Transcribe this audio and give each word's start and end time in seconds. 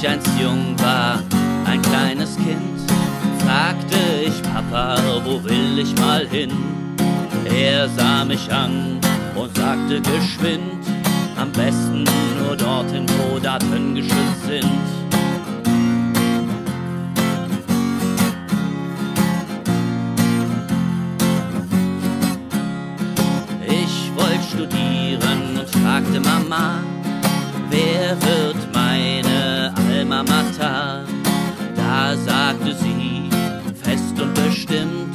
ich 0.00 0.08
einst 0.08 0.30
jung 0.40 0.74
war, 0.78 1.22
ein 1.66 1.82
kleines 1.82 2.34
Kind, 2.36 2.90
fragte 3.44 3.98
ich 4.24 4.42
Papa, 4.42 4.96
wo 5.24 5.42
will 5.44 5.78
ich 5.78 5.94
mal 5.98 6.26
hin? 6.26 6.50
Er 7.44 7.86
sah 7.88 8.24
mich 8.24 8.50
an 8.50 8.98
und 9.34 9.54
sagte 9.54 10.00
geschwind, 10.00 10.86
am 11.36 11.52
besten 11.52 12.04
nur 12.38 12.56
dorthin, 12.56 13.04
wo 13.18 13.38
Daten 13.38 13.94
geschützt 13.94 14.46
sind. 14.46 14.70
Ich 23.66 24.10
wollte 24.16 24.44
studieren 24.50 25.58
und 25.58 25.68
fragte 25.68 26.20
Mama, 26.20 26.78
wer 27.68 28.16
wird 28.22 28.59
Mater? 30.22 31.04
Da 31.76 32.16
sagte 32.16 32.74
sie 32.74 33.28
fest 33.82 34.20
und 34.20 34.34
bestimmt, 34.34 35.14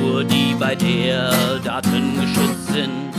nur 0.00 0.24
die, 0.24 0.54
bei 0.58 0.74
der 0.74 1.30
Daten 1.64 2.20
geschützt 2.20 2.68
sind. 2.72 3.12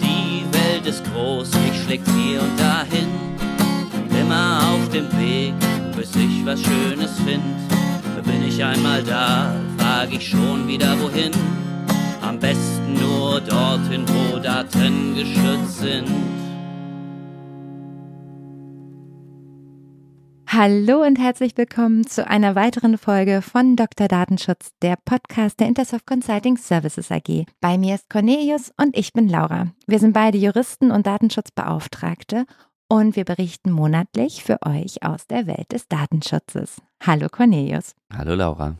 Die 0.00 0.44
Welt 0.52 0.86
ist 0.86 1.02
groß, 1.12 1.50
ich 1.68 1.82
schlägt 1.82 2.08
hier 2.16 2.40
und 2.40 2.58
dahin, 2.58 3.08
immer 4.20 4.60
auf 4.72 4.88
dem 4.90 5.06
Weg, 5.18 5.54
bis 5.96 6.14
ich 6.16 6.44
was 6.44 6.60
Schönes 6.62 7.18
find. 7.26 7.42
Bin 8.24 8.44
ich 8.46 8.62
einmal 8.62 9.02
da, 9.02 9.52
frag 9.76 10.12
ich 10.12 10.28
schon 10.28 10.68
wieder 10.68 10.96
wohin. 11.00 11.32
Am 12.32 12.38
besten 12.38 12.94
nur 12.94 13.42
dorthin, 13.42 14.08
wo 14.08 14.38
Daten 14.38 15.14
geschützt 15.14 15.80
sind. 15.80 16.08
Hallo 20.46 21.02
und 21.04 21.18
herzlich 21.18 21.58
willkommen 21.58 22.06
zu 22.06 22.26
einer 22.26 22.54
weiteren 22.54 22.96
Folge 22.96 23.42
von 23.42 23.76
Dr. 23.76 24.08
Datenschutz, 24.08 24.70
der 24.80 24.96
Podcast 25.04 25.60
der 25.60 25.66
Intersoft 25.66 26.06
Consulting 26.06 26.56
Services 26.56 27.12
AG. 27.12 27.44
Bei 27.60 27.76
mir 27.76 27.96
ist 27.96 28.08
Cornelius 28.08 28.72
und 28.80 28.96
ich 28.96 29.12
bin 29.12 29.28
Laura. 29.28 29.66
Wir 29.86 29.98
sind 29.98 30.14
beide 30.14 30.38
Juristen 30.38 30.90
und 30.90 31.06
Datenschutzbeauftragte 31.06 32.46
und 32.88 33.14
wir 33.14 33.26
berichten 33.26 33.70
monatlich 33.70 34.42
für 34.42 34.56
euch 34.64 35.02
aus 35.02 35.26
der 35.26 35.46
Welt 35.46 35.70
des 35.72 35.86
Datenschutzes. 35.86 36.80
Hallo 37.04 37.28
Cornelius. 37.30 37.94
Hallo 38.10 38.34
Laura. 38.34 38.78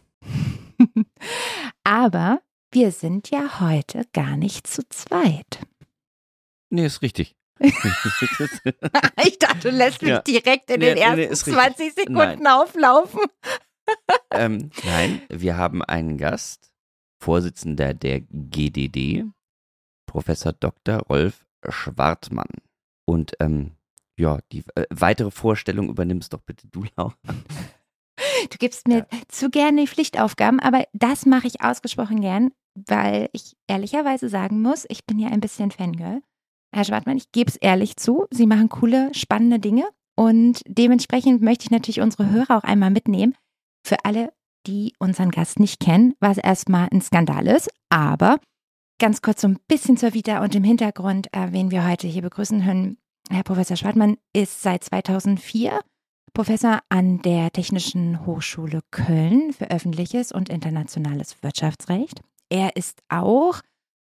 Aber 1.85 2.41
wir 2.73 2.91
sind 2.93 3.31
ja 3.31 3.61
heute 3.61 4.07
gar 4.13 4.37
nicht 4.37 4.67
zu 4.67 4.83
zweit. 4.89 5.61
Nee, 6.71 6.87
ist 6.87 7.03
richtig. 7.03 7.37
ich 7.61 9.39
dachte, 9.39 9.59
du 9.61 9.71
lässt 9.71 10.03
mich 10.03 10.11
Ja. 10.11 10.23
direkt 10.23 10.71
in 10.71 10.81
Nee, 10.81 10.95
den 10.95 10.97
ersten 10.99 11.17
nee, 11.17 11.25
ist 11.27 11.47
richtig. 11.47 11.55
20 11.55 11.95
Sekunden 11.95 12.47
auflaufen. 12.47 13.21
ähm, 14.33 14.71
nein, 14.85 15.23
wir 15.29 15.57
haben 15.57 15.83
einen 15.83 16.17
Gast, 16.19 16.73
Vorsitzender 17.23 17.95
der 17.95 18.21
GDD, 18.23 19.25
Professor 20.07 20.53
Dr. 20.53 20.99
Rolf 20.99 21.45
Schwartmann. 21.69 22.49
Und 23.05 23.35
ähm, 23.39 23.73
ja, 24.19 24.41
die 24.51 24.65
äh, 24.75 24.87
weitere 24.91 25.31
Vorstellung 25.31 25.89
übernimmst 25.89 26.33
doch 26.33 26.41
bitte 26.43 26.67
du, 26.69 26.85
Laura. 26.97 27.15
Du 28.51 28.59
gibst 28.59 28.89
mir 28.89 29.07
zu 29.29 29.51
gerne 29.51 29.83
die 29.83 29.87
Pflichtaufgaben, 29.89 30.59
aber 30.61 30.85
das 30.93 31.27
mache 31.27 31.47
ich 31.47 31.61
ausgesprochen 31.61 32.21
gern, 32.21 32.53
weil 32.75 33.29
ich 33.33 33.57
ehrlicherweise 33.67 34.29
sagen 34.29 34.63
muss, 34.63 34.87
ich 34.89 35.05
bin 35.07 35.19
ja 35.19 35.29
ein 35.29 35.41
bisschen 35.41 35.71
Fangirl. 35.71 36.23
Herr 36.75 36.85
Schwartmann, 36.85 37.19
ich 37.19 37.33
gebe 37.33 37.51
es 37.51 37.57
ehrlich 37.57 37.97
zu, 37.97 38.27
Sie 38.31 38.47
machen 38.47 38.69
coole, 38.69 39.13
spannende 39.15 39.59
Dinge 39.59 39.85
und 40.17 40.63
dementsprechend 40.67 41.43
möchte 41.43 41.65
ich 41.65 41.71
natürlich 41.71 42.01
unsere 42.01 42.31
Hörer 42.31 42.59
auch 42.59 42.65
einmal 42.65 42.91
mitnehmen. 42.91 43.35
Für 43.87 44.05
alle, 44.05 44.33
die 44.67 44.95
unseren 44.99 45.31
Gast 45.31 45.59
nicht 45.59 45.81
kennen, 45.81 46.15
was 46.21 46.39
erstmal 46.39 46.89
ein 46.93 47.03
Skandal 47.03 47.47
ist, 47.47 47.69
aber 47.91 48.39
ganz 48.99 49.21
kurz 49.21 49.41
so 49.41 49.49
ein 49.49 49.59
bisschen 49.69 49.97
zur 49.97 50.15
Vita 50.15 50.43
und 50.43 50.55
im 50.55 50.65
Hintergrund, 50.65 51.27
äh, 51.33 51.49
wen 51.51 51.71
wir 51.71 51.87
heute 51.87 52.07
hier 52.07 52.23
begrüßen 52.23 52.63
können. 52.63 52.99
Herr 53.31 53.43
Professor 53.43 53.77
Schwartmann 53.77 54.17
ist 54.33 54.63
seit 54.63 54.85
2004 54.85 55.81
Professor 56.35 56.81
an 56.89 57.21
der 57.21 57.51
Technischen 57.51 58.25
Hochschule 58.25 58.81
Köln 58.91 59.53
für 59.53 59.71
öffentliches 59.71 60.33
und 60.33 60.49
internationales 60.49 61.43
Wirtschaftsrecht. 61.43 62.23
Er 62.53 62.77
ist 62.77 63.03
auch 63.09 63.63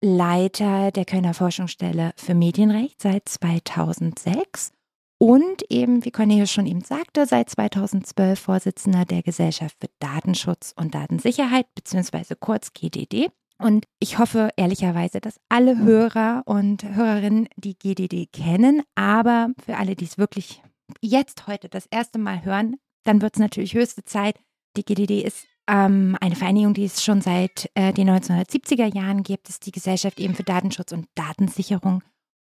Leiter 0.05 0.91
der 0.91 1.07
Kölner 1.07 1.33
Forschungsstelle 1.33 2.13
für 2.17 2.35
Medienrecht 2.35 3.01
seit 3.01 3.27
2006 3.27 4.73
und 5.19 5.63
eben, 5.71 6.05
wie 6.05 6.11
Cornelius 6.11 6.53
schon 6.53 6.67
eben 6.67 6.83
sagte, 6.83 7.25
seit 7.25 7.49
2012 7.49 8.39
Vorsitzender 8.39 9.07
der 9.07 9.23
Gesellschaft 9.23 9.79
für 9.81 9.89
Datenschutz 10.01 10.75
und 10.77 10.95
Datensicherheit, 10.95 11.65
beziehungsweise 11.75 12.37
kurz 12.37 12.75
GDD. 12.75 13.31
Und 13.57 13.87
ich 14.01 14.19
hoffe 14.19 14.51
ehrlicherweise, 14.59 15.23
dass 15.23 15.41
alle 15.49 15.79
Hörer 15.79 16.43
und 16.45 16.85
Hörerinnen 16.85 17.49
die 17.57 17.79
GDD 17.79 18.27
kennen, 18.27 18.83
aber 18.97 19.49
für 19.65 19.79
alle, 19.79 19.97
die 19.97 20.05
es 20.05 20.19
wirklich 20.19 20.63
jetzt 21.01 21.47
heute 21.47 21.71
das 21.71 21.87
erste 21.87 22.19
Mal 22.19 22.45
hören, 22.45 22.77
dann 23.05 23.23
wird 23.23 23.37
es 23.37 23.41
natürlich 23.41 23.73
höchste 23.73 24.05
Zeit. 24.05 24.39
Die 24.77 24.85
GDD 24.85 25.23
ist 25.23 25.47
ähm, 25.69 26.17
eine 26.21 26.37
Vereinigung, 26.37 26.75
die 26.75 26.85
es 26.85 27.03
schon 27.03 27.21
seit 27.21 27.71
äh, 27.75 27.93
den 27.93 28.11
1970er 28.11 28.95
Jahren 28.95 29.23
gibt. 29.23 29.49
Ist 29.49 29.67
die 29.67 29.73
Gesellschaft 29.73 30.21
eben 30.21 30.35
für 30.35 30.45
Datenschutz 30.45 30.93
und 30.93 31.07
Datensicherung 31.15 32.03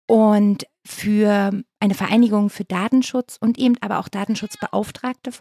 und 0.07 0.65
für 0.85 1.51
eine 1.79 1.93
Vereinigung 1.93 2.49
für 2.49 2.63
Datenschutz 2.63 3.37
und 3.39 3.57
eben 3.57 3.75
aber 3.81 3.99
auch 3.99 4.07
Datenschutzbeauftragte 4.07 5.31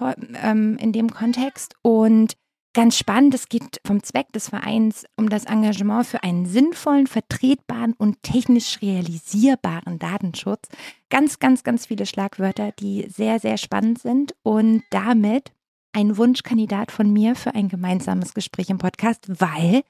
ähm, 0.42 0.76
in 0.78 0.92
dem 0.92 1.10
Kontext. 1.10 1.74
Und 1.82 2.36
ganz 2.74 2.98
spannend, 2.98 3.32
es 3.32 3.48
geht 3.48 3.80
vom 3.86 4.02
Zweck 4.02 4.32
des 4.32 4.48
Vereins 4.48 5.04
um 5.16 5.30
das 5.30 5.44
Engagement 5.44 6.06
für 6.06 6.24
einen 6.24 6.46
sinnvollen, 6.46 7.06
vertretbaren 7.06 7.94
und 7.96 8.22
technisch 8.22 8.82
realisierbaren 8.82 10.00
Datenschutz. 10.00 10.68
Ganz, 11.10 11.38
ganz, 11.38 11.62
ganz 11.62 11.86
viele 11.86 12.04
Schlagwörter, 12.04 12.72
die 12.72 13.06
sehr, 13.08 13.38
sehr 13.38 13.56
spannend 13.56 14.00
sind 14.00 14.34
und 14.42 14.82
damit 14.90 15.52
ein 15.96 16.18
Wunschkandidat 16.18 16.92
von 16.92 17.10
mir 17.10 17.34
für 17.34 17.54
ein 17.54 17.68
gemeinsames 17.68 18.34
Gespräch 18.34 18.68
im 18.68 18.76
Podcast, 18.76 19.40
weil, 19.40 19.82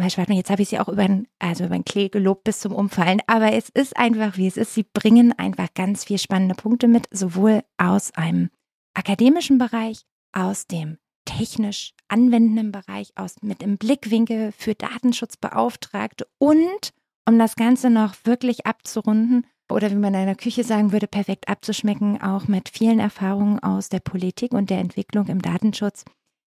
Herr 0.00 0.34
jetzt 0.34 0.50
habe 0.50 0.62
ich 0.62 0.70
Sie 0.70 0.80
auch 0.80 0.88
über 0.88 1.06
den, 1.06 1.28
also 1.38 1.64
über 1.66 1.76
den 1.76 1.84
Klee 1.84 2.08
gelobt 2.08 2.42
bis 2.42 2.58
zum 2.58 2.72
Umfallen, 2.74 3.20
aber 3.28 3.52
es 3.52 3.68
ist 3.68 3.96
einfach, 3.96 4.36
wie 4.36 4.48
es 4.48 4.56
ist. 4.56 4.74
Sie 4.74 4.82
bringen 4.82 5.32
einfach 5.38 5.68
ganz 5.74 6.02
viel 6.02 6.18
spannende 6.18 6.56
Punkte 6.56 6.88
mit, 6.88 7.06
sowohl 7.12 7.62
aus 7.78 8.12
einem 8.14 8.50
akademischen 8.94 9.58
Bereich, 9.58 10.04
aus 10.32 10.66
dem 10.66 10.98
technisch 11.26 11.94
anwendenden 12.08 12.72
Bereich, 12.72 13.12
aus 13.14 13.36
mit 13.40 13.62
dem 13.62 13.78
Blickwinkel 13.78 14.50
für 14.50 14.74
Datenschutzbeauftragte 14.74 16.26
und 16.38 16.92
um 17.24 17.38
das 17.38 17.54
Ganze 17.54 17.88
noch 17.88 18.16
wirklich 18.24 18.66
abzurunden, 18.66 19.46
oder 19.72 19.90
wie 19.90 19.96
man 19.96 20.14
in 20.14 20.26
der 20.26 20.36
Küche 20.36 20.64
sagen 20.64 20.92
würde, 20.92 21.06
perfekt 21.06 21.48
abzuschmecken, 21.48 22.20
auch 22.22 22.48
mit 22.48 22.68
vielen 22.68 22.98
Erfahrungen 22.98 23.58
aus 23.58 23.88
der 23.88 24.00
Politik 24.00 24.52
und 24.52 24.70
der 24.70 24.78
Entwicklung 24.78 25.26
im 25.26 25.42
Datenschutz. 25.42 26.04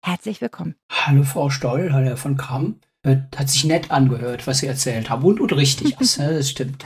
Herzlich 0.04 0.42
willkommen. 0.42 0.76
Hallo 0.92 1.24
Frau 1.24 1.50
Stoll, 1.50 1.92
hallo 1.92 2.08
Herr 2.08 2.18
von 2.18 2.38
Kramm. 2.38 2.80
Äh, 3.04 3.18
Hat 3.36 3.50
sich 3.50 3.66
nett 3.66 3.92
angehört, 3.92 4.48
was 4.48 4.60
Sie 4.60 4.68
erzählt 4.68 5.10
haben. 5.10 5.24
Und, 5.24 5.40
und 5.40 5.54
richtig, 5.54 5.94
äh, 6.20 6.34
das 6.36 6.50
stimmt. 6.50 6.86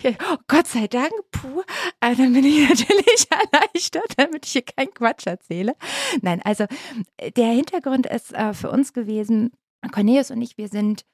Ja, 0.00 0.10
oh, 0.30 0.36
Gott 0.48 0.66
sei 0.66 0.86
Dank, 0.86 1.12
puh, 1.30 1.62
äh, 2.00 2.14
dann 2.14 2.32
bin 2.32 2.44
ich 2.44 2.68
natürlich 2.68 3.26
erleichtert, 3.30 4.14
damit 4.16 4.46
ich 4.46 4.52
hier 4.52 4.62
keinen 4.62 4.92
Quatsch 4.94 5.26
erzähle. 5.26 5.74
Nein, 6.20 6.40
also 6.44 6.64
äh, 7.16 7.30
der 7.32 7.48
Hintergrund 7.48 8.06
ist 8.06 8.32
äh, 8.32 8.54
für 8.54 8.70
uns 8.70 8.92
gewesen, 8.92 9.50
Cornelius 9.90 10.30
und 10.30 10.42
ich, 10.42 10.58
wir 10.58 10.68
sind 10.68 11.04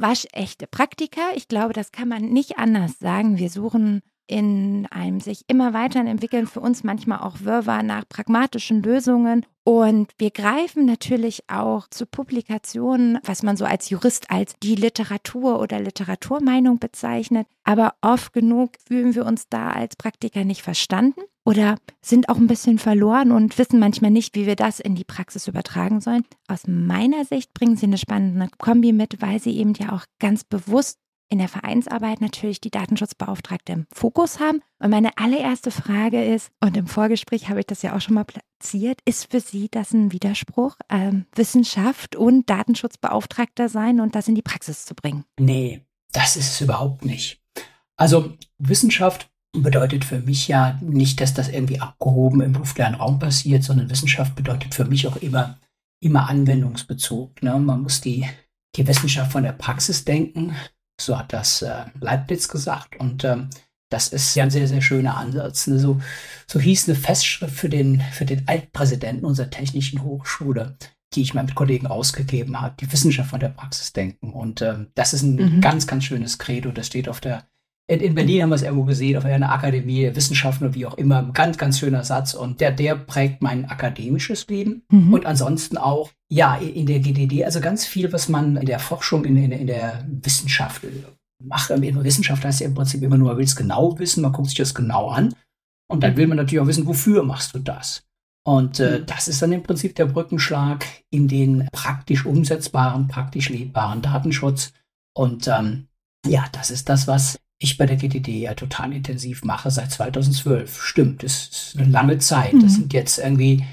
waschechte 0.00 0.66
Praktiker. 0.66 1.22
Ich 1.34 1.48
glaube, 1.48 1.72
das 1.72 1.92
kann 1.92 2.08
man 2.08 2.22
nicht 2.30 2.58
anders 2.58 2.98
sagen. 2.98 3.38
Wir 3.38 3.50
suchen 3.50 4.02
in 4.26 4.86
einem 4.90 5.20
sich 5.20 5.44
immer 5.48 5.72
weiterentwickeln, 5.72 6.46
für 6.46 6.60
uns 6.60 6.84
manchmal 6.84 7.20
auch 7.20 7.40
Wirrwarr 7.40 7.82
nach 7.82 8.08
pragmatischen 8.08 8.82
Lösungen. 8.82 9.46
Und 9.64 10.12
wir 10.18 10.30
greifen 10.30 10.84
natürlich 10.84 11.42
auch 11.48 11.88
zu 11.88 12.06
Publikationen, 12.06 13.18
was 13.24 13.42
man 13.42 13.56
so 13.56 13.64
als 13.64 13.90
Jurist 13.90 14.30
als 14.30 14.54
die 14.62 14.76
Literatur 14.76 15.60
oder 15.60 15.80
Literaturmeinung 15.80 16.78
bezeichnet. 16.78 17.48
Aber 17.64 17.94
oft 18.00 18.32
genug 18.32 18.72
fühlen 18.86 19.14
wir 19.14 19.26
uns 19.26 19.48
da 19.48 19.70
als 19.70 19.96
Praktiker 19.96 20.44
nicht 20.44 20.62
verstanden 20.62 21.20
oder 21.44 21.76
sind 22.00 22.28
auch 22.28 22.36
ein 22.36 22.48
bisschen 22.48 22.78
verloren 22.78 23.32
und 23.32 23.56
wissen 23.58 23.78
manchmal 23.78 24.10
nicht, 24.10 24.34
wie 24.34 24.46
wir 24.46 24.56
das 24.56 24.80
in 24.80 24.94
die 24.94 25.04
Praxis 25.04 25.46
übertragen 25.46 26.00
sollen. 26.00 26.24
Aus 26.48 26.66
meiner 26.66 27.24
Sicht 27.24 27.54
bringen 27.54 27.76
sie 27.76 27.86
eine 27.86 27.98
spannende 27.98 28.48
Kombi 28.58 28.92
mit, 28.92 29.22
weil 29.22 29.40
sie 29.40 29.56
eben 29.56 29.74
ja 29.74 29.92
auch 29.92 30.04
ganz 30.18 30.44
bewusst 30.44 30.98
in 31.28 31.38
der 31.38 31.48
Vereinsarbeit 31.48 32.20
natürlich 32.20 32.60
die 32.60 32.70
Datenschutzbeauftragte 32.70 33.72
im 33.72 33.86
Fokus 33.92 34.40
haben. 34.40 34.62
Und 34.78 34.90
meine 34.90 35.16
allererste 35.16 35.70
Frage 35.70 36.24
ist, 36.24 36.50
und 36.60 36.76
im 36.76 36.86
Vorgespräch 36.86 37.48
habe 37.48 37.60
ich 37.60 37.66
das 37.66 37.82
ja 37.82 37.96
auch 37.96 38.00
schon 38.00 38.14
mal 38.14 38.24
skizziert. 38.56 39.00
Ist 39.04 39.30
für 39.30 39.40
Sie 39.40 39.68
das 39.70 39.92
ein 39.92 40.12
Widerspruch? 40.12 40.76
Ähm, 40.88 41.26
Wissenschaft 41.34 42.16
und 42.16 42.48
Datenschutzbeauftragter 42.48 43.68
sein 43.68 44.00
und 44.00 44.14
das 44.14 44.28
in 44.28 44.34
die 44.34 44.42
Praxis 44.42 44.84
zu 44.84 44.94
bringen? 44.94 45.24
Nee, 45.38 45.82
das 46.12 46.36
ist 46.36 46.50
es 46.50 46.60
überhaupt 46.60 47.04
nicht. 47.04 47.42
Also 47.96 48.36
Wissenschaft 48.58 49.30
bedeutet 49.52 50.04
für 50.04 50.20
mich 50.20 50.48
ja 50.48 50.78
nicht, 50.82 51.20
dass 51.20 51.34
das 51.34 51.48
irgendwie 51.48 51.80
abgehoben 51.80 52.42
im 52.42 52.54
luftleeren 52.54 52.94
Raum 52.94 53.18
passiert, 53.18 53.62
sondern 53.62 53.90
Wissenschaft 53.90 54.34
bedeutet 54.34 54.74
für 54.74 54.84
mich 54.84 55.06
auch 55.06 55.16
immer, 55.16 55.58
immer 56.00 56.28
Anwendungsbezug. 56.28 57.42
Ne? 57.42 57.58
Man 57.58 57.82
muss 57.82 58.00
die, 58.00 58.26
die 58.76 58.86
Wissenschaft 58.86 59.32
von 59.32 59.44
der 59.44 59.52
Praxis 59.52 60.04
denken. 60.04 60.54
So 61.00 61.18
hat 61.18 61.32
das 61.32 61.62
äh, 61.62 61.84
Leibniz 62.00 62.48
gesagt. 62.48 62.96
Und 62.98 63.24
ähm, 63.24 63.50
das 63.90 64.08
ist 64.08 64.34
ja 64.34 64.44
ein 64.44 64.50
sehr, 64.50 64.66
sehr 64.66 64.82
schöner 64.82 65.16
Ansatz. 65.16 65.66
Ne? 65.66 65.78
So, 65.78 66.00
so 66.46 66.58
hieß 66.58 66.88
eine 66.88 66.98
Festschrift 66.98 67.54
für 67.54 67.68
den, 67.68 68.00
für 68.12 68.24
den 68.24 68.46
Altpräsidenten 68.48 69.24
unserer 69.24 69.50
Technischen 69.50 70.02
Hochschule, 70.02 70.76
die 71.14 71.22
ich 71.22 71.34
mal 71.34 71.44
mit 71.44 71.54
Kollegen 71.54 71.86
ausgegeben 71.86 72.60
habe, 72.60 72.74
die 72.80 72.90
Wissenschaft 72.90 73.30
von 73.30 73.40
der 73.40 73.50
Praxis 73.50 73.92
denken. 73.92 74.32
Und 74.32 74.62
ähm, 74.62 74.88
das 74.94 75.12
ist 75.12 75.22
ein 75.22 75.36
mhm. 75.36 75.60
ganz, 75.60 75.86
ganz 75.86 76.04
schönes 76.04 76.38
Credo. 76.38 76.72
Das 76.72 76.88
steht 76.88 77.08
auf 77.08 77.20
der, 77.20 77.46
in, 77.88 78.00
in 78.00 78.14
Berlin 78.14 78.42
haben 78.42 78.48
wir 78.48 78.56
es 78.56 78.62
irgendwo 78.62 78.84
gesehen, 78.84 79.16
auf 79.16 79.24
einer 79.24 79.52
Akademie 79.52 80.02
der 80.02 80.16
Wissenschaften 80.16 80.64
oder 80.64 80.74
wie 80.74 80.86
auch 80.86 80.98
immer. 80.98 81.18
Ein 81.18 81.32
ganz, 81.32 81.56
ganz 81.56 81.78
schöner 81.78 82.02
Satz. 82.02 82.34
Und 82.34 82.60
der, 82.60 82.72
der 82.72 82.96
prägt 82.96 83.42
mein 83.42 83.64
akademisches 83.66 84.48
Leben. 84.48 84.82
Mhm. 84.90 85.14
Und 85.14 85.26
ansonsten 85.26 85.76
auch, 85.76 86.10
ja, 86.28 86.56
in 86.56 86.86
der 86.86 86.98
GDD, 86.98 87.44
also 87.44 87.60
ganz 87.60 87.86
viel, 87.86 88.12
was 88.12 88.28
man 88.28 88.56
in 88.56 88.66
der 88.66 88.80
Forschung, 88.80 89.24
in, 89.24 89.36
in, 89.36 89.52
in 89.52 89.66
der 89.68 90.04
Wissenschaft 90.08 90.82
macht. 91.42 91.70
In 91.70 92.02
Wissenschaft 92.02 92.44
heißt 92.44 92.60
ja 92.60 92.66
im 92.66 92.74
Prinzip 92.74 93.02
immer 93.02 93.18
nur, 93.18 93.28
man 93.28 93.38
will 93.38 93.44
es 93.44 93.54
genau 93.54 93.96
wissen, 93.98 94.22
man 94.22 94.32
guckt 94.32 94.48
sich 94.48 94.58
das 94.58 94.74
genau 94.74 95.08
an. 95.08 95.32
Und 95.88 96.02
dann 96.02 96.16
will 96.16 96.26
man 96.26 96.38
natürlich 96.38 96.60
auch 96.60 96.66
wissen, 96.66 96.88
wofür 96.88 97.22
machst 97.22 97.54
du 97.54 97.60
das? 97.60 98.02
Und 98.44 98.80
äh, 98.80 98.98
mhm. 98.98 99.06
das 99.06 99.28
ist 99.28 99.42
dann 99.42 99.52
im 99.52 99.62
Prinzip 99.62 99.94
der 99.94 100.06
Brückenschlag 100.06 100.84
in 101.10 101.28
den 101.28 101.68
praktisch 101.70 102.26
umsetzbaren, 102.26 103.06
praktisch 103.06 103.48
lebbaren 103.48 104.02
Datenschutz. 104.02 104.72
Und 105.16 105.46
ähm, 105.46 105.86
ja, 106.26 106.46
das 106.50 106.72
ist 106.72 106.88
das, 106.88 107.06
was 107.06 107.38
ich 107.58 107.78
bei 107.78 107.86
der 107.86 107.96
GTD 107.96 108.38
ja 108.38 108.54
total 108.54 108.92
intensiv 108.92 109.44
mache 109.44 109.70
seit 109.70 109.90
2012. 109.90 110.82
Stimmt, 110.82 111.22
das 111.22 111.48
ist 111.48 111.76
eine 111.78 111.88
lange 111.88 112.18
Zeit. 112.18 112.52
Mhm. 112.52 112.62
Das 112.62 112.74
sind 112.74 112.92
jetzt 112.92 113.18
irgendwie, 113.18 113.64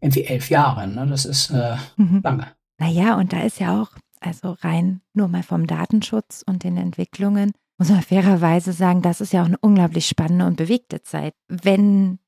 irgendwie 0.00 0.24
elf 0.24 0.50
Jahre. 0.50 0.86
Ne? 0.86 1.06
Das 1.06 1.24
ist 1.24 1.50
äh, 1.50 1.76
mhm. 1.96 2.20
lange. 2.22 2.48
Naja, 2.78 3.16
und 3.16 3.32
da 3.32 3.42
ist 3.42 3.60
ja 3.60 3.80
auch 3.80 3.90
also 4.20 4.56
rein 4.60 5.00
nur 5.14 5.28
mal 5.28 5.42
vom 5.42 5.66
Datenschutz 5.66 6.44
und 6.46 6.62
den 6.62 6.76
Entwicklungen, 6.76 7.52
muss 7.78 7.88
man 7.88 8.02
fairerweise 8.02 8.72
sagen, 8.72 9.02
das 9.02 9.20
ist 9.20 9.32
ja 9.32 9.42
auch 9.42 9.46
eine 9.46 9.58
unglaublich 9.58 10.06
spannende 10.06 10.46
und 10.46 10.56
bewegte 10.56 11.02
Zeit. 11.02 11.34
Wenn, 11.48 12.18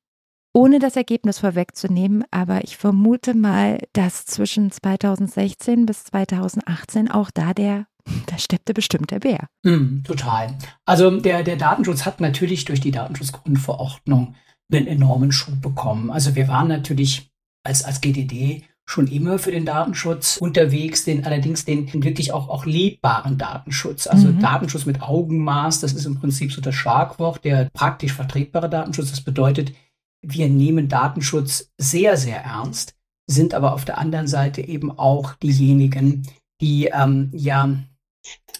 ohne 0.53 0.79
das 0.79 0.95
Ergebnis 0.95 1.39
vorwegzunehmen, 1.39 2.23
aber 2.31 2.63
ich 2.63 2.77
vermute 2.77 3.35
mal, 3.35 3.77
dass 3.93 4.25
zwischen 4.25 4.71
2016 4.71 5.85
bis 5.85 6.05
2018 6.05 7.09
auch 7.11 7.29
da 7.31 7.53
der 7.53 7.85
da 8.25 8.37
steppte 8.37 8.73
bestimmt 8.73 9.11
der 9.11 9.19
Bär. 9.19 9.47
Mm, 9.63 10.03
total. 10.03 10.57
Also 10.85 11.19
der, 11.19 11.43
der 11.43 11.55
Datenschutz 11.55 12.05
hat 12.05 12.19
natürlich 12.19 12.65
durch 12.65 12.81
die 12.81 12.91
Datenschutzgrundverordnung 12.91 14.35
einen 14.71 14.87
enormen 14.87 15.31
Schub 15.31 15.61
bekommen. 15.61 16.09
Also 16.09 16.35
wir 16.35 16.47
waren 16.47 16.67
natürlich 16.67 17.31
als, 17.63 17.83
als 17.83 18.01
GDD 18.01 18.63
schon 18.85 19.07
immer 19.07 19.39
für 19.39 19.51
den 19.51 19.65
Datenschutz 19.65 20.37
unterwegs, 20.37 21.05
den 21.05 21.25
allerdings 21.25 21.63
den 21.63 22.03
wirklich 22.03 22.33
auch, 22.33 22.49
auch 22.49 22.65
lebbaren 22.65 23.37
Datenschutz. 23.37 24.07
Also 24.07 24.27
mhm. 24.27 24.39
Datenschutz 24.39 24.85
mit 24.85 25.01
Augenmaß, 25.01 25.79
das 25.79 25.93
ist 25.93 26.05
im 26.05 26.19
Prinzip 26.19 26.51
so 26.51 26.59
das 26.59 26.75
Schlagwort, 26.75 27.45
der 27.45 27.69
praktisch 27.73 28.13
vertretbare 28.13 28.69
Datenschutz. 28.69 29.11
Das 29.11 29.21
bedeutet, 29.21 29.73
wir 30.21 30.49
nehmen 30.49 30.89
Datenschutz 30.89 31.71
sehr, 31.77 32.17
sehr 32.17 32.43
ernst, 32.43 32.95
sind 33.25 33.53
aber 33.53 33.73
auf 33.73 33.85
der 33.85 33.97
anderen 33.97 34.27
Seite 34.27 34.61
eben 34.61 34.91
auch 34.91 35.33
diejenigen, 35.35 36.27
die 36.59 36.89
ähm, 36.93 37.29
ja 37.33 37.69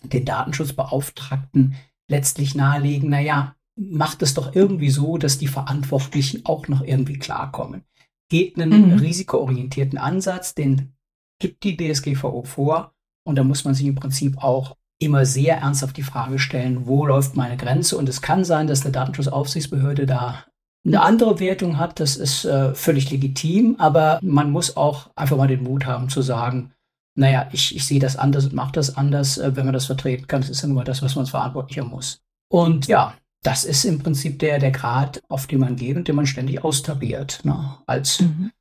den 0.04 0.26
Datenschutzbeauftragten 0.26 1.76
letztlich 2.10 2.56
nahelegen, 2.56 3.10
naja, 3.10 3.56
macht 3.76 4.22
es 4.22 4.34
doch 4.34 4.56
irgendwie 4.56 4.90
so, 4.90 5.18
dass 5.18 5.38
die 5.38 5.48
Verantwortlichen 5.48 6.46
auch 6.46 6.68
noch 6.68 6.82
irgendwie 6.82 7.18
klarkommen 7.18 7.84
geht 8.34 8.60
einen 8.60 8.94
mhm. 8.94 8.98
risikoorientierten 8.98 10.00
Ansatz, 10.00 10.56
den 10.56 10.94
gibt 11.40 11.64
die 11.64 11.78
DSGVO 11.78 12.42
vor. 12.42 12.96
Und 13.28 13.36
da 13.36 13.44
muss 13.44 13.64
man 13.64 13.76
sich 13.76 13.86
im 13.86 13.94
Prinzip 13.94 14.44
auch 14.44 14.76
immer 15.00 15.26
sehr 15.26 15.58
ernsthaft 15.58 15.98
die 15.98 16.02
Frage 16.02 16.40
stellen, 16.40 16.88
wo 16.88 17.06
läuft 17.06 17.36
meine 17.36 17.58
Grenze? 17.58 17.96
Und 17.96 18.10
es 18.10 18.24
kann 18.24 18.44
sein, 18.44 18.66
dass 18.66 18.82
der 18.82 18.92
Datenschutzaufsichtsbehörde 18.92 20.08
da 20.08 20.46
eine 20.84 21.04
andere 21.04 21.40
Wertung 21.40 21.78
hat. 21.78 22.00
Das 22.00 22.16
ist 22.16 22.44
äh, 22.46 22.74
völlig 22.74 23.12
legitim, 23.12 23.76
aber 23.78 24.20
man 24.24 24.50
muss 24.50 24.78
auch 24.78 25.12
einfach 25.16 25.38
mal 25.38 25.48
den 25.48 25.62
Mut 25.62 25.86
haben 25.86 26.10
zu 26.10 26.24
sagen, 26.24 26.74
naja, 27.16 27.50
ich, 27.52 27.76
ich 27.76 27.86
sehe 27.86 28.00
das 28.00 28.16
anders 28.16 28.46
und 28.46 28.54
mache 28.54 28.74
das 28.74 28.98
anders, 28.98 29.38
äh, 29.38 29.56
wenn 29.56 29.66
man 29.66 29.74
das 29.74 29.86
vertreten 29.86 30.28
kann. 30.28 30.42
Das 30.42 30.50
ist 30.50 30.62
ja 30.62 30.68
nur 30.68 30.84
das, 30.84 31.02
was 31.02 31.16
man 31.16 31.26
verantwortlicher 31.26 31.84
muss. 31.84 32.22
Und 32.50 32.88
ja, 32.88 33.16
das 33.44 33.66
ist 33.66 33.86
im 33.86 34.00
Prinzip 34.00 34.40
der, 34.40 34.60
der 34.60 34.72
Grad, 34.72 35.22
auf 35.28 35.48
dem 35.48 35.60
man 35.60 35.76
geht 35.76 35.98
und 35.98 36.08
den 36.08 36.16
man 36.16 36.26
ständig 36.26 36.64
austariert, 36.64 37.42
ne? 37.44 37.78
als 37.86 38.22
mhm. 38.22 38.52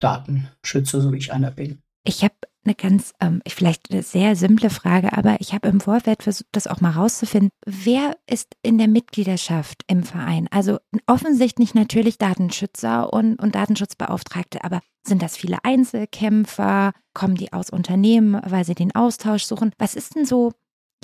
Datenschützer, 0.00 1.00
so 1.00 1.12
wie 1.12 1.18
ich 1.18 1.32
einer 1.32 1.50
bin. 1.50 1.80
Ich 2.04 2.22
habe 2.22 2.34
eine 2.68 2.74
ganz, 2.74 3.14
ähm, 3.20 3.40
vielleicht 3.48 3.90
eine 3.90 4.02
sehr 4.02 4.36
simple 4.36 4.70
Frage, 4.70 5.16
aber 5.16 5.40
ich 5.40 5.54
habe 5.54 5.68
im 5.68 5.80
Vorfeld 5.80 6.22
versucht, 6.22 6.48
das 6.52 6.66
auch 6.66 6.80
mal 6.80 6.90
rauszufinden. 6.90 7.50
Wer 7.64 8.16
ist 8.28 8.56
in 8.62 8.78
der 8.78 8.88
Mitgliedschaft 8.88 9.82
im 9.86 10.02
Verein? 10.02 10.48
Also 10.50 10.78
offensichtlich 11.06 11.74
natürlich 11.74 12.18
Datenschützer 12.18 13.12
und, 13.12 13.36
und 13.36 13.54
Datenschutzbeauftragte, 13.54 14.62
aber 14.64 14.80
sind 15.06 15.22
das 15.22 15.36
viele 15.36 15.58
Einzelkämpfer? 15.62 16.92
Kommen 17.14 17.36
die 17.36 17.52
aus 17.52 17.70
Unternehmen, 17.70 18.40
weil 18.44 18.64
sie 18.64 18.74
den 18.74 18.94
Austausch 18.94 19.44
suchen? 19.44 19.72
Was 19.78 19.94
ist 19.94 20.14
denn 20.14 20.26
so 20.26 20.52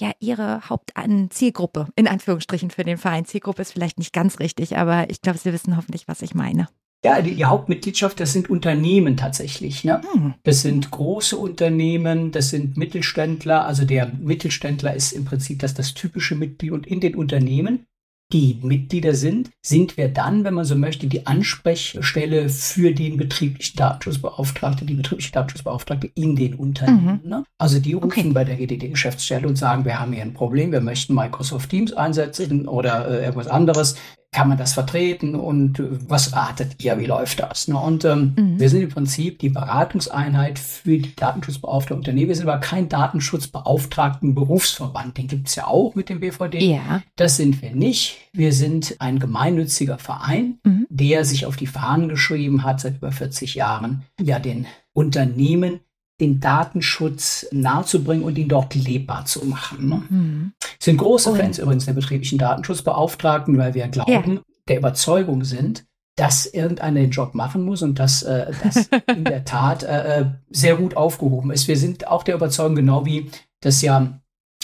ja 0.00 0.10
ihre 0.20 0.68
Hauptzielgruppe, 0.68 1.88
in 1.94 2.08
Anführungsstrichen 2.08 2.70
für 2.70 2.82
den 2.82 2.98
Verein. 2.98 3.26
Zielgruppe 3.26 3.62
ist 3.62 3.72
vielleicht 3.72 3.98
nicht 3.98 4.12
ganz 4.12 4.40
richtig, 4.40 4.76
aber 4.76 5.08
ich 5.08 5.22
glaube, 5.22 5.38
Sie 5.38 5.52
wissen 5.52 5.76
hoffentlich, 5.76 6.08
was 6.08 6.20
ich 6.20 6.34
meine. 6.34 6.68
Ja, 7.04 7.20
die, 7.20 7.34
die 7.34 7.44
Hauptmitgliedschaft, 7.44 8.18
das 8.18 8.32
sind 8.32 8.48
Unternehmen 8.48 9.18
tatsächlich. 9.18 9.84
Ne? 9.84 10.00
Hm. 10.12 10.34
Das 10.42 10.62
sind 10.62 10.90
große 10.90 11.36
Unternehmen, 11.36 12.32
das 12.32 12.48
sind 12.48 12.78
Mittelständler. 12.78 13.66
Also 13.66 13.84
der 13.84 14.10
Mittelständler 14.18 14.94
ist 14.94 15.12
im 15.12 15.26
Prinzip 15.26 15.58
das, 15.58 15.74
das 15.74 15.92
typische 15.92 16.34
Mitglied. 16.34 16.72
Und 16.72 16.86
in 16.86 17.00
den 17.00 17.14
Unternehmen 17.14 17.86
die 18.32 18.58
Mitglieder 18.62 19.14
sind, 19.14 19.50
sind 19.62 19.96
wir 19.96 20.08
dann, 20.08 20.44
wenn 20.44 20.54
man 20.54 20.64
so 20.64 20.74
möchte, 20.74 21.06
die 21.06 21.26
Ansprechstelle 21.26 22.48
für 22.48 22.92
den 22.92 23.16
betrieblichen 23.16 23.76
Datenschutzbeauftragten, 23.76 24.86
die 24.86 24.94
betriebliche 24.94 25.32
Datenschutzbeauftragte 25.32 26.10
in 26.14 26.34
den 26.34 26.54
Unternehmen. 26.54 27.20
Mhm. 27.22 27.28
Ne? 27.28 27.44
Also 27.58 27.78
die 27.78 27.92
rufen 27.92 28.06
okay. 28.06 28.30
bei 28.32 28.44
der 28.44 28.56
GDD-Geschäftsstelle 28.56 29.46
und 29.46 29.56
sagen, 29.56 29.84
wir 29.84 30.00
haben 30.00 30.12
hier 30.12 30.22
ein 30.22 30.34
Problem, 30.34 30.72
wir 30.72 30.80
möchten 30.80 31.14
Microsoft 31.14 31.70
Teams 31.70 31.92
einsetzen 31.92 32.66
oder 32.66 33.08
äh, 33.08 33.24
irgendwas 33.24 33.46
anderes 33.46 33.96
kann 34.34 34.48
man 34.48 34.58
das 34.58 34.72
vertreten 34.72 35.36
und 35.36 35.78
äh, 35.78 35.84
was 36.08 36.34
ratet 36.34 36.82
ihr, 36.82 36.98
wie 36.98 37.06
läuft 37.06 37.38
das? 37.38 37.68
Ne? 37.68 37.78
Und 37.78 38.04
ähm, 38.04 38.34
mhm. 38.36 38.58
wir 38.58 38.68
sind 38.68 38.82
im 38.82 38.88
Prinzip 38.88 39.38
die 39.38 39.48
Beratungseinheit 39.48 40.58
für 40.58 40.98
die 40.98 41.14
Datenschutzbeauftragten 41.14 41.98
Unternehmen. 41.98 42.28
Wir 42.28 42.34
sind 42.34 42.48
aber 42.48 42.58
kein 42.58 42.88
Datenschutzbeauftragten 42.88 44.34
Berufsverband, 44.34 45.16
den 45.18 45.28
gibt 45.28 45.48
es 45.48 45.54
ja 45.54 45.68
auch 45.68 45.94
mit 45.94 46.08
dem 46.08 46.18
BVD. 46.18 46.58
Ja. 46.58 47.02
Das 47.14 47.36
sind 47.36 47.62
wir 47.62 47.70
nicht. 47.70 48.18
Wir 48.32 48.52
sind 48.52 48.96
ein 48.98 49.20
gemeinnütziger 49.20 49.98
Verein, 49.98 50.58
mhm. 50.64 50.86
der 50.90 51.24
sich 51.24 51.46
auf 51.46 51.56
die 51.56 51.68
Fahnen 51.68 52.08
geschrieben 52.08 52.64
hat, 52.64 52.80
seit 52.80 52.96
über 52.96 53.12
40 53.12 53.54
Jahren, 53.54 54.02
ja 54.20 54.40
den 54.40 54.66
Unternehmen 54.92 55.78
den 56.20 56.40
Datenschutz 56.40 57.46
nahezubringen 57.50 58.24
und 58.24 58.38
ihn 58.38 58.48
dort 58.48 58.74
lebbar 58.74 59.24
zu 59.24 59.44
machen. 59.44 59.88
Ne? 59.88 60.02
Mhm. 60.08 60.52
Sind 60.78 60.98
große 60.98 61.30
oh. 61.30 61.34
Fans 61.34 61.58
übrigens 61.58 61.86
der 61.86 61.92
betrieblichen 61.92 62.38
Datenschutzbeauftragten, 62.38 63.56
weil 63.58 63.74
wir 63.74 63.88
glauben, 63.88 64.34
ja. 64.34 64.40
der 64.68 64.78
Überzeugung 64.78 65.44
sind, 65.44 65.84
dass 66.16 66.46
irgendeiner 66.46 67.00
den 67.00 67.10
Job 67.10 67.34
machen 67.34 67.64
muss 67.64 67.82
und 67.82 67.98
dass 67.98 68.22
äh, 68.22 68.52
das 68.62 68.88
in 69.08 69.24
der 69.24 69.44
Tat 69.44 69.82
äh, 69.82 70.20
äh, 70.20 70.26
sehr 70.50 70.76
gut 70.76 70.96
aufgehoben 70.96 71.50
ist. 71.50 71.66
Wir 71.68 71.76
sind 71.76 72.06
auch 72.06 72.22
der 72.22 72.36
Überzeugung, 72.36 72.76
genau 72.76 73.04
wie 73.04 73.30
das 73.60 73.82
ja 73.82 74.20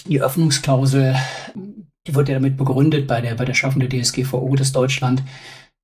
die 0.07 0.23
Öffnungsklausel, 0.23 1.17
die 2.07 2.15
wurde 2.15 2.33
ja 2.33 2.39
damit 2.39 2.57
begründet 2.57 3.07
bei 3.07 3.21
der, 3.21 3.35
bei 3.35 3.45
der 3.45 3.55
Schaffung 3.55 3.81
der 3.81 3.91
DSGVO, 3.91 4.55
dass 4.57 4.73
Deutschland 4.73 5.23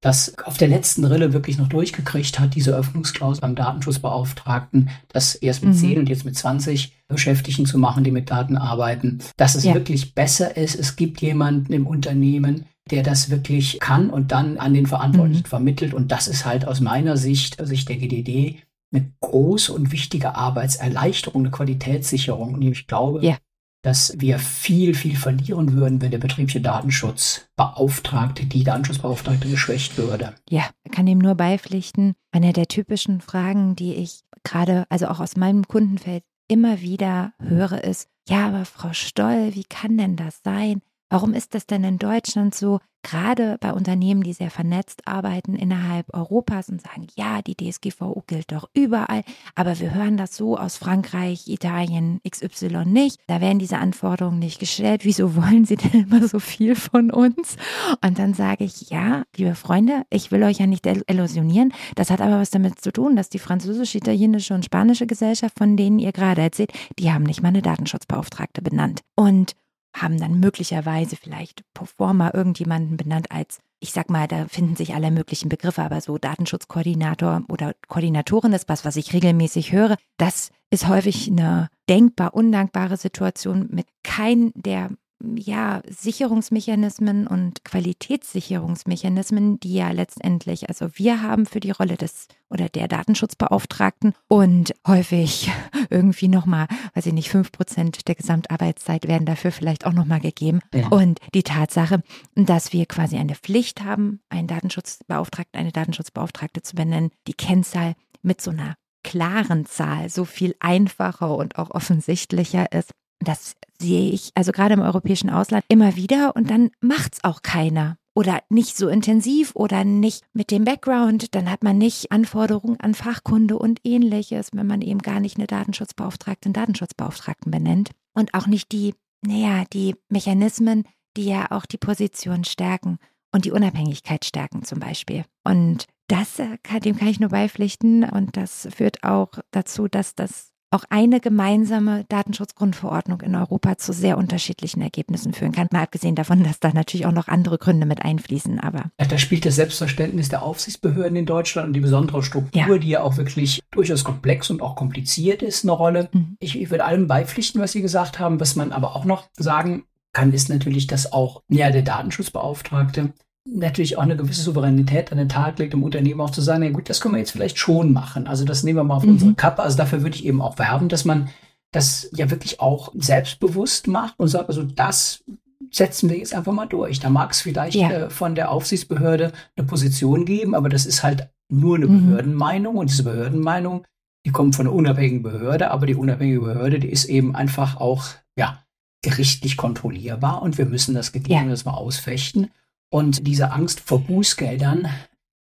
das 0.06 0.38
auf 0.44 0.56
der 0.56 0.68
letzten 0.68 1.04
Rille 1.04 1.32
wirklich 1.32 1.58
noch 1.58 1.68
durchgekriegt 1.68 2.38
hat, 2.38 2.54
diese 2.54 2.76
Öffnungsklausel 2.76 3.40
beim 3.40 3.56
Datenschutzbeauftragten, 3.56 4.88
das 5.08 5.34
erst 5.34 5.64
mit 5.64 5.74
mhm. 5.74 5.78
10 5.78 5.98
und 5.98 6.08
jetzt 6.08 6.24
mit 6.24 6.38
20 6.38 6.92
Beschäftigten 7.08 7.66
zu 7.66 7.76
machen, 7.76 8.04
die 8.04 8.12
mit 8.12 8.30
Daten 8.30 8.56
arbeiten, 8.56 9.18
dass 9.36 9.56
es 9.56 9.64
ja. 9.64 9.74
wirklich 9.74 10.14
besser 10.14 10.56
ist. 10.56 10.76
Es 10.76 10.94
gibt 10.94 11.20
jemanden 11.22 11.72
im 11.72 11.88
Unternehmen, 11.88 12.66
der 12.88 13.02
das 13.02 13.30
wirklich 13.30 13.80
kann 13.80 14.08
und 14.08 14.30
dann 14.30 14.58
an 14.58 14.74
den 14.74 14.86
Verantwortlichen 14.86 15.42
mhm. 15.42 15.48
vermittelt. 15.48 15.92
Und 15.92 16.12
das 16.12 16.28
ist 16.28 16.46
halt 16.46 16.68
aus 16.68 16.80
meiner 16.80 17.16
Sicht, 17.16 17.60
aus 17.60 17.68
Sicht 17.68 17.88
der 17.88 17.96
GDD, 17.96 18.60
eine 18.92 19.10
große 19.20 19.72
und 19.72 19.90
wichtige 19.90 20.36
Arbeitserleichterung, 20.36 21.42
eine 21.42 21.50
Qualitätssicherung. 21.50 22.54
Und 22.54 22.62
ich 22.62 22.86
glaube, 22.86 23.26
ja. 23.26 23.38
Dass 23.86 24.12
wir 24.18 24.40
viel, 24.40 24.94
viel 24.94 25.14
verlieren 25.14 25.74
würden, 25.74 26.02
wenn 26.02 26.10
der 26.10 26.18
betriebliche 26.18 26.60
Datenschutzbeauftragte, 26.60 28.44
die 28.44 28.64
Datenschutzbeauftragte 28.64 29.48
geschwächt 29.48 29.96
würde. 29.96 30.34
Ja, 30.50 30.64
kann 30.90 31.06
dem 31.06 31.18
nur 31.18 31.36
beipflichten. 31.36 32.14
Eine 32.32 32.52
der 32.52 32.66
typischen 32.66 33.20
Fragen, 33.20 33.76
die 33.76 33.94
ich 33.94 34.22
gerade, 34.42 34.86
also 34.88 35.06
auch 35.06 35.20
aus 35.20 35.36
meinem 35.36 35.68
Kundenfeld 35.68 36.24
immer 36.48 36.80
wieder 36.80 37.32
höre, 37.38 37.84
ist, 37.84 38.08
ja, 38.28 38.48
aber 38.48 38.64
Frau 38.64 38.92
Stoll, 38.92 39.54
wie 39.54 39.62
kann 39.62 39.96
denn 39.96 40.16
das 40.16 40.40
sein? 40.42 40.82
Warum 41.08 41.34
ist 41.34 41.54
das 41.54 41.66
denn 41.66 41.84
in 41.84 41.98
Deutschland 41.98 42.54
so, 42.54 42.80
gerade 43.06 43.56
bei 43.60 43.72
Unternehmen, 43.72 44.24
die 44.24 44.32
sehr 44.32 44.50
vernetzt 44.50 45.06
arbeiten 45.06 45.54
innerhalb 45.54 46.12
Europas 46.12 46.68
und 46.68 46.82
sagen, 46.82 47.06
ja, 47.14 47.40
die 47.40 47.54
DSGVO 47.54 48.24
gilt 48.26 48.50
doch 48.50 48.68
überall, 48.74 49.22
aber 49.54 49.78
wir 49.78 49.94
hören 49.94 50.16
das 50.16 50.36
so 50.36 50.58
aus 50.58 50.76
Frankreich, 50.76 51.46
Italien, 51.46 52.20
XY 52.28 52.84
nicht. 52.86 53.20
Da 53.28 53.40
werden 53.40 53.60
diese 53.60 53.78
Anforderungen 53.78 54.40
nicht 54.40 54.58
gestellt. 54.58 55.04
Wieso 55.04 55.36
wollen 55.36 55.64
sie 55.64 55.76
denn 55.76 56.02
immer 56.02 56.26
so 56.26 56.40
viel 56.40 56.74
von 56.74 57.12
uns? 57.12 57.56
Und 58.04 58.18
dann 58.18 58.34
sage 58.34 58.64
ich, 58.64 58.90
ja, 58.90 59.22
liebe 59.36 59.54
Freunde, 59.54 60.02
ich 60.10 60.32
will 60.32 60.42
euch 60.42 60.58
ja 60.58 60.66
nicht 60.66 60.86
illusionieren. 60.86 61.72
Das 61.94 62.10
hat 62.10 62.20
aber 62.20 62.40
was 62.40 62.50
damit 62.50 62.80
zu 62.80 62.92
tun, 62.92 63.14
dass 63.14 63.28
die 63.28 63.38
französische, 63.38 63.98
italienische 63.98 64.54
und 64.54 64.64
spanische 64.64 65.06
Gesellschaft, 65.06 65.58
von 65.58 65.76
denen 65.76 66.00
ihr 66.00 66.12
gerade 66.12 66.42
erzählt, 66.42 66.72
die 66.98 67.12
haben 67.12 67.22
nicht 67.22 67.40
mal 67.40 67.48
eine 67.48 67.62
Datenschutzbeauftragte 67.62 68.62
benannt. 68.62 69.02
Und 69.14 69.52
haben 69.96 70.18
dann 70.18 70.40
möglicherweise 70.40 71.16
vielleicht 71.16 71.62
pro 71.74 71.86
forma 71.86 72.30
irgendjemanden 72.34 72.96
benannt 72.96 73.30
als, 73.30 73.58
ich 73.80 73.92
sag 73.92 74.10
mal, 74.10 74.28
da 74.28 74.46
finden 74.46 74.76
sich 74.76 74.94
alle 74.94 75.10
möglichen 75.10 75.48
Begriffe, 75.48 75.82
aber 75.82 76.00
so 76.00 76.18
Datenschutzkoordinator 76.18 77.42
oder 77.48 77.74
Koordinatorin 77.88 78.52
ist 78.52 78.68
was, 78.68 78.84
was 78.84 78.96
ich 78.96 79.12
regelmäßig 79.12 79.72
höre. 79.72 79.96
Das 80.18 80.50
ist 80.70 80.88
häufig 80.88 81.28
eine 81.28 81.68
denkbar 81.88 82.34
undankbare 82.34 82.96
Situation 82.96 83.68
mit 83.70 83.86
keinem 84.02 84.52
der 84.54 84.90
ja, 85.22 85.82
Sicherungsmechanismen 85.88 87.26
und 87.26 87.64
Qualitätssicherungsmechanismen, 87.64 89.58
die 89.60 89.74
ja 89.74 89.90
letztendlich, 89.90 90.68
also 90.68 90.88
wir 90.94 91.22
haben 91.22 91.46
für 91.46 91.60
die 91.60 91.70
Rolle 91.70 91.96
des 91.96 92.28
oder 92.48 92.68
der 92.68 92.86
Datenschutzbeauftragten 92.86 94.14
und 94.28 94.74
häufig 94.86 95.50
irgendwie 95.90 96.28
nochmal, 96.28 96.68
weiß 96.94 97.06
ich 97.06 97.12
nicht, 97.12 97.30
fünf 97.30 97.50
Prozent 97.50 98.06
der 98.08 98.14
Gesamtarbeitszeit 98.14 99.08
werden 99.08 99.26
dafür 99.26 99.52
vielleicht 99.52 99.86
auch 99.86 99.92
nochmal 99.92 100.20
gegeben. 100.20 100.60
Ja. 100.74 100.88
Und 100.88 101.18
die 101.34 101.42
Tatsache, 101.42 102.02
dass 102.34 102.72
wir 102.72 102.86
quasi 102.86 103.16
eine 103.16 103.34
Pflicht 103.34 103.82
haben, 103.82 104.20
einen 104.28 104.48
Datenschutzbeauftragten, 104.48 105.58
eine 105.58 105.72
Datenschutzbeauftragte 105.72 106.62
zu 106.62 106.76
benennen, 106.76 107.10
die 107.26 107.34
Kennzahl 107.34 107.94
mit 108.22 108.40
so 108.40 108.50
einer 108.50 108.76
klaren 109.02 109.66
Zahl 109.66 110.08
so 110.08 110.24
viel 110.24 110.54
einfacher 110.58 111.36
und 111.36 111.58
auch 111.58 111.70
offensichtlicher 111.70 112.72
ist, 112.72 112.90
das 113.20 113.54
sehe 113.80 114.10
ich 114.10 114.30
also 114.34 114.52
gerade 114.52 114.74
im 114.74 114.80
europäischen 114.80 115.30
Ausland 115.30 115.64
immer 115.68 115.96
wieder 115.96 116.34
und 116.36 116.50
dann 116.50 116.70
macht 116.80 117.14
es 117.14 117.24
auch 117.24 117.42
keiner. 117.42 117.98
Oder 118.14 118.40
nicht 118.48 118.78
so 118.78 118.88
intensiv 118.88 119.54
oder 119.54 119.84
nicht 119.84 120.24
mit 120.32 120.50
dem 120.50 120.64
Background. 120.64 121.34
Dann 121.34 121.50
hat 121.50 121.62
man 121.62 121.76
nicht 121.76 122.12
Anforderungen 122.12 122.80
an 122.80 122.94
Fachkunde 122.94 123.58
und 123.58 123.80
ähnliches, 123.84 124.48
wenn 124.54 124.66
man 124.66 124.80
eben 124.80 125.00
gar 125.00 125.20
nicht 125.20 125.36
eine 125.36 125.46
Datenschutzbeauftragte, 125.46 126.46
einen 126.46 126.54
Datenschutzbeauftragten 126.54 127.50
benennt. 127.50 127.90
Und 128.14 128.32
auch 128.32 128.46
nicht 128.46 128.72
die, 128.72 128.94
naja, 129.20 129.64
die 129.70 129.96
Mechanismen, 130.08 130.84
die 131.18 131.26
ja 131.26 131.50
auch 131.50 131.66
die 131.66 131.76
Position 131.76 132.44
stärken 132.44 132.96
und 133.32 133.44
die 133.44 133.50
Unabhängigkeit 133.50 134.24
stärken 134.24 134.64
zum 134.64 134.80
Beispiel. 134.80 135.26
Und 135.44 135.84
das, 136.08 136.38
äh, 136.38 136.56
dem 136.80 136.96
kann 136.96 137.08
ich 137.08 137.20
nur 137.20 137.30
beipflichten 137.30 138.02
und 138.04 138.38
das 138.38 138.66
führt 138.74 139.04
auch 139.04 139.32
dazu, 139.50 139.88
dass 139.88 140.14
das 140.14 140.52
auch 140.76 140.84
eine 140.90 141.20
gemeinsame 141.20 142.04
Datenschutzgrundverordnung 142.08 143.22
in 143.22 143.34
Europa 143.34 143.78
zu 143.78 143.92
sehr 143.92 144.18
unterschiedlichen 144.18 144.82
Ergebnissen 144.82 145.32
führen 145.32 145.52
kann. 145.52 145.68
Mal 145.72 145.82
abgesehen 145.82 146.14
davon, 146.14 146.44
dass 146.44 146.60
da 146.60 146.72
natürlich 146.72 147.06
auch 147.06 147.12
noch 147.12 147.28
andere 147.28 147.58
Gründe 147.58 147.86
mit 147.86 148.04
einfließen. 148.04 148.60
Aber 148.60 148.90
ja, 149.00 149.06
da 149.06 149.18
spielt 149.18 149.46
das 149.46 149.56
Selbstverständnis 149.56 150.28
der 150.28 150.42
Aufsichtsbehörden 150.42 151.16
in 151.16 151.26
Deutschland 151.26 151.68
und 151.68 151.72
die 151.72 151.80
besondere 151.80 152.22
Struktur, 152.22 152.74
ja. 152.74 152.78
die 152.78 152.88
ja 152.88 153.02
auch 153.02 153.16
wirklich 153.16 153.62
durchaus 153.70 154.04
komplex 154.04 154.50
und 154.50 154.62
auch 154.62 154.76
kompliziert 154.76 155.42
ist, 155.42 155.64
eine 155.64 155.72
Rolle. 155.72 156.08
Mhm. 156.12 156.36
Ich, 156.40 156.60
ich 156.60 156.70
würde 156.70 156.84
allem 156.84 157.06
beipflichten, 157.06 157.60
was 157.60 157.72
Sie 157.72 157.82
gesagt 157.82 158.18
haben. 158.18 158.38
Was 158.38 158.54
man 158.54 158.72
aber 158.72 158.94
auch 158.94 159.04
noch 159.04 159.28
sagen 159.36 159.84
kann, 160.12 160.32
ist 160.32 160.48
natürlich, 160.48 160.86
dass 160.86 161.12
auch 161.12 161.42
ja, 161.48 161.70
der 161.70 161.82
Datenschutzbeauftragte 161.82 163.12
natürlich 163.46 163.96
auch 163.96 164.02
eine 164.02 164.16
gewisse 164.16 164.42
Souveränität 164.42 165.12
an 165.12 165.18
den 165.18 165.28
Tag 165.28 165.58
legt, 165.58 165.74
um 165.74 165.82
Unternehmen 165.82 166.20
auch 166.20 166.30
zu 166.30 166.40
sagen, 166.40 166.62
na 166.64 166.70
gut, 166.70 166.88
das 166.88 167.00
können 167.00 167.14
wir 167.14 167.18
jetzt 167.18 167.30
vielleicht 167.30 167.58
schon 167.58 167.92
machen. 167.92 168.26
Also 168.26 168.44
das 168.44 168.64
nehmen 168.64 168.78
wir 168.78 168.84
mal 168.84 168.96
auf 168.96 169.04
mhm. 169.04 169.12
unsere 169.12 169.34
Kappe. 169.34 169.62
Also 169.62 169.76
dafür 169.76 170.02
würde 170.02 170.16
ich 170.16 170.24
eben 170.24 170.42
auch 170.42 170.58
werben, 170.58 170.88
dass 170.88 171.04
man 171.04 171.28
das 171.72 172.10
ja 172.14 172.30
wirklich 172.30 172.60
auch 172.60 172.92
selbstbewusst 172.94 173.86
macht 173.86 174.14
und 174.18 174.28
sagt, 174.28 174.48
also 174.48 174.62
das 174.62 175.24
setzen 175.70 176.08
wir 176.10 176.18
jetzt 176.18 176.34
einfach 176.34 176.52
mal 176.52 176.66
durch. 176.66 177.00
Da 177.00 177.10
mag 177.10 177.32
es 177.32 177.40
vielleicht 177.40 177.76
ja. 177.76 177.90
äh, 177.90 178.10
von 178.10 178.34
der 178.34 178.50
Aufsichtsbehörde 178.50 179.32
eine 179.56 179.66
Position 179.66 180.24
geben, 180.24 180.54
aber 180.54 180.68
das 180.68 180.86
ist 180.86 181.02
halt 181.02 181.28
nur 181.48 181.76
eine 181.76 181.86
mhm. 181.86 182.06
Behördenmeinung 182.06 182.76
und 182.76 182.90
diese 182.90 183.04
Behördenmeinung, 183.04 183.84
die 184.24 184.32
kommt 184.32 184.56
von 184.56 184.66
einer 184.66 184.74
unabhängigen 184.74 185.22
Behörde, 185.22 185.70
aber 185.70 185.86
die 185.86 185.94
unabhängige 185.94 186.40
Behörde, 186.40 186.78
die 186.78 186.90
ist 186.90 187.04
eben 187.04 187.36
einfach 187.36 187.76
auch, 187.76 188.06
ja, 188.38 188.62
gerichtlich 189.02 189.56
kontrollierbar 189.56 190.42
und 190.42 190.58
wir 190.58 190.66
müssen 190.66 190.94
das 190.94 191.12
gegebenenfalls 191.12 191.64
ja. 191.64 191.70
mal 191.70 191.78
ausfechten. 191.78 192.50
Und 192.90 193.26
diese 193.26 193.52
Angst 193.52 193.80
vor 193.80 194.00
Bußgeldern 194.00 194.88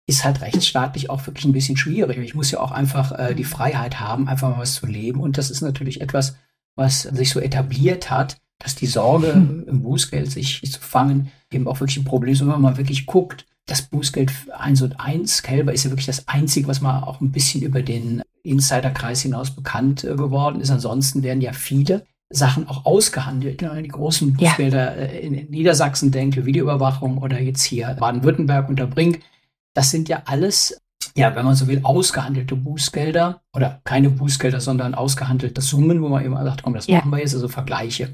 ist 0.07 0.23
halt 0.23 0.41
rechtsstaatlich 0.41 1.09
auch 1.09 1.25
wirklich 1.27 1.45
ein 1.45 1.51
bisschen 1.51 1.77
schwierig. 1.77 2.17
Ich 2.19 2.33
muss 2.33 2.51
ja 2.51 2.59
auch 2.59 2.71
einfach 2.71 3.11
äh, 3.11 3.35
die 3.35 3.43
Freiheit 3.43 3.99
haben, 3.99 4.27
einfach 4.27 4.49
mal 4.49 4.59
was 4.59 4.75
zu 4.75 4.85
leben. 4.85 5.19
Und 5.19 5.37
das 5.37 5.51
ist 5.51 5.61
natürlich 5.61 6.01
etwas, 6.01 6.35
was 6.75 7.03
sich 7.03 7.29
so 7.29 7.39
etabliert 7.39 8.09
hat, 8.09 8.37
dass 8.59 8.75
die 8.75 8.87
Sorge 8.87 9.33
hm. 9.33 9.65
im 9.67 9.83
Bußgeld 9.83 10.31
sich 10.31 10.61
zu 10.71 10.79
fangen 10.79 11.31
eben 11.51 11.67
auch 11.67 11.79
wirklich 11.79 11.97
ein 11.97 12.05
Problem 12.05 12.33
ist, 12.33 12.45
wenn 12.45 12.61
man 12.61 12.77
wirklich 12.77 13.05
guckt. 13.05 13.45
Das 13.65 13.81
Bußgeld 13.81 14.31
1 14.57 14.81
und 14.81 14.99
1 14.99 15.43
Kälber 15.43 15.73
ist 15.73 15.83
ja 15.83 15.91
wirklich 15.91 16.05
das 16.05 16.27
Einzige, 16.27 16.67
was 16.67 16.81
mal 16.81 17.03
auch 17.03 17.19
ein 17.19 17.31
bisschen 17.31 17.61
über 17.61 17.81
den 17.81 18.21
Insiderkreis 18.43 19.21
hinaus 19.21 19.51
bekannt 19.51 20.03
äh, 20.03 20.15
geworden 20.15 20.61
ist. 20.61 20.71
Ansonsten 20.71 21.23
werden 21.23 21.41
ja 21.41 21.53
viele 21.53 22.05
Sachen 22.29 22.67
auch 22.67 22.85
ausgehandelt. 22.85 23.61
Ne? 23.61 23.81
Die 23.81 23.89
großen 23.89 24.33
Bußgelder 24.33 24.97
ja. 24.97 25.03
Äh, 25.03 25.19
in 25.19 25.49
Niedersachsen 25.49 26.11
denke, 26.11 26.45
Videoüberwachung 26.45 27.19
oder 27.19 27.39
jetzt 27.39 27.63
hier 27.63 27.95
Baden-Württemberg 27.99 28.69
unter 28.69 28.87
Brink. 28.87 29.21
Das 29.73 29.91
sind 29.91 30.09
ja 30.09 30.23
alles, 30.25 30.81
ja, 31.15 31.35
wenn 31.35 31.45
man 31.45 31.55
so 31.55 31.67
will, 31.67 31.81
ausgehandelte 31.83 32.55
Bußgelder 32.55 33.41
oder 33.55 33.81
keine 33.83 34.09
Bußgelder, 34.09 34.59
sondern 34.59 34.95
ausgehandelte 34.95 35.61
Summen, 35.61 36.01
wo 36.01 36.09
man 36.09 36.25
immer 36.25 36.43
sagt, 36.43 36.63
komm, 36.63 36.73
das 36.73 36.87
ja. 36.87 36.97
machen 36.97 37.11
wir 37.11 37.19
jetzt, 37.19 37.33
also 37.33 37.47
Vergleiche. 37.47 38.13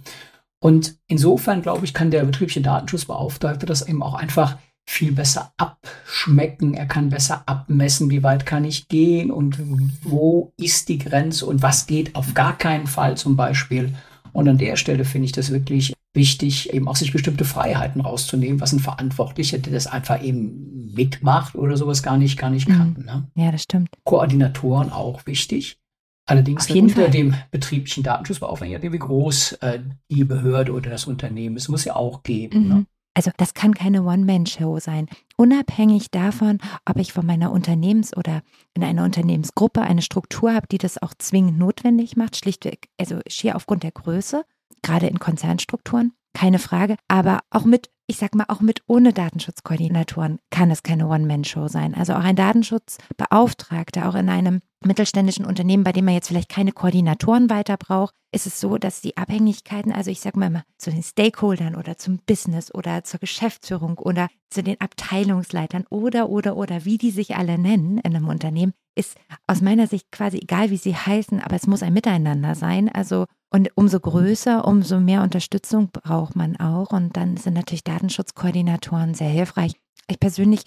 Und 0.60 0.96
insofern, 1.08 1.62
glaube 1.62 1.86
ich, 1.86 1.94
kann 1.94 2.12
der 2.12 2.24
betriebliche 2.24 2.62
Datenschutzbeauftragte 2.62 3.66
das 3.66 3.88
eben 3.88 4.02
auch 4.04 4.14
einfach 4.14 4.58
viel 4.86 5.12
besser 5.12 5.54
abschmecken. 5.58 6.74
Er 6.74 6.86
kann 6.86 7.10
besser 7.10 7.44
abmessen, 7.46 8.10
wie 8.10 8.24
weit 8.24 8.46
kann 8.46 8.66
ich 8.66 8.88
gehen 8.88 9.32
und 9.32 9.58
wo 10.04 10.54
ist 10.58 10.90
die 10.90 10.98
Grenze 10.98 11.46
und 11.46 11.62
was 11.62 11.88
geht 11.88 12.16
auf 12.16 12.34
gar 12.34 12.58
keinen 12.58 12.88
Fall 12.88 13.18
zum 13.18 13.36
Beispiel. 13.36 13.94
Und 14.34 14.50
an 14.50 14.58
der 14.58 14.76
Stelle 14.76 15.06
finde 15.06 15.26
ich 15.26 15.32
das 15.32 15.52
wirklich 15.52 15.94
wichtig, 16.14 16.74
eben 16.74 16.88
auch 16.88 16.96
sich 16.96 17.12
bestimmte 17.12 17.46
Freiheiten 17.46 18.02
rauszunehmen, 18.02 18.60
was 18.60 18.74
ein 18.74 18.80
Verantwortlicher, 18.80 19.58
der 19.58 19.74
das 19.74 19.88
einfach 19.88 20.22
eben 20.22 20.92
mitmacht 20.94 21.56
oder 21.56 21.78
sowas 21.78 22.04
gar 22.04 22.18
nicht, 22.18 22.38
gar 22.38 22.50
nicht 22.50 22.68
kann. 22.68 22.96
Mhm. 22.98 23.06
Ne? 23.06 23.28
Ja, 23.36 23.52
das 23.52 23.64
stimmt. 23.64 23.90
Koordinatoren 24.04 24.92
auch 24.92 25.26
wichtig. 25.26 25.78
Allerdings 26.26 26.70
unter 26.70 27.02
Fall. 27.02 27.12
dem 27.12 27.36
betrieblichen 27.52 28.04
Datenschutzbeauftragten, 28.04 28.94
wie 28.94 29.00
groß 29.00 29.54
äh, 29.54 29.80
die 30.10 30.24
Behörde 30.24 30.72
oder 30.72 30.90
das 30.90 31.06
Unternehmen 31.06 31.58
ist, 31.58 31.68
muss 31.68 31.84
ja 31.84 31.96
auch 31.96 32.24
geben. 32.24 32.68
Ne? 32.68 32.74
Mhm. 32.74 32.80
Ne? 32.80 32.86
Also 33.14 33.32
das 33.38 33.54
kann 33.54 33.74
keine 33.74 34.04
One-Man-Show 34.04 34.80
sein. 34.80 35.08
Unabhängig 35.38 36.10
davon, 36.12 36.60
ob 36.86 36.98
ich 36.98 37.14
von 37.14 37.26
meiner 37.26 37.52
Unternehmens- 37.52 38.16
oder 38.16 38.42
in 38.74 38.84
einer 38.84 39.04
Unternehmensgruppe 39.04 39.82
eine 39.82 40.02
Struktur 40.02 40.54
habe, 40.54 40.68
die 40.68 40.80
das 40.80 41.02
auch 41.02 41.14
zwingend 41.18 41.60
notwendig 41.60 42.16
macht, 42.18 42.38
schlichtweg, 42.38 42.90
also 43.00 43.20
schier 43.28 43.56
aufgrund 43.56 43.84
der 43.84 43.92
Größe, 43.92 44.46
gerade 44.82 45.08
in 45.08 45.20
Konzernstrukturen, 45.20 46.14
keine 46.34 46.60
Frage. 46.60 46.96
Aber 47.08 47.42
auch 47.52 47.66
mit, 47.66 47.92
ich 48.08 48.18
sag 48.18 48.36
mal, 48.36 48.46
auch 48.50 48.62
mit 48.62 48.82
ohne 48.88 49.14
Datenschutzkoordinatoren 49.14 50.40
kann 50.50 50.72
es 50.72 50.84
keine 50.84 51.08
One-Man-Show 51.08 51.68
sein. 51.68 51.94
Also 51.96 52.14
auch 52.14 52.24
ein 52.24 52.36
Datenschutzbeauftragter, 52.36 54.10
auch 54.10 54.16
in 54.16 54.30
einem 54.30 54.62
mittelständischen 54.86 55.46
Unternehmen, 55.46 55.84
bei 55.84 55.94
dem 55.94 56.06
man 56.06 56.14
jetzt 56.14 56.28
vielleicht 56.28 56.50
keine 56.50 56.74
Koordinatoren 56.74 57.50
weiter 57.50 57.78
braucht, 57.78 58.14
ist 58.34 58.48
es 58.48 58.60
so, 58.60 58.78
dass 58.78 59.02
die 59.02 59.16
Abhängigkeiten, 59.16 59.92
also 59.92 60.12
ich 60.12 60.20
sage 60.20 60.40
mal 60.40 60.64
zu 60.78 60.92
den 60.92 61.04
Stakeholdern 61.04 61.76
oder 61.76 61.98
zum 61.98 62.20
Business 62.26 62.74
oder 62.74 63.04
zur 63.04 63.20
Geschäftsführung 63.20 63.98
oder 63.98 64.28
zu 64.50 64.64
den 64.64 64.82
Abteilungsleitern 64.82 65.86
oder 65.90 66.30
oder 66.30 66.58
oder 66.58 66.84
wie 66.84 66.98
die 66.98 67.12
sich 67.12 67.36
alle 67.36 67.58
nennen 67.58 68.00
in 68.00 68.16
einem 68.16 68.28
Unternehmen, 68.28 68.74
ist 68.96 69.18
aus 69.48 69.62
meiner 69.62 69.88
Sicht 69.88 70.12
quasi 70.12 70.38
egal, 70.38 70.70
wie 70.70 70.78
sie 70.78 70.96
heißen, 70.96 71.40
aber 71.42 71.56
es 71.56 71.68
muss 71.68 71.84
ein 71.84 71.94
Miteinander 71.94 72.56
sein. 72.56 72.90
Also 72.90 73.26
und 73.54 73.70
umso 73.76 74.00
größer, 74.00 74.66
umso 74.66 75.00
mehr 75.00 75.22
Unterstützung 75.22 75.92
braucht 75.92 76.36
man 76.36 76.58
auch. 76.58 76.92
Und 76.92 77.16
dann 77.16 77.38
sind 77.38 77.54
natürlich 77.54 77.84
Datenschutzkoordinatoren 77.84 79.14
sehr 79.14 79.30
hilfreich. 79.30 79.74
Ich 80.08 80.20
persönlich 80.20 80.64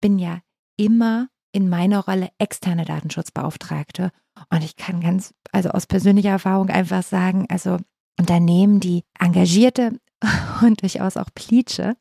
bin 0.00 0.18
ja 0.18 0.40
immer 0.78 1.28
in 1.52 1.68
meiner 1.68 2.02
Rolle 2.02 2.30
externe 2.38 2.86
Datenschutzbeauftragte. 2.86 4.10
Und 4.48 4.64
ich 4.64 4.76
kann 4.76 5.02
ganz, 5.02 5.34
also 5.52 5.68
aus 5.68 5.86
persönlicher 5.86 6.30
Erfahrung 6.30 6.70
einfach 6.70 7.02
sagen, 7.02 7.44
also 7.50 7.76
Unternehmen, 8.18 8.80
die 8.80 9.04
engagierte 9.18 10.00
und 10.62 10.80
durchaus 10.80 11.18
auch 11.18 11.28
Plitsche 11.34 11.96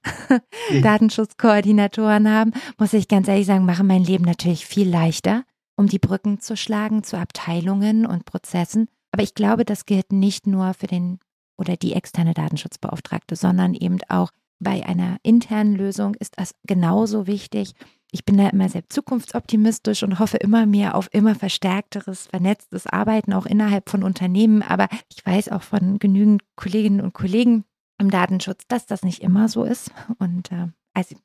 Datenschutzkoordinatoren 0.81 2.29
haben, 2.29 2.51
muss 2.77 2.93
ich 2.93 3.09
ganz 3.09 3.27
ehrlich 3.27 3.45
sagen, 3.45 3.65
machen 3.65 3.87
mein 3.87 4.05
Leben 4.05 4.23
natürlich 4.23 4.65
viel 4.65 4.89
leichter, 4.89 5.43
um 5.75 5.87
die 5.87 5.99
Brücken 5.99 6.39
zu 6.39 6.55
schlagen 6.55 7.03
zu 7.03 7.17
Abteilungen 7.17 8.05
und 8.05 8.23
Prozessen. 8.23 8.87
Aber 9.11 9.23
ich 9.23 9.33
glaube, 9.33 9.65
das 9.65 9.85
gilt 9.85 10.11
nicht 10.11 10.47
nur 10.47 10.73
für 10.73 10.87
den 10.87 11.19
oder 11.57 11.75
die 11.75 11.93
externe 11.93 12.33
Datenschutzbeauftragte, 12.33 13.35
sondern 13.35 13.73
eben 13.73 13.97
auch 14.07 14.31
bei 14.59 14.85
einer 14.85 15.17
internen 15.23 15.75
Lösung 15.75 16.15
ist 16.15 16.33
das 16.37 16.53
genauso 16.65 17.27
wichtig. 17.27 17.73
Ich 18.11 18.25
bin 18.25 18.37
da 18.37 18.49
immer 18.49 18.67
sehr 18.69 18.89
zukunftsoptimistisch 18.89 20.03
und 20.03 20.19
hoffe 20.19 20.37
immer 20.37 20.65
mehr 20.65 20.95
auf 20.95 21.09
immer 21.13 21.35
verstärkteres, 21.35 22.27
vernetztes 22.27 22.87
Arbeiten 22.87 23.33
auch 23.33 23.45
innerhalb 23.45 23.89
von 23.89 24.03
Unternehmen. 24.03 24.61
Aber 24.61 24.87
ich 25.09 25.25
weiß 25.25 25.49
auch 25.49 25.61
von 25.61 25.99
genügend 25.99 26.41
Kolleginnen 26.55 27.01
und 27.01 27.13
Kollegen 27.13 27.65
im 27.99 28.09
Datenschutz, 28.09 28.63
dass 28.67 28.85
das 28.85 29.03
nicht 29.03 29.21
immer 29.21 29.47
so 29.47 29.63
ist. 29.63 29.91
Und 30.17 30.51
äh, 30.51 30.67
also 30.93 31.15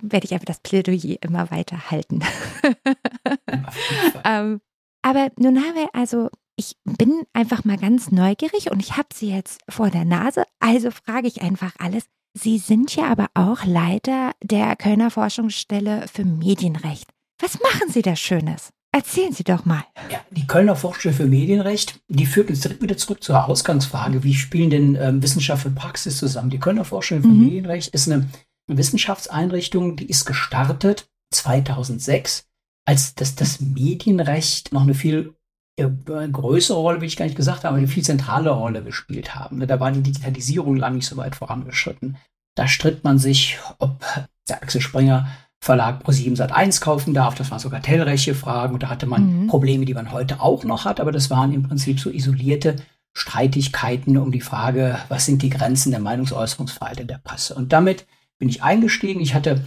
werde 0.00 0.24
ich 0.24 0.32
einfach 0.32 0.46
das 0.46 0.60
Plädoyer 0.60 1.16
immer 1.22 1.50
weiter 1.50 1.90
halten. 1.90 2.20
ähm, 4.24 4.60
aber 5.02 5.30
nun 5.38 5.58
haben 5.58 5.74
wir 5.74 5.94
also 5.94 6.28
ich 6.56 6.76
bin 6.84 7.22
einfach 7.32 7.64
mal 7.64 7.78
ganz 7.78 8.10
neugierig 8.10 8.70
und 8.70 8.80
ich 8.80 8.96
habe 8.96 9.08
sie 9.14 9.30
jetzt 9.30 9.60
vor 9.68 9.90
der 9.90 10.04
Nase, 10.04 10.44
also 10.60 10.90
frage 10.90 11.28
ich 11.28 11.42
einfach 11.42 11.72
alles. 11.78 12.04
Sie 12.34 12.58
sind 12.58 12.94
ja 12.96 13.10
aber 13.10 13.28
auch 13.34 13.64
Leiter 13.64 14.32
der 14.42 14.74
Kölner 14.76 15.10
Forschungsstelle 15.10 16.06
für 16.12 16.24
Medienrecht. 16.24 17.08
Was 17.40 17.58
machen 17.60 17.90
Sie 17.90 18.02
da 18.02 18.16
Schönes? 18.16 18.70
Erzählen 18.94 19.32
Sie 19.32 19.44
doch 19.44 19.64
mal. 19.64 19.84
Ja, 20.10 20.20
die 20.30 20.46
Kölner 20.46 20.76
Forschungsstelle 20.76 21.14
für 21.14 21.26
Medienrecht, 21.26 22.00
die 22.08 22.26
führt 22.26 22.50
uns 22.50 22.60
direkt 22.60 22.82
wieder 22.82 22.96
zurück 22.96 23.22
zur 23.22 23.46
Ausgangsfrage. 23.46 24.22
Wie 24.22 24.34
spielen 24.34 24.70
denn 24.70 24.94
ähm, 24.96 25.22
Wissenschaft 25.22 25.66
und 25.66 25.74
Praxis 25.74 26.18
zusammen? 26.18 26.50
Die 26.50 26.58
Kölner 26.58 26.84
Forschungsstelle 26.84 27.22
für 27.22 27.28
mhm. 27.28 27.44
Medienrecht 27.44 27.88
ist 27.88 28.10
eine 28.10 28.28
Wissenschaftseinrichtung, 28.66 29.96
die 29.96 30.06
ist 30.06 30.24
gestartet 30.24 31.08
2006, 31.32 32.46
als 32.86 33.14
das, 33.14 33.34
das 33.34 33.60
Medienrecht 33.60 34.72
noch 34.72 34.82
eine 34.82 34.94
viel 34.94 35.34
größere 35.76 36.78
Rolle, 36.78 37.00
wie 37.00 37.06
ich 37.06 37.16
gar 37.16 37.24
nicht 37.24 37.36
gesagt 37.36 37.64
habe, 37.64 37.76
eine 37.76 37.88
viel 37.88 38.04
zentrale 38.04 38.50
Rolle 38.50 38.82
gespielt 38.82 39.34
haben. 39.34 39.66
Da 39.66 39.80
war 39.80 39.90
die 39.90 40.02
Digitalisierung 40.02 40.76
lange 40.76 40.96
nicht 40.96 41.06
so 41.06 41.16
weit 41.16 41.34
vorangeschritten. 41.34 42.16
Da 42.54 42.68
stritt 42.68 43.04
man 43.04 43.18
sich, 43.18 43.58
ob 43.78 44.04
der 44.48 44.62
Axel 44.62 44.80
Springer 44.80 45.28
Verlag 45.62 46.02
Pro7 46.04 46.36
Sat 46.36 46.50
1 46.50 46.80
kaufen 46.80 47.14
darf. 47.14 47.36
Das 47.36 47.50
waren 47.50 47.60
so 47.60 47.70
kartellrechtliche 47.70 48.34
Fragen. 48.34 48.74
Und 48.74 48.82
da 48.82 48.88
hatte 48.88 49.06
man 49.06 49.44
mhm. 49.44 49.46
Probleme, 49.46 49.84
die 49.84 49.94
man 49.94 50.10
heute 50.10 50.40
auch 50.40 50.64
noch 50.64 50.84
hat. 50.84 51.00
Aber 51.00 51.12
das 51.12 51.30
waren 51.30 51.52
im 51.52 51.62
Prinzip 51.62 52.00
so 52.00 52.10
isolierte 52.10 52.76
Streitigkeiten 53.14 54.18
um 54.18 54.32
die 54.32 54.40
Frage, 54.40 54.98
was 55.08 55.24
sind 55.24 55.42
die 55.42 55.50
Grenzen 55.50 55.92
der 55.92 56.00
Meinungsäußerungsfreiheit 56.00 57.00
in 57.00 57.06
der 57.06 57.20
Presse. 57.22 57.54
Und 57.54 57.72
damit 57.72 58.06
bin 58.38 58.48
ich 58.48 58.62
eingestiegen. 58.64 59.20
Ich 59.20 59.34
hatte 59.34 59.64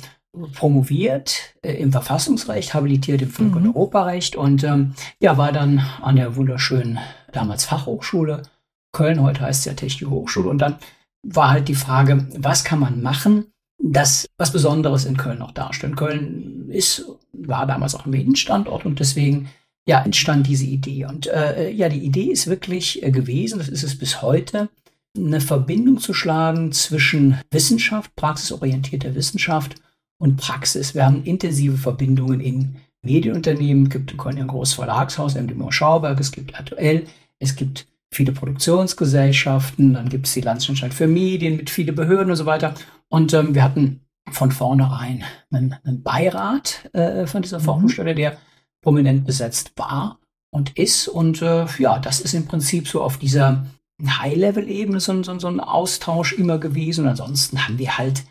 promoviert 0.53 1.55
äh, 1.61 1.73
im 1.73 1.91
Verfassungsrecht, 1.91 2.73
habilitiert 2.73 3.21
im 3.21 3.29
Völker- 3.29 3.57
und 3.57 3.63
mhm. 3.63 3.75
Europarecht 3.75 4.35
und 4.35 4.63
ähm, 4.63 4.93
ja, 5.19 5.37
war 5.37 5.51
dann 5.51 5.79
an 6.01 6.15
der 6.15 6.35
wunderschönen 6.35 6.99
damals 7.31 7.65
Fachhochschule 7.65 8.43
Köln, 8.95 9.21
heute 9.21 9.41
heißt 9.41 9.59
es 9.59 9.65
ja 9.65 9.73
Technische 9.73 10.09
Hochschule. 10.09 10.49
Und 10.49 10.59
dann 10.59 10.77
war 11.21 11.49
halt 11.49 11.67
die 11.67 11.75
Frage, 11.75 12.27
was 12.37 12.63
kann 12.63 12.79
man 12.79 13.01
machen, 13.01 13.47
das 13.77 14.25
was 14.37 14.53
Besonderes 14.53 15.03
in 15.03 15.17
Köln 15.17 15.39
noch 15.39 15.51
darstellen. 15.51 15.97
Köln 15.97 16.69
ist, 16.69 17.05
war 17.33 17.67
damals 17.67 17.93
auch 17.93 18.05
ein 18.05 18.11
Medienstandort 18.11 18.85
und 18.85 18.99
deswegen 19.01 19.49
ja, 19.85 20.01
entstand 20.01 20.47
diese 20.47 20.65
Idee. 20.65 21.05
Und 21.05 21.27
äh, 21.27 21.69
ja, 21.71 21.89
die 21.89 22.05
Idee 22.05 22.31
ist 22.31 22.47
wirklich 22.47 23.03
äh, 23.03 23.11
gewesen, 23.11 23.59
das 23.59 23.67
ist 23.67 23.83
es 23.83 23.97
bis 23.97 24.21
heute, 24.21 24.69
eine 25.15 25.41
Verbindung 25.41 25.99
zu 25.99 26.13
schlagen 26.13 26.71
zwischen 26.71 27.39
Wissenschaft, 27.51 28.15
praxisorientierter 28.15 29.13
Wissenschaft 29.13 29.75
und 30.17 30.37
Praxis. 30.37 30.95
Wir 30.95 31.05
haben 31.05 31.23
intensive 31.23 31.77
Verbindungen 31.77 32.39
in 32.39 32.77
Medienunternehmen. 33.01 33.85
Es 33.85 33.91
gibt 33.91 34.19
ein 34.19 34.47
großes 34.47 34.75
Verlagshaus, 34.75 35.35
MDMO 35.35 35.71
Schauberg, 35.71 36.19
es 36.19 36.31
gibt 36.31 36.57
aktuell, 36.59 37.05
es 37.39 37.55
gibt 37.55 37.87
viele 38.11 38.31
Produktionsgesellschaften, 38.31 39.93
dann 39.93 40.09
gibt 40.09 40.27
es 40.27 40.33
die 40.33 40.41
Landesanstalt 40.41 40.93
für 40.93 41.07
Medien 41.07 41.57
mit 41.57 41.69
vielen 41.69 41.95
Behörden 41.95 42.31
und 42.31 42.37
so 42.37 42.45
weiter. 42.45 42.73
Und 43.09 43.33
ähm, 43.33 43.53
wir 43.53 43.63
hatten 43.63 44.01
von 44.31 44.51
vornherein 44.51 45.23
einen, 45.51 45.75
einen 45.83 46.01
Beirat 46.01 46.89
äh, 46.93 47.27
von 47.27 47.41
dieser 47.41 47.59
mhm. 47.59 47.63
Forschungsstelle, 47.63 48.15
der 48.15 48.37
prominent 48.81 49.25
besetzt 49.25 49.73
war 49.75 50.19
und 50.51 50.77
ist. 50.77 51.07
Und 51.07 51.41
äh, 51.41 51.65
ja, 51.77 51.99
das 51.99 52.21
ist 52.21 52.33
im 52.33 52.45
Prinzip 52.45 52.87
so 52.87 53.03
auf 53.03 53.17
dieser 53.17 53.65
High-Level-Ebene 54.03 54.99
so, 54.99 55.21
so, 55.23 55.37
so 55.39 55.47
ein 55.47 55.59
Austausch 55.59 56.33
immer 56.33 56.57
gewesen. 56.57 57.03
Und 57.03 57.11
ansonsten 57.11 57.67
haben 57.67 57.77
wir 57.77 57.97
halt 57.97 58.23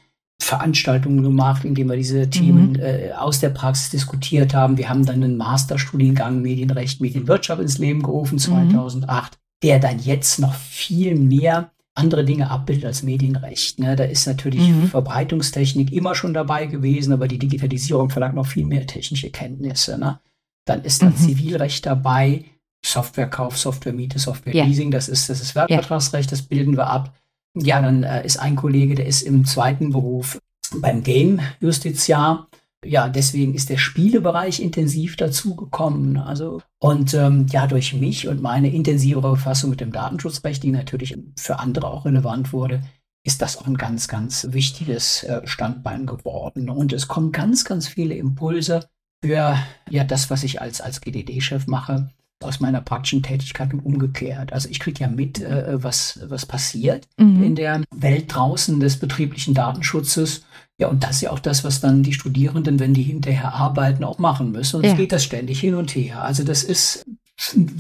Veranstaltungen 0.45 1.23
gemacht, 1.23 1.65
indem 1.65 1.89
wir 1.89 1.97
diese 1.97 2.29
Themen 2.29 2.73
mhm. 2.73 2.81
äh, 2.81 3.13
aus 3.13 3.41
der 3.41 3.51
Praxis 3.51 3.91
diskutiert 3.91 4.55
haben. 4.55 4.77
Wir 4.77 4.89
haben 4.89 5.07
dann 5.07 5.23
einen 5.23 5.37
Masterstudiengang 5.37 6.43
Medienrecht, 6.43 7.01
Medienwirtschaft 7.01 7.63
ins 7.63 7.79
Leben 7.79 8.03
gerufen 8.03 8.39
2008, 8.39 9.33
mhm. 9.33 9.37
der 9.63 9.79
dann 9.79 9.99
jetzt 9.99 10.39
noch 10.39 10.55
viel 10.55 11.17
mehr 11.17 11.71
andere 11.95 12.25
Dinge 12.25 12.51
abbildet 12.51 12.85
als 12.85 13.03
Medienrecht. 13.03 13.79
Ne? 13.79 13.97
Da 13.97 14.05
ist 14.05 14.27
natürlich 14.27 14.69
mhm. 14.69 14.89
Verbreitungstechnik 14.89 15.93
immer 15.93 16.15
schon 16.15 16.35
dabei 16.35 16.67
gewesen, 16.67 17.13
aber 17.13 17.29
die 17.29 17.39
Digitalisierung 17.39 18.11
verlangt 18.11 18.35
noch 18.35 18.47
viel 18.47 18.67
mehr 18.67 18.87
technische 18.87 19.31
Kenntnisse. 19.31 19.97
Ne? 19.99 20.19
Dann 20.67 20.83
ist 20.83 21.03
dann 21.03 21.11
mhm. 21.11 21.17
Zivilrecht 21.17 21.87
dabei, 21.87 22.45
Softwarekauf, 22.85 23.57
Softwaremiete, 23.57 24.19
Softwareleasing, 24.19 24.93
ja. 24.93 24.99
das 24.99 25.09
ist 25.09 25.31
das 25.31 25.41
ist 25.41 25.55
Werkvertragsrecht, 25.55 26.31
das 26.31 26.43
bilden 26.43 26.77
wir 26.77 26.87
ab. 26.87 27.15
Ja, 27.57 27.81
dann 27.81 28.03
äh, 28.03 28.25
ist 28.25 28.39
ein 28.39 28.57
Kollege, 28.57 28.95
der 28.95 29.07
ist 29.07 29.23
im 29.23 29.45
zweiten 29.45 29.91
Beruf 29.91 30.41
beim 30.81 31.03
Game 31.03 31.41
Justiziar. 31.61 32.49
Ja, 32.85 33.09
deswegen 33.09 33.55
ist 33.55 33.71
der 33.71 33.79
Spielebereich 33.79 34.61
intensiv 34.61 35.17
dazugekommen. 35.17 36.19
Also 36.19 36.61
und 36.81 37.15
ähm, 37.15 37.47
ja, 37.51 37.67
durch 37.67 37.95
mich 37.95 38.29
und 38.29 38.43
meine 38.43 38.73
intensivere 38.73 39.31
Befassung 39.31 39.71
mit 39.71 39.81
dem 39.81 39.93
Datenschutzrecht, 39.93 40.63
die 40.63 40.71
natürlich 40.71 41.17
für 41.39 41.59
andere 41.61 41.89
auch 41.89 42.05
relevant 42.05 42.53
wurde, 42.53 42.83
ist 43.23 43.41
das 43.41 43.57
auch 43.57 43.67
ein 43.67 43.79
ganz, 43.79 44.07
ganz 44.09 44.49
wichtiges 44.51 45.23
äh, 45.23 45.41
Standbein 45.47 46.05
geworden. 46.07 46.69
Und 46.69 46.93
es 46.93 47.09
kommen 47.09 47.33
ganz, 47.33 47.65
ganz 47.65 47.89
viele 47.89 48.15
Impulse 48.15 48.89
für 49.25 49.57
ja 49.89 50.05
das, 50.05 50.29
was 50.29 50.43
ich 50.43 50.61
als 50.61 50.83
als 50.83 51.01
GDD-Chef 51.01 51.67
mache 51.67 52.11
aus 52.45 52.61
meiner 52.61 52.81
praktischen 52.81 53.23
Tätigkeit 53.23 53.73
und 53.73 53.81
umgekehrt. 53.81 54.53
Also 54.53 54.69
ich 54.69 54.81
kriege 54.81 55.01
ja 55.01 55.09
mit, 55.09 55.41
äh, 55.41 55.83
was, 55.83 56.21
was 56.25 56.47
passiert 56.47 57.07
mhm. 57.17 57.43
in 57.43 57.55
der 57.55 57.83
Welt 57.95 58.35
draußen 58.35 58.81
des 58.81 58.99
betrieblichen 58.99 59.55
Datenschutzes. 59.55 60.45
Ja, 60.79 60.89
und 60.89 61.05
das 61.05 61.17
ist 61.17 61.21
ja 61.23 61.31
auch 61.31 61.39
das, 61.39 61.65
was 61.65 61.81
dann 61.81 62.03
die 62.03 62.13
Studierenden, 62.13 62.81
wenn 62.81 62.95
die 62.95 63.03
hinterher 63.03 63.55
arbeiten, 63.55 64.05
auch 64.05 64.19
machen 64.19 64.53
müssen. 64.53 64.77
Und 64.77 64.85
ja. 64.85 64.93
es 64.93 64.97
geht 64.97 65.13
das 65.13 65.25
ständig 65.25 65.61
hin 65.61 65.75
und 65.75 65.95
her. 65.95 66.23
Also 66.23 66.45
das 66.45 66.65
ist 66.65 67.05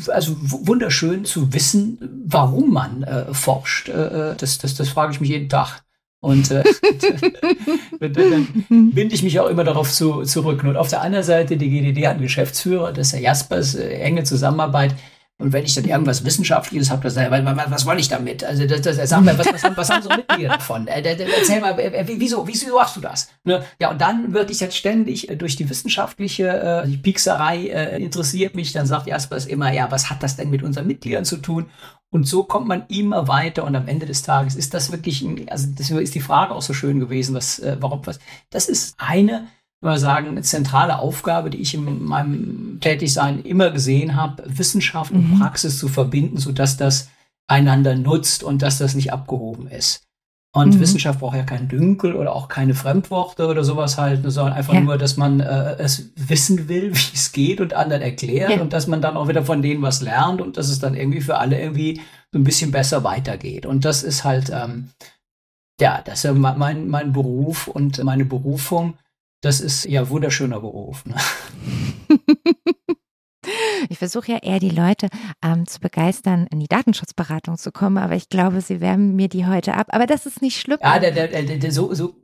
also 0.08 0.36
wunderschön 0.40 1.24
zu 1.24 1.52
wissen, 1.52 1.98
warum 2.26 2.72
man 2.72 3.02
äh, 3.04 3.32
forscht. 3.32 3.88
Äh, 3.88 4.32
äh 4.32 4.34
das, 4.36 4.58
das, 4.58 4.74
das 4.74 4.88
frage 4.88 5.12
ich 5.12 5.20
mich 5.20 5.30
jeden 5.30 5.48
Tag. 5.48 5.82
Und 6.24 6.50
äh, 6.50 6.64
dann 8.00 8.64
binde 8.94 9.14
ich 9.14 9.22
mich 9.22 9.38
auch 9.40 9.46
immer 9.46 9.62
darauf 9.62 9.92
zu, 9.92 10.22
zurück. 10.22 10.64
Und 10.64 10.78
auf 10.78 10.88
der 10.88 11.02
anderen 11.02 11.22
Seite, 11.22 11.58
die 11.58 11.68
GDD 11.68 12.06
hat 12.06 12.14
einen 12.14 12.22
Geschäftsführer, 12.22 12.94
das 12.94 13.08
ist 13.08 13.12
Herr 13.12 13.20
Jaspers, 13.20 13.74
äh, 13.74 13.90
enge 13.98 14.24
Zusammenarbeit. 14.24 14.94
Und 15.36 15.52
wenn 15.52 15.66
ich 15.66 15.74
dann 15.74 15.84
irgendwas 15.84 16.24
Wissenschaftliches 16.24 16.90
habe, 16.90 17.02
das, 17.02 17.16
was, 17.16 17.44
was, 17.44 17.70
was 17.70 17.86
wollte 17.86 18.00
ich 18.00 18.08
damit? 18.08 18.42
Also 18.42 18.66
das, 18.66 18.80
das, 18.80 18.96
sag 19.10 19.22
mal, 19.22 19.36
was, 19.36 19.48
was, 19.52 19.76
was 19.76 19.90
haben 19.90 20.02
so 20.02 20.08
Mitglieder 20.08 20.48
davon? 20.48 20.86
Äh, 20.86 21.02
erzähl 21.02 21.60
mal, 21.60 21.78
äh, 21.78 22.04
wieso, 22.06 22.46
wieso 22.46 22.74
machst 22.74 22.96
du 22.96 23.02
das? 23.02 23.28
Ne? 23.44 23.62
Ja, 23.78 23.90
und 23.90 24.00
dann 24.00 24.32
würde 24.32 24.50
ich 24.50 24.60
jetzt 24.60 24.78
ständig 24.78 25.28
äh, 25.28 25.36
durch 25.36 25.56
die 25.56 25.68
wissenschaftliche, 25.68 26.48
äh, 26.84 26.88
die 26.88 26.96
Piekserei 26.96 27.66
äh, 27.66 28.02
interessiert 28.02 28.54
mich, 28.54 28.72
dann 28.72 28.86
sagt 28.86 29.08
Jaspers 29.08 29.44
immer, 29.44 29.70
ja, 29.74 29.90
was 29.90 30.08
hat 30.08 30.22
das 30.22 30.36
denn 30.36 30.48
mit 30.48 30.62
unseren 30.62 30.86
Mitgliedern 30.86 31.26
zu 31.26 31.36
tun? 31.36 31.66
Und 32.14 32.28
so 32.28 32.44
kommt 32.44 32.68
man 32.68 32.84
immer 32.86 33.26
weiter 33.26 33.64
und 33.64 33.74
am 33.74 33.88
Ende 33.88 34.06
des 34.06 34.22
Tages 34.22 34.54
ist 34.54 34.72
das 34.72 34.92
wirklich, 34.92 35.20
ein, 35.22 35.48
also 35.48 35.66
das 35.76 35.90
ist 35.90 36.14
die 36.14 36.20
Frage 36.20 36.54
auch 36.54 36.62
so 36.62 36.72
schön 36.72 37.00
gewesen, 37.00 37.34
was, 37.34 37.58
äh, 37.58 37.76
warum, 37.80 38.06
was, 38.06 38.20
das 38.50 38.68
ist 38.68 38.94
eine, 38.98 39.48
würde 39.80 39.98
sagen, 39.98 40.28
eine 40.28 40.42
zentrale 40.42 41.00
Aufgabe, 41.00 41.50
die 41.50 41.58
ich 41.60 41.74
in 41.74 42.04
meinem 42.04 42.78
Tätigsein 42.80 43.42
immer 43.42 43.72
gesehen 43.72 44.14
habe, 44.14 44.44
Wissenschaft 44.46 45.10
und 45.10 45.28
mhm. 45.28 45.40
Praxis 45.40 45.76
zu 45.76 45.88
verbinden, 45.88 46.36
sodass 46.36 46.76
das 46.76 47.08
einander 47.48 47.96
nutzt 47.96 48.44
und 48.44 48.62
dass 48.62 48.78
das 48.78 48.94
nicht 48.94 49.12
abgehoben 49.12 49.66
ist. 49.66 50.06
Und 50.54 50.76
mhm. 50.76 50.80
Wissenschaft 50.80 51.18
braucht 51.18 51.36
ja 51.36 51.42
keinen 51.42 51.66
Dünkel 51.66 52.14
oder 52.14 52.32
auch 52.32 52.46
keine 52.46 52.74
Fremdworte 52.74 53.48
oder 53.48 53.64
sowas 53.64 53.98
halt, 53.98 54.22
sondern 54.24 54.52
einfach 54.52 54.74
ja. 54.74 54.80
nur, 54.80 54.96
dass 54.96 55.16
man 55.16 55.40
äh, 55.40 55.74
es 55.78 56.12
wissen 56.14 56.68
will, 56.68 56.92
wie 56.94 57.14
es 57.14 57.32
geht 57.32 57.60
und 57.60 57.74
anderen 57.74 58.02
erklärt 58.02 58.50
ja. 58.50 58.60
und 58.60 58.72
dass 58.72 58.86
man 58.86 59.02
dann 59.02 59.16
auch 59.16 59.26
wieder 59.26 59.44
von 59.44 59.62
denen 59.62 59.82
was 59.82 60.00
lernt 60.00 60.40
und 60.40 60.56
dass 60.56 60.68
es 60.68 60.78
dann 60.78 60.94
irgendwie 60.94 61.20
für 61.20 61.38
alle 61.38 61.60
irgendwie 61.60 62.00
so 62.32 62.38
ein 62.38 62.44
bisschen 62.44 62.70
besser 62.70 63.02
weitergeht. 63.02 63.66
Und 63.66 63.84
das 63.84 64.04
ist 64.04 64.22
halt, 64.22 64.50
ähm, 64.54 64.90
ja, 65.80 66.00
das 66.04 66.18
ist 66.18 66.22
ja 66.22 66.32
mein, 66.32 66.88
mein 66.88 67.12
Beruf 67.12 67.66
und 67.66 68.02
meine 68.04 68.24
Berufung. 68.24 68.94
Das 69.42 69.60
ist 69.60 69.84
ja 69.86 70.08
wunderschöner 70.08 70.60
Beruf. 70.60 71.04
Ne? 71.04 71.16
Ich 73.88 73.98
versuche 73.98 74.32
ja 74.32 74.38
eher 74.38 74.58
die 74.58 74.70
Leute 74.70 75.08
ähm, 75.42 75.66
zu 75.66 75.80
begeistern, 75.80 76.46
in 76.50 76.60
die 76.60 76.68
Datenschutzberatung 76.68 77.58
zu 77.58 77.72
kommen, 77.72 77.98
aber 77.98 78.14
ich 78.14 78.28
glaube, 78.28 78.60
sie 78.60 78.80
wärmen 78.80 79.14
mir 79.16 79.28
die 79.28 79.46
heute 79.46 79.74
ab. 79.74 79.88
Aber 79.90 80.06
das 80.06 80.26
ist 80.26 80.42
nicht 80.42 80.60
schlimm. 80.60 80.78
Ja, 80.82 80.98
der, 80.98 81.12
der, 81.12 81.28
der, 81.28 81.72
so, 81.72 81.92
so, 81.94 82.14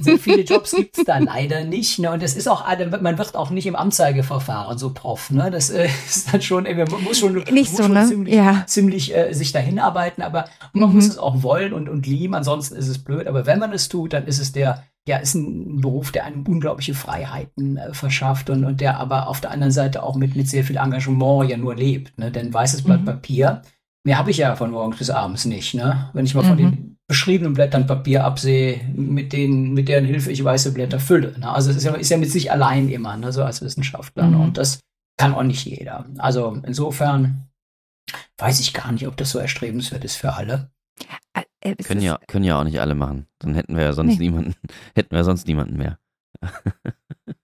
so 0.00 0.16
viele 0.16 0.42
Jobs 0.42 0.72
gibt 0.72 0.98
es 0.98 1.04
da 1.04 1.18
leider 1.18 1.64
nicht. 1.64 1.98
Ne? 1.98 2.12
Und 2.12 2.22
das 2.22 2.34
ist 2.36 2.48
auch, 2.48 2.64
man 3.00 3.18
wird 3.18 3.34
auch 3.34 3.50
nicht 3.50 3.66
im 3.66 3.76
Anzeigeverfahren 3.76 4.78
so 4.78 4.92
Prof. 4.92 5.30
Ne? 5.30 5.50
Das 5.50 5.70
äh, 5.70 5.88
ist 6.06 6.32
dann 6.32 6.42
schon, 6.42 6.64
man 6.64 7.04
muss 7.04 7.18
schon, 7.18 7.34
nicht 7.34 7.54
muss 7.54 7.76
so, 7.76 7.82
schon 7.84 7.92
ne? 7.92 8.06
ziemlich, 8.06 8.34
ja. 8.34 8.64
ziemlich 8.66 9.16
äh, 9.16 9.32
sich 9.32 9.52
dahin 9.52 9.78
arbeiten, 9.78 10.22
aber 10.22 10.46
man 10.72 10.90
mhm. 10.90 10.96
muss 10.96 11.06
es 11.06 11.18
auch 11.18 11.42
wollen 11.42 11.72
und, 11.72 11.88
und 11.88 12.06
lieben, 12.06 12.34
ansonsten 12.34 12.76
ist 12.76 12.88
es 12.88 13.02
blöd. 13.02 13.26
Aber 13.26 13.46
wenn 13.46 13.58
man 13.58 13.72
es 13.72 13.88
tut, 13.88 14.12
dann 14.12 14.26
ist 14.26 14.38
es 14.38 14.52
der 14.52 14.84
ja, 15.06 15.18
ist 15.18 15.34
ein 15.34 15.80
Beruf, 15.80 16.10
der 16.10 16.24
einem 16.24 16.44
unglaubliche 16.46 16.94
Freiheiten 16.94 17.76
äh, 17.76 17.94
verschafft 17.94 18.50
und, 18.50 18.64
und 18.64 18.80
der 18.80 18.98
aber 18.98 19.28
auf 19.28 19.40
der 19.40 19.52
anderen 19.52 19.72
Seite 19.72 20.02
auch 20.02 20.16
mit, 20.16 20.34
mit 20.34 20.48
sehr 20.48 20.64
viel 20.64 20.76
Engagement 20.76 21.48
ja 21.48 21.56
nur 21.56 21.76
lebt. 21.76 22.18
Ne? 22.18 22.32
Denn 22.32 22.52
weißes 22.52 22.82
Blatt 22.82 23.02
mhm. 23.02 23.06
Papier, 23.06 23.62
mehr 24.04 24.18
habe 24.18 24.30
ich 24.30 24.38
ja 24.38 24.56
von 24.56 24.72
morgens 24.72 24.98
bis 24.98 25.10
abends 25.10 25.44
nicht. 25.44 25.74
Ne? 25.74 26.10
Wenn 26.12 26.26
ich 26.26 26.34
mal 26.34 26.42
mhm. 26.42 26.48
von 26.48 26.56
den 26.56 26.98
beschriebenen 27.08 27.54
Blättern 27.54 27.86
Papier 27.86 28.24
absehe, 28.24 28.80
mit, 28.94 29.32
denen, 29.32 29.74
mit 29.74 29.88
deren 29.88 30.04
Hilfe 30.04 30.32
ich 30.32 30.42
weiße 30.42 30.72
Blätter 30.72 30.98
fülle. 30.98 31.38
Ne? 31.38 31.48
Also 31.48 31.70
es 31.70 31.76
ist 31.76 31.84
ja, 31.84 31.94
ist 31.94 32.10
ja 32.10 32.16
mit 32.16 32.30
sich 32.30 32.50
allein 32.50 32.88
immer, 32.88 33.16
ne? 33.16 33.32
so 33.32 33.44
als 33.44 33.62
Wissenschaftler. 33.62 34.26
Ne? 34.26 34.36
Mhm. 34.36 34.42
Und 34.42 34.58
das 34.58 34.80
kann 35.16 35.34
auch 35.34 35.44
nicht 35.44 35.64
jeder. 35.64 36.04
Also 36.18 36.60
insofern 36.66 37.48
weiß 38.38 38.58
ich 38.58 38.74
gar 38.74 38.90
nicht, 38.90 39.06
ob 39.06 39.16
das 39.16 39.30
so 39.30 39.38
erstrebenswert 39.38 40.04
ist 40.04 40.16
für 40.16 40.34
alle. 40.34 40.70
Können 41.74 42.02
ja, 42.02 42.18
können 42.26 42.44
ja 42.44 42.58
auch 42.58 42.64
nicht 42.64 42.80
alle 42.80 42.94
machen. 42.94 43.26
Dann 43.38 43.54
hätten 43.54 43.76
wir 43.76 43.82
ja 43.82 43.92
sonst 43.92 44.18
nee. 44.18 44.24
niemanden, 44.24 44.54
hätten 44.94 45.14
wir 45.14 45.24
sonst 45.24 45.46
niemanden 45.46 45.76
mehr. 45.76 45.98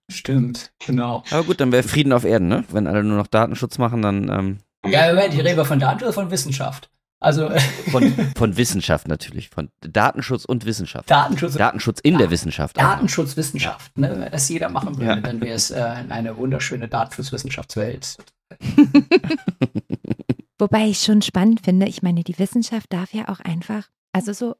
Stimmt, 0.09 0.71
genau. 0.85 1.23
Aber 1.31 1.43
gut, 1.43 1.59
dann 1.59 1.71
wäre 1.71 1.83
Frieden 1.83 2.13
auf 2.13 2.23
Erden, 2.23 2.47
ne? 2.47 2.63
Wenn 2.69 2.87
alle 2.87 3.03
nur 3.03 3.17
noch 3.17 3.27
Datenschutz 3.27 3.77
machen, 3.77 4.01
dann. 4.01 4.29
Ähm 4.29 4.57
ja, 4.85 5.07
Moment, 5.13 5.33
ich 5.33 5.43
rede 5.43 5.65
von 5.65 5.79
Datenschutz 5.79 6.09
oder 6.09 6.23
von 6.23 6.31
Wissenschaft? 6.31 6.89
Also 7.23 7.49
von, 7.91 8.13
von 8.35 8.57
Wissenschaft 8.57 9.07
natürlich, 9.07 9.49
von 9.49 9.69
Datenschutz 9.79 10.43
und 10.43 10.65
Wissenschaft. 10.65 11.09
Datenschutz, 11.09 11.53
Datenschutz 11.55 12.01
in 12.01 12.17
der 12.17 12.29
Wissenschaft. 12.29 12.77
Datenschutz, 12.77 13.37
Wissenschaft. 13.37 13.97
Ne? 13.97 14.11
Wenn 14.19 14.31
das 14.31 14.49
jeder 14.49 14.69
machen 14.69 14.97
würde, 14.97 15.05
ja. 15.05 15.15
dann 15.21 15.39
wäre 15.39 15.55
es 15.55 15.71
äh, 15.71 15.81
eine 16.09 16.35
wunderschöne 16.35 16.89
Datenschutzwissenschaftswelt. 16.89 18.17
Wobei 20.59 20.87
ich 20.87 20.99
schon 20.99 21.21
spannend 21.21 21.61
finde, 21.61 21.87
ich 21.87 22.03
meine, 22.03 22.23
die 22.23 22.37
Wissenschaft 22.37 22.91
darf 22.91 23.13
ja 23.13 23.29
auch 23.29 23.39
einfach, 23.39 23.87
also 24.13 24.31
so, 24.33 24.55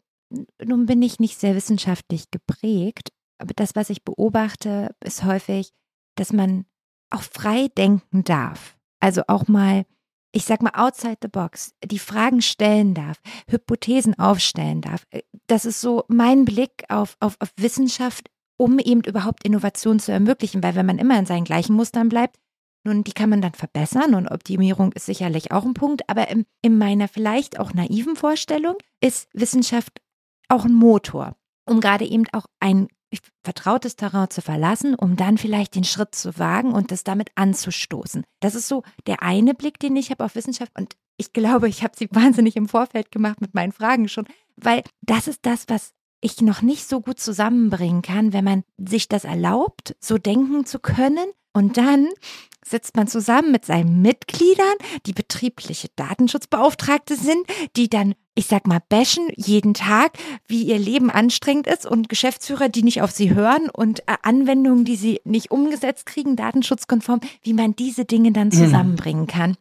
nun 0.63 0.85
bin 0.85 1.01
ich 1.01 1.19
nicht 1.19 1.39
sehr 1.39 1.55
wissenschaftlich 1.55 2.31
geprägt, 2.31 3.09
aber 3.37 3.53
das, 3.55 3.75
was 3.75 3.89
ich 3.89 4.03
beobachte, 4.03 4.95
ist 5.03 5.23
häufig, 5.23 5.71
dass 6.15 6.33
man 6.33 6.65
auch 7.09 7.21
frei 7.21 7.67
denken 7.77 8.23
darf. 8.23 8.77
Also 8.99 9.23
auch 9.27 9.47
mal, 9.47 9.85
ich 10.31 10.45
sag 10.45 10.61
mal, 10.61 10.71
outside 10.73 11.17
the 11.21 11.27
box, 11.27 11.75
die 11.83 11.99
Fragen 11.99 12.41
stellen 12.41 12.93
darf, 12.93 13.17
Hypothesen 13.47 14.17
aufstellen 14.17 14.81
darf. 14.81 15.05
Das 15.47 15.65
ist 15.65 15.81
so 15.81 16.05
mein 16.07 16.45
Blick 16.45 16.83
auf, 16.89 17.15
auf, 17.19 17.35
auf 17.39 17.51
Wissenschaft, 17.57 18.29
um 18.57 18.79
eben 18.79 19.01
überhaupt 19.01 19.43
Innovation 19.43 19.99
zu 19.99 20.11
ermöglichen, 20.11 20.63
weil 20.63 20.75
wenn 20.75 20.85
man 20.85 20.97
immer 20.97 21.19
in 21.19 21.25
seinen 21.25 21.43
gleichen 21.43 21.75
Mustern 21.75 22.09
bleibt, 22.09 22.37
nun, 22.83 23.03
die 23.03 23.13
kann 23.13 23.29
man 23.29 23.41
dann 23.41 23.53
verbessern 23.53 24.13
und 24.13 24.27
Optimierung 24.27 24.91
ist 24.93 25.05
sicherlich 25.05 25.51
auch 25.51 25.63
ein 25.63 25.73
Punkt, 25.73 26.09
aber 26.09 26.27
in, 26.29 26.45
in 26.61 26.77
meiner 26.77 27.07
vielleicht 27.07 27.59
auch 27.59 27.73
naiven 27.73 28.15
Vorstellung 28.15 28.75
ist 28.99 29.29
Wissenschaft 29.33 30.01
auch 30.49 30.65
ein 30.65 30.73
Motor, 30.73 31.35
um 31.65 31.79
gerade 31.79 32.05
eben 32.05 32.25
auch 32.33 32.45
ein 32.59 32.87
vertrautes 33.43 33.95
Terrain 33.95 34.29
zu 34.29 34.41
verlassen, 34.41 34.95
um 34.95 35.15
dann 35.15 35.37
vielleicht 35.37 35.75
den 35.75 35.83
Schritt 35.83 36.15
zu 36.15 36.37
wagen 36.39 36.73
und 36.73 36.91
das 36.91 37.03
damit 37.03 37.29
anzustoßen. 37.35 38.23
Das 38.39 38.55
ist 38.55 38.67
so 38.67 38.83
der 39.07 39.21
eine 39.21 39.53
Blick, 39.53 39.79
den 39.79 39.95
ich 39.95 40.09
habe 40.11 40.25
auf 40.25 40.35
Wissenschaft 40.35 40.71
und 40.77 40.95
ich 41.17 41.31
glaube, 41.31 41.69
ich 41.69 41.83
habe 41.83 41.93
sie 41.95 42.09
wahnsinnig 42.11 42.55
im 42.55 42.67
Vorfeld 42.67 43.11
gemacht 43.11 43.39
mit 43.39 43.53
meinen 43.53 43.71
Fragen 43.71 44.09
schon, 44.09 44.27
weil 44.55 44.83
das 45.01 45.27
ist 45.27 45.45
das, 45.45 45.65
was 45.67 45.93
ich 46.21 46.41
noch 46.41 46.61
nicht 46.61 46.87
so 46.87 47.01
gut 47.01 47.19
zusammenbringen 47.19 48.01
kann, 48.01 48.33
wenn 48.33 48.45
man 48.45 48.63
sich 48.77 49.09
das 49.09 49.25
erlaubt, 49.25 49.95
so 49.99 50.17
denken 50.17 50.65
zu 50.65 50.79
können 50.79 51.27
und 51.53 51.77
dann 51.77 52.09
sitzt 52.65 52.95
man 52.95 53.07
zusammen 53.07 53.51
mit 53.51 53.65
seinen 53.65 54.01
Mitgliedern, 54.01 54.75
die 55.05 55.13
betriebliche 55.13 55.89
Datenschutzbeauftragte 55.95 57.15
sind, 57.15 57.45
die 57.75 57.89
dann, 57.89 58.15
ich 58.35 58.47
sag 58.47 58.67
mal, 58.67 58.81
bashen 58.89 59.27
jeden 59.35 59.73
Tag, 59.73 60.13
wie 60.47 60.63
ihr 60.63 60.79
Leben 60.79 61.11
anstrengend 61.11 61.67
ist 61.67 61.85
und 61.85 62.09
Geschäftsführer, 62.09 62.69
die 62.69 62.83
nicht 62.83 63.01
auf 63.01 63.11
sie 63.11 63.33
hören 63.33 63.69
und 63.69 63.99
äh, 64.01 64.15
Anwendungen, 64.23 64.85
die 64.85 64.95
sie 64.95 65.21
nicht 65.23 65.51
umgesetzt 65.51 66.05
kriegen, 66.05 66.35
datenschutzkonform, 66.35 67.19
wie 67.41 67.53
man 67.53 67.75
diese 67.75 68.05
Dinge 68.05 68.31
dann 68.31 68.47
mhm. 68.47 68.53
zusammenbringen 68.53 69.27
kann. 69.27 69.55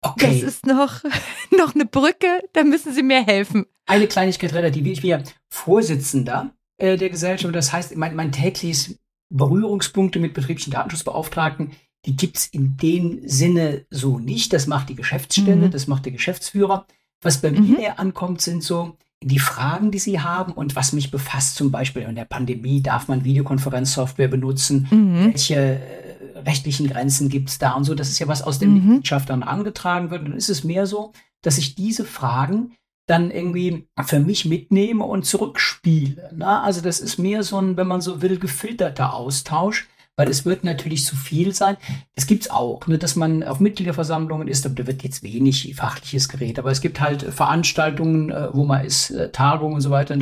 Okay. 0.00 0.40
Das 0.40 0.54
ist 0.54 0.66
noch, 0.66 1.02
noch 1.50 1.74
eine 1.74 1.86
Brücke, 1.86 2.40
da 2.52 2.62
müssen 2.62 2.92
Sie 2.92 3.02
mir 3.02 3.24
helfen. 3.24 3.66
Eine 3.86 4.06
Kleinigkeit 4.06 4.54
relativ. 4.54 4.86
Ich 4.86 5.00
bin 5.00 5.10
ja 5.10 5.22
Vorsitzender 5.48 6.54
äh, 6.78 6.96
der 6.96 7.10
Gesellschaft. 7.10 7.54
Das 7.54 7.72
heißt, 7.72 7.96
mein, 7.96 8.14
mein 8.14 8.32
tägliches 8.32 8.98
Berührungspunkte 9.36 10.18
mit 10.18 10.34
betrieblichen 10.34 10.72
Datenschutzbeauftragten 10.72 11.72
die 12.06 12.16
gibt's 12.16 12.46
in 12.46 12.76
dem 12.76 13.20
Sinne 13.26 13.86
so 13.90 14.18
nicht. 14.18 14.52
Das 14.52 14.66
macht 14.66 14.88
die 14.88 14.94
Geschäftsstelle, 14.94 15.66
mhm. 15.66 15.70
das 15.70 15.86
macht 15.86 16.04
der 16.04 16.12
Geschäftsführer. 16.12 16.86
Was 17.22 17.40
bei 17.40 17.50
mhm. 17.50 17.70
mir 17.70 17.78
eher 17.78 17.98
ankommt, 17.98 18.40
sind 18.40 18.62
so 18.62 18.96
die 19.22 19.38
Fragen, 19.38 19.90
die 19.90 19.98
sie 19.98 20.20
haben 20.20 20.52
und 20.52 20.76
was 20.76 20.92
mich 20.92 21.10
befasst. 21.10 21.56
Zum 21.56 21.70
Beispiel 21.70 22.02
in 22.02 22.14
der 22.14 22.26
Pandemie 22.26 22.82
darf 22.82 23.08
man 23.08 23.24
Videokonferenzsoftware 23.24 24.28
benutzen. 24.28 24.86
Mhm. 24.90 25.24
Welche 25.32 25.54
äh, 25.54 26.38
rechtlichen 26.40 26.88
Grenzen 26.88 27.30
gibt's 27.30 27.58
da 27.58 27.72
und 27.72 27.84
so. 27.84 27.94
Das 27.94 28.10
ist 28.10 28.18
ja 28.18 28.28
was 28.28 28.42
aus 28.42 28.58
den 28.58 28.70
mhm. 28.70 28.74
Mitgliedschaftern 28.74 29.42
angetragen 29.42 30.10
wird. 30.10 30.22
Und 30.22 30.30
dann 30.30 30.38
ist 30.38 30.50
es 30.50 30.62
mehr 30.62 30.86
so, 30.86 31.12
dass 31.40 31.56
ich 31.56 31.74
diese 31.74 32.04
Fragen 32.04 32.72
dann 33.06 33.30
irgendwie 33.30 33.86
für 34.04 34.20
mich 34.20 34.44
mitnehme 34.44 35.04
und 35.04 35.26
zurückspiele. 35.26 36.30
Ne? 36.34 36.62
Also 36.62 36.80
das 36.80 37.00
ist 37.00 37.18
mehr 37.18 37.42
so 37.42 37.58
ein, 37.58 37.76
wenn 37.76 37.86
man 37.86 38.00
so 38.00 38.22
will, 38.22 38.38
gefilterter 38.38 39.14
Austausch 39.14 39.88
weil 40.16 40.28
es 40.28 40.44
wird 40.44 40.64
natürlich 40.64 41.04
zu 41.04 41.16
viel 41.16 41.54
sein. 41.54 41.76
Es 42.14 42.26
gibt's 42.26 42.50
auch, 42.50 42.86
ne, 42.86 42.98
dass 42.98 43.16
man 43.16 43.42
auf 43.42 43.60
Mitgliederversammlungen 43.60 44.48
ist, 44.48 44.64
aber 44.64 44.74
da 44.76 44.86
wird 44.86 45.02
jetzt 45.02 45.22
wenig 45.22 45.74
fachliches 45.74 46.28
Gerät, 46.28 46.58
aber 46.58 46.70
es 46.70 46.80
gibt 46.80 47.00
halt 47.00 47.22
Veranstaltungen, 47.22 48.30
äh, 48.30 48.48
wo 48.52 48.64
man 48.64 48.84
ist, 48.84 49.10
äh, 49.10 49.30
Tagungen 49.30 49.74
und 49.74 49.80
so 49.80 49.90
weiter, 49.90 50.16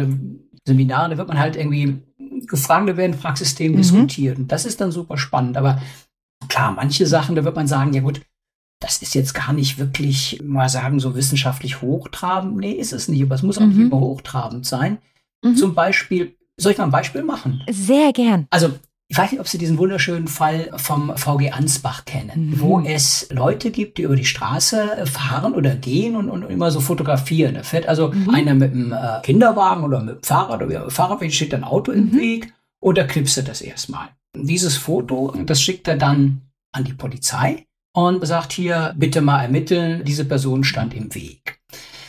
Seminare, 0.65 1.11
da 1.11 1.19
wird 1.19 1.29
man 1.29 1.39
halt 1.39 1.57
irgendwie 1.57 1.99
gefragt, 2.47 2.89
da 2.89 2.97
werden 2.97 3.19
Praxisthemen 3.19 3.77
mhm. 3.77 3.83
diskutiert 3.83 4.39
und 4.39 4.53
das 4.53 4.65
ist 4.65 4.81
dann 4.81 4.93
super 4.93 5.19
spannend, 5.19 5.57
aber 5.57 5.83
klar, 6.49 6.73
manche 6.73 7.07
Sachen, 7.07 7.35
da 7.37 7.45
wird 7.45 7.57
man 7.57 7.67
sagen, 7.67 7.93
ja 7.93 8.01
gut, 8.01 8.23
das 8.83 9.01
ist 9.01 9.15
jetzt 9.15 9.35
gar 9.35 9.53
nicht 9.53 9.79
wirklich, 9.79 10.41
mal 10.45 10.69
sagen, 10.69 10.99
so 10.99 11.15
wissenschaftlich 11.15 11.81
hochtrabend. 11.83 12.57
Nee, 12.57 12.73
ist 12.73 12.93
es 12.93 13.09
nicht, 13.09 13.23
aber 13.23 13.35
es 13.35 13.43
muss 13.43 13.59
auch 13.59 13.63
mhm. 13.63 13.69
nicht 13.69 13.79
immer 13.79 14.01
hochtrabend 14.01 14.67
sein. 14.67 14.99
Mhm. 15.43 15.57
Zum 15.57 15.75
Beispiel, 15.75 16.37
soll 16.57 16.73
ich 16.73 16.79
mal 16.79 16.85
ein 16.85 16.91
Beispiel 16.91 17.23
machen? 17.23 17.63
Sehr 17.71 18.13
gern. 18.13 18.47
Also 18.51 18.73
ich 19.09 19.19
weiß 19.19 19.31
nicht, 19.31 19.41
ob 19.41 19.47
Sie 19.47 19.59
diesen 19.59 19.77
wunderschönen 19.77 20.27
Fall 20.27 20.71
vom 20.77 21.15
VG 21.17 21.53
Ansbach 21.53 22.07
kennen, 22.07 22.51
mhm. 22.51 22.61
wo 22.61 22.81
es 22.81 23.29
Leute 23.31 23.71
gibt, 23.71 23.99
die 23.99 24.03
über 24.03 24.17
die 24.17 24.25
Straße 24.25 25.05
fahren 25.05 25.55
oder 25.55 25.77
gehen 25.77 26.17
und, 26.17 26.31
und 26.31 26.45
immer 26.45 26.71
so 26.71 26.81
fotografieren. 26.81 27.55
Da 27.55 27.63
fährt 27.63 27.87
also 27.87 28.09
mhm. 28.09 28.31
einer 28.31 28.55
mit 28.55 28.73
einem 28.73 28.93
äh, 28.93 29.21
Kinderwagen 29.23 29.85
oder 29.85 30.01
mit 30.03 30.17
dem 30.17 30.23
Fahrrad 30.23 30.63
oder 30.63 30.91
Fahrrad, 30.91 31.31
steht 31.33 31.55
ein 31.55 31.63
Auto 31.63 31.93
im 31.93 32.07
mhm. 32.07 32.19
Weg 32.19 32.55
oder 32.81 33.05
knipst 33.05 33.47
das 33.47 33.61
erstmal. 33.61 34.09
Dieses 34.35 34.79
Foto, 34.79 35.35
das 35.45 35.61
schickt 35.61 35.89
er 35.89 35.97
dann 35.97 36.41
an 36.73 36.85
die 36.85 36.95
Polizei 36.95 37.67
und 37.93 38.27
sagt 38.27 38.53
hier, 38.53 38.95
bitte 38.97 39.21
mal 39.21 39.43
ermitteln, 39.43 40.05
diese 40.05 40.25
Person 40.25 40.65
stand 40.65 40.95
im 40.95 41.15
Weg. 41.15 41.61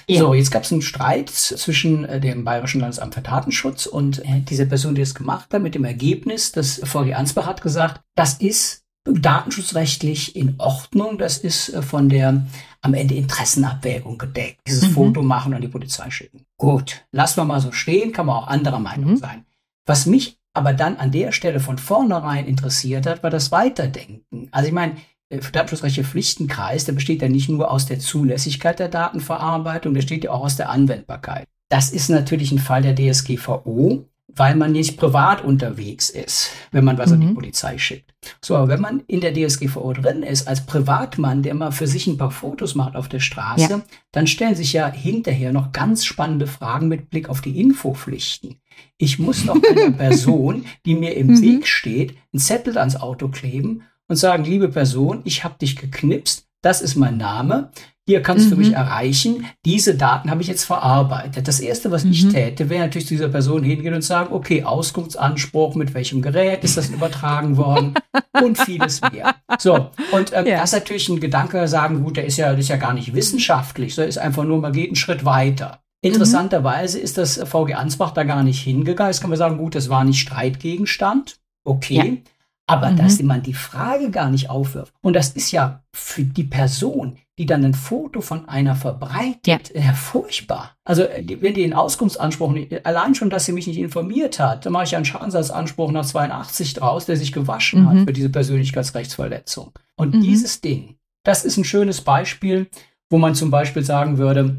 Ja. 0.07 0.19
So, 0.19 0.33
jetzt 0.33 0.51
gab 0.51 0.63
es 0.63 0.71
einen 0.71 0.81
Streit 0.81 1.29
zwischen 1.29 2.05
äh, 2.05 2.19
dem 2.19 2.43
Bayerischen 2.43 2.81
Landesamt 2.81 3.15
für 3.15 3.21
Datenschutz 3.21 3.85
und 3.85 4.19
äh, 4.19 4.41
dieser 4.41 4.65
Person, 4.65 4.95
die 4.95 5.01
es 5.01 5.15
gemacht 5.15 5.53
hat, 5.53 5.61
mit 5.61 5.75
dem 5.75 5.85
Ergebnis, 5.85 6.51
das 6.51 6.81
VG 6.83 7.13
Ansbach 7.13 7.45
hat 7.45 7.61
gesagt, 7.61 8.01
das 8.15 8.35
ist 8.35 8.83
datenschutzrechtlich 9.05 10.35
in 10.35 10.55
Ordnung, 10.59 11.17
das 11.17 11.37
ist 11.37 11.69
äh, 11.69 11.81
von 11.81 12.09
der 12.09 12.45
am 12.81 12.93
Ende 12.93 13.15
Interessenabwägung 13.15 14.17
gedeckt. 14.17 14.59
Dieses 14.67 14.89
mhm. 14.89 14.93
Foto 14.93 15.21
machen 15.21 15.53
und 15.53 15.61
die 15.61 15.69
Polizei 15.69 16.09
schicken. 16.09 16.45
Gut, 16.57 17.05
lassen 17.11 17.37
wir 17.37 17.45
mal 17.45 17.61
so 17.61 17.71
stehen, 17.71 18.11
kann 18.11 18.25
man 18.25 18.35
auch 18.35 18.47
anderer 18.47 18.79
Meinung 18.79 19.11
mhm. 19.11 19.17
sein. 19.17 19.45
Was 19.85 20.05
mich 20.05 20.37
aber 20.53 20.73
dann 20.73 20.97
an 20.97 21.11
der 21.11 21.31
Stelle 21.31 21.59
von 21.59 21.77
vornherein 21.77 22.45
interessiert 22.45 23.05
hat, 23.07 23.23
war 23.23 23.29
das 23.29 23.51
Weiterdenken. 23.51 24.49
Also 24.51 24.67
ich 24.67 24.73
meine, 24.73 24.97
datenschutzrechtliche 25.29 26.07
Pflichtenkreis, 26.07 26.85
der 26.85 26.93
besteht 26.93 27.21
ja 27.21 27.29
nicht 27.29 27.49
nur 27.49 27.71
aus 27.71 27.85
der 27.85 27.99
Zulässigkeit 27.99 28.79
der 28.79 28.89
Datenverarbeitung, 28.89 29.93
der 29.93 30.01
besteht 30.01 30.23
ja 30.25 30.31
auch 30.31 30.43
aus 30.43 30.55
der 30.55 30.69
Anwendbarkeit. 30.69 31.47
Das 31.69 31.89
ist 31.89 32.09
natürlich 32.09 32.51
ein 32.51 32.59
Fall 32.59 32.81
der 32.81 32.95
DSGVO, 32.95 34.05
weil 34.35 34.55
man 34.55 34.71
nicht 34.71 34.97
privat 34.97 35.43
unterwegs 35.43 36.09
ist, 36.09 36.51
wenn 36.71 36.83
man 36.83 36.97
was 36.97 37.09
mhm. 37.09 37.13
an 37.13 37.21
die 37.21 37.27
mhm. 37.27 37.35
Polizei 37.35 37.77
schickt. 37.77 38.13
So, 38.41 38.55
aber 38.55 38.67
wenn 38.67 38.81
man 38.81 39.03
in 39.07 39.21
der 39.21 39.33
DSGVO 39.33 39.93
drin 39.93 40.23
ist, 40.23 40.47
als 40.47 40.65
Privatmann, 40.65 41.43
der 41.43 41.53
mal 41.53 41.71
für 41.71 41.87
sich 41.87 42.07
ein 42.07 42.17
paar 42.17 42.31
Fotos 42.31 42.75
macht 42.75 42.95
auf 42.95 43.09
der 43.09 43.19
Straße, 43.19 43.69
ja. 43.69 43.81
dann 44.11 44.27
stellen 44.27 44.55
sich 44.55 44.73
ja 44.73 44.91
hinterher 44.91 45.51
noch 45.51 45.71
ganz 45.71 46.05
spannende 46.05 46.47
Fragen 46.47 46.87
mit 46.87 47.09
Blick 47.09 47.29
auf 47.29 47.41
die 47.41 47.59
Infopflichten. 47.59 48.55
Ich 48.97 49.19
muss 49.19 49.45
noch 49.45 49.55
einer 49.55 49.91
Person, 49.97 50.65
die 50.85 50.95
mir 50.95 51.15
im 51.15 51.27
mhm. 51.27 51.41
Weg 51.41 51.67
steht, 51.67 52.17
einen 52.31 52.39
Zettel 52.39 52.77
ans 52.77 52.95
Auto 52.95 53.27
kleben 53.27 53.83
und 54.09 54.15
sagen, 54.15 54.43
liebe 54.43 54.69
Person, 54.69 55.21
ich 55.23 55.43
habe 55.43 55.55
dich 55.59 55.75
geknipst, 55.75 56.45
das 56.61 56.81
ist 56.81 56.95
mein 56.95 57.17
Name, 57.17 57.71
hier 58.05 58.21
kannst 58.21 58.47
mhm. 58.47 58.49
du 58.51 58.55
mich 58.57 58.69
mhm. 58.69 58.75
erreichen. 58.75 59.45
Diese 59.65 59.95
Daten 59.95 60.29
habe 60.29 60.41
ich 60.41 60.49
jetzt 60.49 60.65
verarbeitet. 60.65 61.47
Das 61.47 61.61
erste, 61.61 61.89
was 61.89 62.03
mhm. 62.03 62.11
ich 62.11 62.27
täte, 62.27 62.69
wäre 62.69 62.83
natürlich 62.83 63.07
zu 63.07 63.13
dieser 63.13 63.29
Person 63.29 63.63
hingehen 63.63 63.93
und 63.93 64.01
sagen, 64.01 64.33
okay, 64.33 64.63
Auskunftsanspruch, 64.63 65.75
mit 65.75 65.93
welchem 65.93 66.21
Gerät 66.21 66.65
ist 66.65 66.75
das 66.75 66.89
übertragen 66.89 67.55
worden 67.55 67.93
und 68.43 68.57
vieles 68.57 68.99
mehr. 69.11 69.35
So. 69.57 69.91
Und 70.11 70.33
ähm, 70.33 70.45
ja. 70.47 70.57
das 70.57 70.73
ist 70.73 70.79
natürlich 70.79 71.07
ein 71.07 71.21
Gedanke, 71.21 71.65
sagen, 71.69 72.03
gut, 72.03 72.17
der 72.17 72.25
ist 72.25 72.37
ja, 72.37 72.49
der 72.49 72.59
ist 72.59 72.69
ja 72.69 72.75
gar 72.75 72.93
nicht 72.93 73.13
wissenschaftlich, 73.13 73.95
so 73.95 74.01
ist 74.01 74.17
einfach 74.17 74.43
nur, 74.43 74.59
man 74.59 74.73
geht 74.73 74.87
einen 74.87 74.95
Schritt 74.97 75.23
weiter. 75.23 75.79
Interessanterweise 76.03 76.99
ist 76.99 77.17
das 77.17 77.37
VG 77.37 77.75
Ansbach 77.75 78.11
da 78.11 78.23
gar 78.23 78.43
nicht 78.43 78.61
hingegangen. 78.61 79.09
Jetzt 79.09 79.21
kann 79.21 79.29
man 79.29 79.39
sagen, 79.39 79.57
gut, 79.57 79.75
das 79.75 79.87
war 79.87 80.03
nicht 80.03 80.19
Streitgegenstand. 80.19 81.37
Okay. 81.65 81.93
Ja. 82.25 82.31
Aber 82.73 82.91
mhm. 82.91 82.97
dass 82.97 83.21
man 83.21 83.43
die 83.43 83.53
Frage 83.53 84.09
gar 84.09 84.29
nicht 84.29 84.49
aufwirft. 84.49 84.93
Und 85.01 85.13
das 85.13 85.29
ist 85.29 85.51
ja 85.51 85.83
für 85.93 86.23
die 86.23 86.43
Person, 86.43 87.17
die 87.37 87.45
dann 87.45 87.63
ein 87.63 87.73
Foto 87.73 88.21
von 88.21 88.47
einer 88.47 88.75
verbreitet, 88.75 89.71
ja. 89.73 89.81
äh, 89.81 89.93
furchtbar. 89.93 90.75
Also 90.83 91.03
äh, 91.03 91.23
wenn 91.39 91.53
die 91.53 91.61
den 91.61 91.73
Auskunftsanspruch 91.73 92.51
nicht, 92.51 92.85
allein 92.85 93.15
schon, 93.15 93.29
dass 93.29 93.45
sie 93.45 93.51
mich 93.51 93.67
nicht 93.67 93.77
informiert 93.77 94.39
hat, 94.39 94.65
dann 94.65 94.73
mache 94.73 94.85
ich 94.85 94.91
ja 94.91 94.97
einen 94.97 95.05
Schadensersatzanspruch 95.05 95.91
nach 95.91 96.05
82 96.05 96.73
draus, 96.75 97.05
der 97.05 97.17
sich 97.17 97.31
gewaschen 97.31 97.83
mhm. 97.83 97.89
hat 97.89 97.97
für 98.05 98.13
diese 98.13 98.29
Persönlichkeitsrechtsverletzung. 98.29 99.71
Und 99.95 100.15
mhm. 100.15 100.21
dieses 100.21 100.61
Ding, 100.61 100.95
das 101.23 101.45
ist 101.45 101.57
ein 101.57 101.63
schönes 101.63 102.01
Beispiel, 102.01 102.67
wo 103.09 103.17
man 103.17 103.35
zum 103.35 103.51
Beispiel 103.51 103.83
sagen 103.83 104.17
würde, 104.17 104.57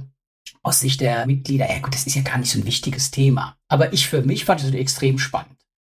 aus 0.62 0.80
Sicht 0.80 1.00
der 1.00 1.26
Mitglieder, 1.26 1.68
ja 1.68 1.78
gut, 1.80 1.94
das 1.94 2.06
ist 2.06 2.14
ja 2.14 2.22
gar 2.22 2.38
nicht 2.38 2.50
so 2.50 2.58
ein 2.58 2.66
wichtiges 2.66 3.10
Thema. 3.10 3.56
Aber 3.68 3.92
ich 3.92 4.08
für 4.08 4.22
mich 4.22 4.44
fand 4.44 4.62
es 4.62 4.72
extrem 4.72 5.18
spannend. 5.18 5.53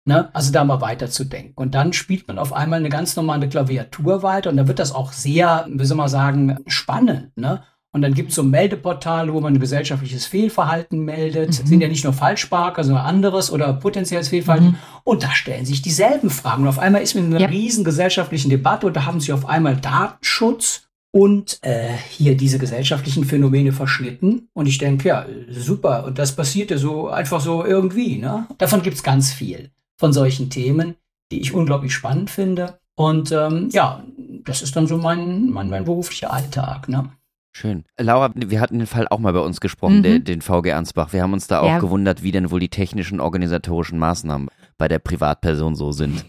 Ne? 0.08 0.30
Also 0.32 0.52
da 0.52 0.64
mal 0.64 0.80
weiterzudenken. 0.80 1.52
Und 1.54 1.74
dann 1.74 1.92
spielt 1.92 2.26
man 2.28 2.38
auf 2.38 2.54
einmal 2.54 2.78
eine 2.78 2.88
ganz 2.88 3.14
normale 3.14 3.46
Klaviatur 3.46 4.22
weiter 4.22 4.48
und 4.48 4.56
da 4.56 4.66
wird 4.66 4.78
das 4.78 4.90
auch 4.90 5.12
sehr, 5.12 5.66
wie 5.70 5.84
soll 5.84 5.98
man 5.98 6.08
sagen, 6.08 6.56
spannend. 6.66 7.36
Ne? 7.36 7.62
Und 7.92 8.00
dann 8.00 8.14
gibt 8.14 8.30
es 8.30 8.36
so 8.36 8.42
Meldeportale, 8.42 9.34
wo 9.34 9.40
man 9.40 9.52
ein 9.52 9.60
gesellschaftliches 9.60 10.24
Fehlverhalten 10.24 11.04
meldet. 11.04 11.48
Mhm. 11.48 11.66
sind 11.66 11.80
ja 11.82 11.88
nicht 11.88 12.04
nur 12.04 12.14
Falschparker, 12.14 12.84
sondern 12.84 13.04
anderes 13.04 13.52
oder 13.52 13.70
potenzielles 13.74 14.28
Fehlverhalten. 14.28 14.68
Mhm. 14.68 14.76
Und 15.04 15.24
da 15.24 15.30
stellen 15.32 15.66
sich 15.66 15.82
dieselben 15.82 16.30
Fragen. 16.30 16.62
Und 16.62 16.68
auf 16.70 16.78
einmal 16.78 17.02
ist 17.02 17.14
man 17.14 17.26
in 17.26 17.34
einer 17.34 17.42
ja. 17.42 17.48
riesen 17.48 17.84
gesellschaftlichen 17.84 18.48
Debatte 18.48 18.86
und 18.86 18.96
da 18.96 19.04
haben 19.04 19.20
sich 19.20 19.34
auf 19.34 19.46
einmal 19.46 19.76
Datenschutz 19.76 20.88
und 21.10 21.58
äh, 21.60 21.88
hier 22.08 22.34
diese 22.34 22.58
gesellschaftlichen 22.58 23.24
Phänomene 23.24 23.72
verschnitten. 23.72 24.48
Und 24.54 24.68
ich 24.68 24.78
denke, 24.78 25.06
ja, 25.06 25.26
super. 25.50 26.04
Und 26.06 26.18
das 26.18 26.34
passiert 26.34 26.70
ja 26.70 26.78
so 26.78 27.08
einfach 27.08 27.42
so 27.42 27.62
irgendwie. 27.62 28.16
Ne? 28.16 28.46
Davon 28.56 28.80
gibt 28.80 28.96
es 28.96 29.02
ganz 29.02 29.34
viel 29.34 29.70
von 29.98 30.12
solchen 30.12 30.48
Themen, 30.48 30.94
die 31.30 31.40
ich 31.40 31.52
unglaublich 31.52 31.92
spannend 31.92 32.30
finde. 32.30 32.78
Und 32.94 33.30
ähm, 33.32 33.68
ja, 33.70 34.02
das 34.44 34.62
ist 34.62 34.74
dann 34.74 34.86
so 34.86 34.96
mein, 34.96 35.50
mein, 35.50 35.68
mein 35.68 35.84
beruflicher 35.84 36.32
Alltag. 36.32 36.88
Ne? 36.88 37.10
Schön. 37.52 37.84
Laura, 37.98 38.30
wir 38.34 38.60
hatten 38.60 38.78
den 38.78 38.86
Fall 38.86 39.08
auch 39.08 39.18
mal 39.18 39.32
bei 39.32 39.40
uns 39.40 39.60
gesprochen, 39.60 39.98
mhm. 39.98 40.02
den, 40.02 40.24
den 40.24 40.42
VG 40.42 40.72
Ansbach. 40.72 41.12
Wir 41.12 41.22
haben 41.22 41.32
uns 41.32 41.46
da 41.46 41.60
auch 41.60 41.68
ja. 41.68 41.78
gewundert, 41.78 42.22
wie 42.22 42.32
denn 42.32 42.50
wohl 42.50 42.60
die 42.60 42.68
technischen 42.68 43.20
organisatorischen 43.20 43.98
Maßnahmen 43.98 44.48
bei 44.78 44.88
der 44.88 45.00
Privatperson 45.00 45.74
so 45.74 45.92
sind. 45.92 46.24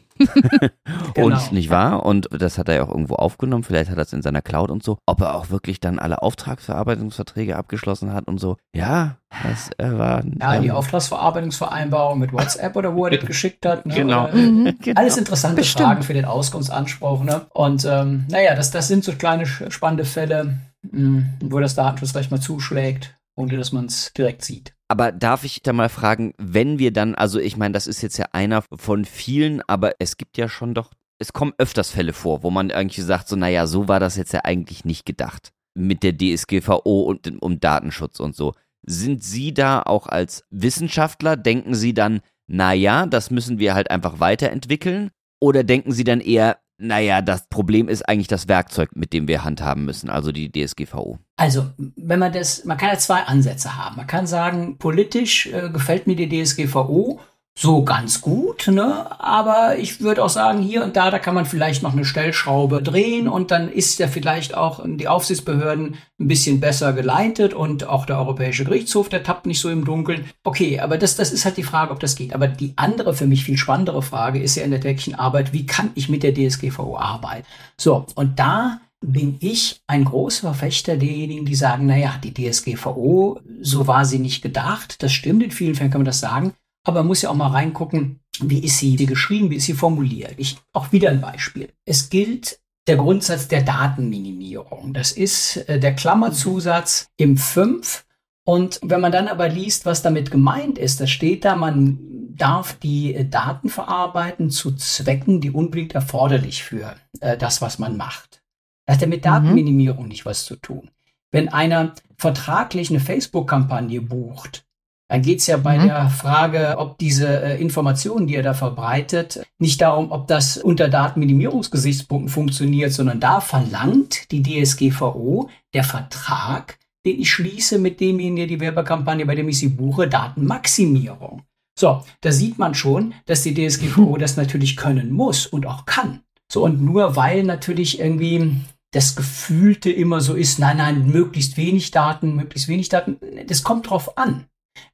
Genau. 1.14 1.28
Und 1.28 1.52
nicht 1.52 1.70
wahr? 1.70 2.06
Und 2.06 2.30
das 2.32 2.58
hat 2.58 2.70
er 2.70 2.76
ja 2.76 2.84
auch 2.84 2.90
irgendwo 2.90 3.16
aufgenommen. 3.16 3.64
Vielleicht 3.64 3.90
hat 3.90 3.98
er 3.98 4.04
es 4.04 4.14
in 4.14 4.22
seiner 4.22 4.42
Cloud 4.42 4.70
und 4.70 4.84
so. 4.84 4.98
Ob 5.06 5.22
er 5.22 5.36
auch 5.36 5.50
wirklich 5.50 5.80
dann 5.80 6.00
alle 6.00 6.22
Auftragsverarbeitungsverträge 6.22 7.56
abgeschlossen 7.56 8.14
hat 8.14 8.28
und 8.28 8.40
so. 8.40 8.58
Ja, 8.74 9.18
das 9.44 9.70
äh, 9.78 9.98
war. 9.98 10.24
Ja, 10.40 10.56
ähm, 10.56 10.64
die 10.64 10.72
Auftragsverarbeitungsvereinbarung 10.72 12.20
mit 12.20 12.34
WhatsApp 12.34 12.76
oder 12.76 12.96
wo 12.96 13.06
er 13.06 13.18
das 13.18 13.26
geschickt 13.26 13.66
hat. 13.66 13.86
Ne? 13.86 13.96
Genau. 13.96 14.26
Oder, 14.26 14.36
äh, 14.36 14.74
genau. 14.74 15.00
Alles 15.00 15.18
interessante 15.18 15.58
Bestimmt. 15.58 15.88
Fragen 15.88 16.04
für 16.04 16.14
den 16.14 16.26
Auskunftsanspruch. 16.26 17.24
Ne? 17.24 17.46
Und 17.54 17.86
ähm, 17.86 18.26
naja, 18.30 18.56
das, 18.56 18.72
das 18.72 18.88
sind 18.88 19.04
so 19.04 19.14
kleine 19.14 19.46
spannende 19.46 20.06
Fälle, 20.06 20.58
mh, 20.82 20.92
hm, 20.92 21.30
wo 21.44 21.60
das 21.60 21.76
Datenschutzrecht 21.76 22.32
mal 22.32 22.42
zuschlägt, 22.42 23.18
ohne 23.36 23.58
dass 23.58 23.72
man 23.72 23.86
es 23.86 24.12
direkt 24.14 24.44
sieht. 24.44 24.74
Aber 24.90 25.12
darf 25.12 25.44
ich 25.44 25.62
da 25.62 25.72
mal 25.72 25.88
fragen, 25.88 26.34
wenn 26.38 26.80
wir 26.80 26.92
dann, 26.92 27.14
also 27.14 27.40
ich 27.40 27.58
meine, 27.58 27.74
das 27.74 27.86
ist 27.86 28.02
jetzt 28.02 28.18
ja 28.18 28.26
einer 28.32 28.64
von 28.76 29.06
vielen, 29.06 29.62
aber 29.68 29.94
es 30.00 30.18
gibt 30.18 30.36
ja 30.38 30.50
schon 30.50 30.74
doch, 30.74 30.92
es 31.20 31.32
kommen 31.32 31.54
öfters 31.60 31.92
Fälle 31.92 32.12
vor, 32.12 32.42
wo 32.42 32.50
man 32.50 32.72
irgendwie 32.72 33.02
sagt, 33.02 33.28
so, 33.28 33.36
naja, 33.36 33.68
so 33.68 33.88
war 33.88 34.00
das 34.00 34.16
jetzt 34.16 34.34
ja 34.34 34.42
eigentlich 34.44 34.86
nicht 34.86 35.06
gedacht. 35.06 35.52
Mit 35.76 36.02
der 36.02 36.18
DSGVO 36.18 37.02
und 37.04 37.42
um 37.42 37.60
Datenschutz 37.60 38.20
und 38.20 38.36
so. 38.36 38.54
Sind 38.82 39.24
Sie 39.24 39.54
da 39.54 39.84
auch 39.84 40.08
als 40.08 40.44
Wissenschaftler, 40.50 41.38
denken 41.38 41.76
Sie 41.76 41.94
dann, 41.94 42.22
naja, 42.48 43.06
das 43.06 43.30
müssen 43.30 43.60
wir 43.60 43.76
halt 43.76 43.92
einfach 43.92 44.20
weiterentwickeln? 44.20 45.12
Oder 45.40 45.64
denken 45.64 45.92
Sie 45.92 46.04
dann 46.04 46.20
eher, 46.20 46.58
naja, 46.80 47.22
das 47.22 47.48
Problem 47.50 47.90
ist 47.90 48.08
eigentlich 48.08 48.30
das 48.30 48.48
Werkzeug, 48.48 48.92
mit 48.96 49.12
dem 49.12 49.28
wir 49.28 49.44
handhaben 49.44 49.86
müssen, 49.86 50.10
also 50.10 50.32
die 50.32 50.52
DSGVO. 50.52 51.20
Also, 51.36 51.68
wenn 51.96 52.20
man 52.20 52.32
das, 52.32 52.64
man 52.66 52.78
kann 52.78 52.90
ja 52.90 52.98
zwei 52.98 53.22
Ansätze 53.22 53.76
haben. 53.76 53.98
Man 53.98 54.08
kann 54.08 54.28
sagen, 54.28 54.78
politisch 54.78 55.48
äh, 55.48 55.70
gefällt 55.70 56.08
mir 56.08 56.16
die 56.16 56.30
DSGVO 56.30 57.20
so 57.60 57.84
ganz 57.84 58.22
gut, 58.22 58.70
ne? 58.70 59.06
Aber 59.20 59.78
ich 59.78 60.00
würde 60.00 60.24
auch 60.24 60.30
sagen, 60.30 60.62
hier 60.62 60.82
und 60.82 60.96
da, 60.96 61.12
da 61.12 61.20
kann 61.20 61.36
man 61.36 61.46
vielleicht 61.46 61.84
noch 61.84 61.92
eine 61.92 62.06
Stellschraube 62.06 62.82
drehen 62.82 63.28
und 63.28 63.52
dann 63.52 63.70
ist 63.70 64.00
ja 64.00 64.08
vielleicht 64.08 64.56
auch 64.56 64.82
die 64.86 65.10
Aufsichtsbehörden 65.10 65.98
ein 66.22 66.28
bisschen 66.28 66.62
besser 66.62 66.94
geleitet 66.94 67.54
und 67.54 67.86
auch 67.86 68.06
der 68.06 68.18
Europäische 68.18 68.64
Gerichtshof, 68.64 69.10
der 69.10 69.24
tappt 69.24 69.46
nicht 69.46 69.60
so 69.60 69.70
im 69.70 69.84
Dunkeln. 69.84 70.24
Okay, 70.46 70.80
aber 70.80 70.98
das, 70.98 71.18
das 71.18 71.34
ist 71.34 71.44
halt 71.44 71.58
die 71.58 71.64
Frage, 71.64 71.92
ob 71.92 72.00
das 72.00 72.16
geht. 72.16 72.34
Aber 72.34 72.48
die 72.48 72.72
andere, 72.78 73.14
für 73.14 73.28
mich 73.28 73.44
viel 73.44 73.58
spannendere 73.58 74.04
Frage 74.04 74.42
ist 74.42 74.56
ja 74.56 74.64
in 74.64 74.72
der 74.72 74.80
täglichen 74.80 75.16
Arbeit, 75.16 75.52
wie 75.52 75.66
kann 75.66 75.92
ich 75.96 76.08
mit 76.08 76.24
der 76.24 76.34
DSGVO 76.34 76.96
arbeiten? 76.98 77.46
So, 77.76 78.06
und 78.16 78.40
da 78.40 78.80
bin 79.02 79.36
ich 79.42 79.82
ein 79.88 80.06
großer 80.06 80.42
Verfechter 80.54 80.96
derjenigen, 80.96 81.46
die 81.46 81.56
sagen, 81.56 81.86
naja, 81.86 82.16
die 82.24 82.34
DSGVO, 82.34 83.42
so 83.62 83.88
war 83.88 84.06
sie 84.06 84.20
nicht 84.20 84.42
gedacht. 84.42 85.02
Das 85.04 85.12
stimmt, 85.12 85.44
in 85.44 85.52
vielen 85.52 85.76
Fällen 85.76 85.92
kann 85.92 86.02
man 86.02 86.06
das 86.06 86.20
sagen. 86.20 86.54
Aber 86.84 87.00
man 87.00 87.08
muss 87.08 87.22
ja 87.22 87.30
auch 87.30 87.36
mal 87.36 87.52
reingucken, 87.52 88.20
wie 88.42 88.64
ist 88.64 88.78
sie 88.78 88.96
geschrieben, 88.96 89.50
wie 89.50 89.58
ist 89.58 89.66
sie 89.66 89.74
formuliert. 89.74 90.36
Ich, 90.38 90.58
auch 90.74 90.92
wieder 90.92 91.10
ein 91.10 91.22
Beispiel. 91.22 91.70
Es 91.86 92.10
gilt 92.10 92.60
der 92.88 92.98
Grundsatz 92.98 93.48
der 93.48 93.62
Datenminimierung. 93.62 94.94
Das 94.94 95.12
ist 95.12 95.58
äh, 95.70 95.80
der 95.80 95.96
Klammerzusatz 95.96 97.10
im 97.18 97.38
5. 97.38 98.06
Und 98.46 98.80
wenn 98.82 99.02
man 99.02 99.12
dann 99.12 99.28
aber 99.28 99.50
liest, 99.50 99.86
was 99.86 100.02
damit 100.02 100.32
gemeint 100.32 100.78
ist, 100.78 101.00
da 101.00 101.06
steht 101.06 101.46
da, 101.46 101.56
man 101.56 102.00
darf 102.36 102.74
die 102.80 103.14
äh, 103.14 103.26
Daten 103.26 103.70
verarbeiten 103.70 104.50
zu 104.50 104.76
Zwecken, 104.76 105.42
die 105.42 105.52
unbedingt 105.52 105.94
erforderlich 105.94 106.64
für 106.64 106.96
äh, 107.20 107.38
das, 107.38 107.62
was 107.62 107.78
man 107.78 107.98
macht. 107.98 108.42
Das 108.86 108.96
hat 108.96 109.02
ja 109.02 109.08
mit 109.08 109.22
mhm. 109.22 109.30
Datenminimierung 109.30 110.04
mhm. 110.04 110.10
nicht 110.10 110.26
was 110.26 110.46
zu 110.46 110.56
tun. 110.56 110.90
Wenn 111.32 111.50
einer 111.50 111.94
vertraglich 112.18 112.90
eine 112.90 113.00
Facebook-Kampagne 113.00 114.02
bucht, 114.02 114.66
dann 115.10 115.24
geht 115.24 115.40
es 115.40 115.48
ja 115.48 115.58
bei 115.58 115.80
mhm. 115.80 115.88
der 115.88 116.10
Frage, 116.10 116.76
ob 116.78 117.00
diese 117.00 117.28
äh, 117.28 117.60
Informationen, 117.60 118.28
die 118.28 118.36
er 118.36 118.44
da 118.44 118.54
verbreitet, 118.54 119.44
nicht 119.58 119.82
darum, 119.82 120.12
ob 120.12 120.28
das 120.28 120.58
unter 120.58 120.88
Datenminimierungsgesichtspunkten 120.88 122.30
funktioniert, 122.30 122.94
sondern 122.94 123.20
da 123.20 123.42
verlangt 123.42 124.32
die 124.32 124.44
DSGVO, 124.44 125.50
der 125.74 125.84
Vertrag, 125.84 126.78
den 127.08 127.20
ich 127.20 127.32
schließe 127.32 127.80
mit 127.80 128.00
demjenigen, 128.00 128.48
die 128.48 128.60
Werbekampagne, 128.60 129.26
bei 129.26 129.34
dem 129.34 129.50
ich 129.50 129.58
sie 129.58 129.70
buche, 129.70 130.08
Datenmaximierung. 130.08 131.42
So, 131.78 132.04
da 132.22 132.32
sieht 132.32 132.60
man 132.60 132.76
schon, 132.76 133.16
dass 133.26 133.42
die 133.42 133.56
DSGVO 133.56 134.18
das 134.18 134.38
natürlich 134.38 134.78
können 134.78 135.12
muss 135.12 135.48
und 135.48 135.66
auch 135.66 135.86
kann. 135.86 136.22
So, 136.52 136.64
und 136.64 136.82
nur 136.82 137.16
weil 137.16 137.44
natürlich 137.44 138.00
irgendwie 138.00 138.58
das 138.92 139.16
Gefühlte 139.16 139.92
immer 139.92 140.22
so 140.22 140.36
ist, 140.36 140.60
nein, 140.60 140.78
nein, 140.78 141.08
möglichst 141.08 141.58
wenig 141.58 141.90
Daten, 141.90 142.36
möglichst 142.36 142.68
wenig 142.68 142.90
Daten, 142.90 143.18
das 143.48 143.64
kommt 143.64 143.90
drauf 143.90 144.18
an. 144.18 144.46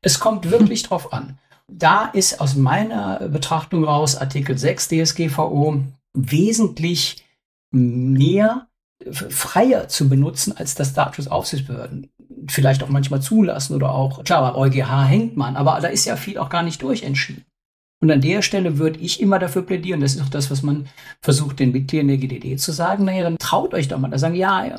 Es 0.01 0.19
kommt 0.19 0.51
wirklich 0.51 0.83
drauf 0.83 1.13
an. 1.13 1.37
Da 1.67 2.05
ist 2.05 2.39
aus 2.41 2.55
meiner 2.55 3.27
Betrachtung 3.29 3.85
raus 3.85 4.15
Artikel 4.15 4.57
6 4.57 4.87
DSGVO 4.89 5.83
wesentlich 6.13 7.25
mehr 7.71 8.67
freier 9.11 9.87
zu 9.87 10.07
benutzen, 10.07 10.55
als 10.55 10.75
das 10.75 10.93
Datenschutzaufsichtsbehörden 10.93 12.09
vielleicht 12.47 12.83
auch 12.83 12.89
manchmal 12.89 13.21
zulassen 13.21 13.75
oder 13.75 13.93
auch, 13.93 14.23
klar, 14.23 14.53
beim 14.53 14.61
EuGH 14.61 15.07
hängt 15.07 15.37
man, 15.37 15.55
aber 15.55 15.79
da 15.81 15.87
ist 15.87 16.05
ja 16.05 16.15
viel 16.15 16.37
auch 16.37 16.49
gar 16.49 16.63
nicht 16.63 16.81
durchentschieden. 16.81 17.43
Und 18.01 18.11
an 18.11 18.21
der 18.21 18.41
Stelle 18.41 18.77
würde 18.77 18.99
ich 18.99 19.19
immer 19.19 19.39
dafür 19.39 19.63
plädieren, 19.63 20.01
das 20.01 20.15
ist 20.15 20.21
auch 20.21 20.29
das, 20.29 20.51
was 20.51 20.61
man 20.61 20.87
versucht, 21.21 21.59
den 21.59 21.71
Mitgliedern 21.71 22.07
der 22.07 22.17
GDD 22.17 22.57
zu 22.57 22.71
sagen, 22.71 23.05
naja, 23.05 23.23
dann 23.23 23.37
traut 23.37 23.73
euch 23.73 23.87
doch 23.87 23.97
mal, 23.97 24.09
da 24.09 24.17
sagen, 24.17 24.35
ja, 24.35 24.77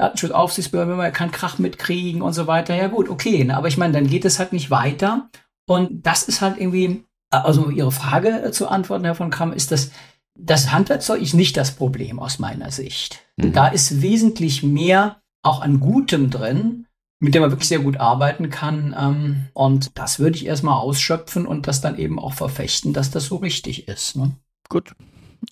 Datenschutzaufsichtsbehörde, 0.00 0.90
wenn 0.90 0.98
man 0.98 1.12
keinen 1.12 1.30
Krach 1.30 1.58
mitkriegen 1.58 2.22
und 2.22 2.32
so 2.32 2.46
weiter. 2.46 2.74
Ja 2.74 2.88
gut, 2.88 3.08
okay, 3.08 3.44
ne? 3.44 3.56
aber 3.56 3.68
ich 3.68 3.76
meine, 3.76 3.92
dann 3.92 4.06
geht 4.06 4.24
es 4.24 4.38
halt 4.38 4.52
nicht 4.52 4.70
weiter. 4.70 5.28
Und 5.68 6.06
das 6.06 6.22
ist 6.22 6.40
halt 6.40 6.58
irgendwie, 6.58 7.04
also 7.30 7.62
um 7.62 7.70
Ihre 7.70 7.92
Frage 7.92 8.42
äh, 8.42 8.50
zu 8.50 8.68
antworten, 8.68 9.04
Herr 9.04 9.14
von 9.14 9.30
Kramm, 9.30 9.52
ist 9.52 9.70
das, 9.70 9.90
das 10.34 10.72
Handwerkzeug 10.72 11.20
ist 11.20 11.34
nicht 11.34 11.56
das 11.56 11.72
Problem 11.72 12.18
aus 12.18 12.38
meiner 12.38 12.70
Sicht. 12.70 13.20
Mhm. 13.36 13.52
Da 13.52 13.68
ist 13.68 14.02
wesentlich 14.02 14.62
mehr 14.62 15.20
auch 15.42 15.60
an 15.60 15.80
Gutem 15.80 16.30
drin, 16.30 16.86
mit 17.20 17.34
dem 17.34 17.42
man 17.42 17.50
wirklich 17.50 17.68
sehr 17.68 17.80
gut 17.80 17.98
arbeiten 17.98 18.50
kann. 18.50 18.96
Ähm, 18.98 19.48
und 19.52 19.98
das 19.98 20.18
würde 20.18 20.36
ich 20.36 20.46
erstmal 20.46 20.78
ausschöpfen 20.78 21.46
und 21.46 21.68
das 21.68 21.80
dann 21.80 21.98
eben 21.98 22.18
auch 22.18 22.32
verfechten, 22.32 22.92
dass 22.92 23.10
das 23.10 23.26
so 23.26 23.36
richtig 23.36 23.86
ist. 23.88 24.16
Ne? 24.16 24.32
Gut. 24.68 24.94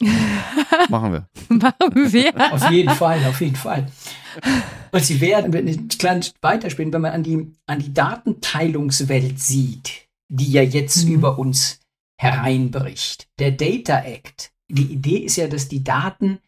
Machen 0.88 1.12
wir. 1.12 1.28
Machen 1.48 2.12
wir. 2.12 2.52
Auf 2.52 2.70
jeden 2.70 2.90
Fall, 2.90 3.20
auf 3.26 3.40
jeden 3.40 3.56
Fall. 3.56 3.86
Und 4.92 5.04
sie 5.04 5.20
werden, 5.20 5.52
wenn 5.52 5.66
ich 5.66 5.98
klein 5.98 6.24
weiterspielen, 6.40 6.92
wenn 6.92 7.02
man 7.02 7.12
an 7.12 7.22
die, 7.22 7.52
an 7.66 7.78
die 7.78 7.92
Datenteilungswelt 7.92 9.40
sieht, 9.40 10.08
die 10.28 10.52
ja 10.52 10.62
jetzt 10.62 11.06
mhm. 11.06 11.14
über 11.14 11.38
uns 11.38 11.80
hereinbricht. 12.20 13.28
Der 13.38 13.52
Data 13.52 14.00
Act. 14.00 14.50
Die 14.68 14.92
Idee 14.92 15.18
ist 15.18 15.36
ja, 15.36 15.48
dass 15.48 15.68
die 15.68 15.82
Daten 15.82 16.40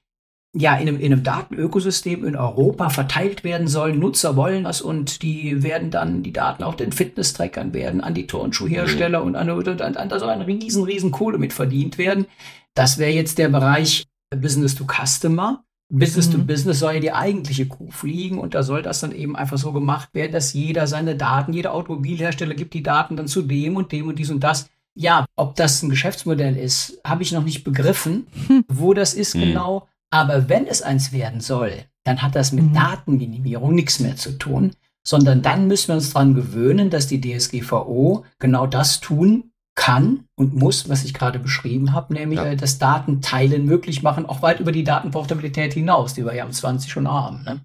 ja 0.53 0.75
in 0.75 0.89
einem, 0.89 0.99
in 0.99 1.13
einem 1.13 1.23
Datenökosystem 1.23 2.25
in 2.25 2.35
Europa 2.35 2.91
verteilt 2.91 3.45
werden 3.45 3.69
sollen. 3.69 4.01
Nutzer 4.01 4.35
wollen 4.35 4.65
das 4.65 4.83
und 4.83 5.23
die 5.23 5.63
werden 5.63 5.91
dann 5.91 6.23
die 6.23 6.33
Daten 6.33 6.65
auf 6.65 6.77
den 6.77 6.91
Fitness-Trackern 6.91 7.73
werden, 7.73 8.01
an 8.01 8.15
die 8.15 8.27
Turnschuhhersteller 8.27 9.23
und 9.23 9.37
an, 9.37 9.49
und 9.49 9.81
an, 9.81 9.97
an 9.97 10.09
da 10.09 10.19
soll 10.19 10.29
ein 10.29 10.43
riesen, 10.43 10.83
riesen 10.83 11.13
Kohle 11.13 11.39
mit 11.39 11.53
verdient 11.53 11.99
werden. 11.99 12.27
Das 12.75 12.99
wäre 12.99 13.11
jetzt 13.11 13.39
der 13.39 13.49
Bereich 13.49 14.07
Business 14.35 14.75
to 14.75 14.85
Customer. 14.85 15.65
Business 15.93 16.29
mhm. 16.29 16.33
to 16.33 16.39
Business 16.45 16.79
soll 16.79 16.95
ja 16.95 17.01
die 17.01 17.13
eigentliche 17.13 17.67
Kuh 17.67 17.91
fliegen 17.91 18.39
und 18.39 18.55
da 18.55 18.63
soll 18.63 18.83
das 18.83 19.01
dann 19.01 19.13
eben 19.13 19.35
einfach 19.35 19.59
so 19.59 19.73
gemacht 19.73 20.11
werden, 20.13 20.33
dass 20.33 20.53
jeder 20.53 20.87
seine 20.87 21.17
Daten, 21.17 21.53
jeder 21.53 21.75
Automobilhersteller 21.75 22.55
gibt 22.55 22.75
die 22.75 22.83
Daten 22.83 23.17
dann 23.17 23.27
zu 23.27 23.43
dem 23.43 23.77
und 23.77 23.91
dem 23.91 24.07
und 24.07 24.19
dies 24.19 24.31
und 24.31 24.41
das. 24.41 24.71
Ja, 24.95 25.27
ob 25.35 25.57
das 25.57 25.83
ein 25.83 25.91
Geschäftsmodell 25.91 26.57
ist, 26.57 27.01
habe 27.05 27.23
ich 27.23 27.33
noch 27.33 27.43
nicht 27.43 27.65
begriffen, 27.65 28.27
hm. 28.47 28.65
wo 28.69 28.95
das 28.95 29.15
ist 29.15 29.35
hm. 29.35 29.41
genau. 29.41 29.89
Aber 30.11 30.49
wenn 30.49 30.67
es 30.67 30.83
eins 30.83 31.13
werden 31.13 31.41
soll, 31.41 31.73
dann 32.05 32.23
hat 32.23 32.35
das 32.35 32.53
mit 32.53 32.65
mhm. 32.65 32.75
Datenminimierung 32.75 33.75
nichts 33.75 34.01
mehr 34.01 34.17
zu 34.17 34.39
tun, 34.39 34.73
sondern 35.07 35.43
dann 35.43 35.69
müssen 35.69 35.89
wir 35.89 35.95
uns 35.95 36.13
daran 36.13 36.35
gewöhnen, 36.35 36.91
dass 36.91 37.07
die 37.07 37.21
DSGVO 37.21 38.25
genau 38.39 38.67
das 38.67 39.01
tun 39.01 39.50
kann 39.81 40.25
und 40.35 40.55
muss, 40.55 40.91
was 40.91 41.05
ich 41.05 41.15
gerade 41.15 41.39
beschrieben 41.39 41.95
habe, 41.95 42.13
nämlich 42.13 42.39
ja. 42.39 42.49
Äh, 42.49 42.57
das 42.57 42.79
Datenteilen 42.79 43.65
möglich 43.65 44.03
machen, 44.03 44.27
auch 44.27 44.43
weit 44.43 44.61
über 44.61 44.73
die 44.73 44.85
Datenportabilität 44.85 45.73
hinaus, 45.73 46.13
die 46.13 46.23
wir 46.27 46.35
ja 46.35 46.45
am 46.45 46.53
20 46.53 46.93
schon 46.93 47.09
haben. 47.11 47.43
Ne? 47.45 47.61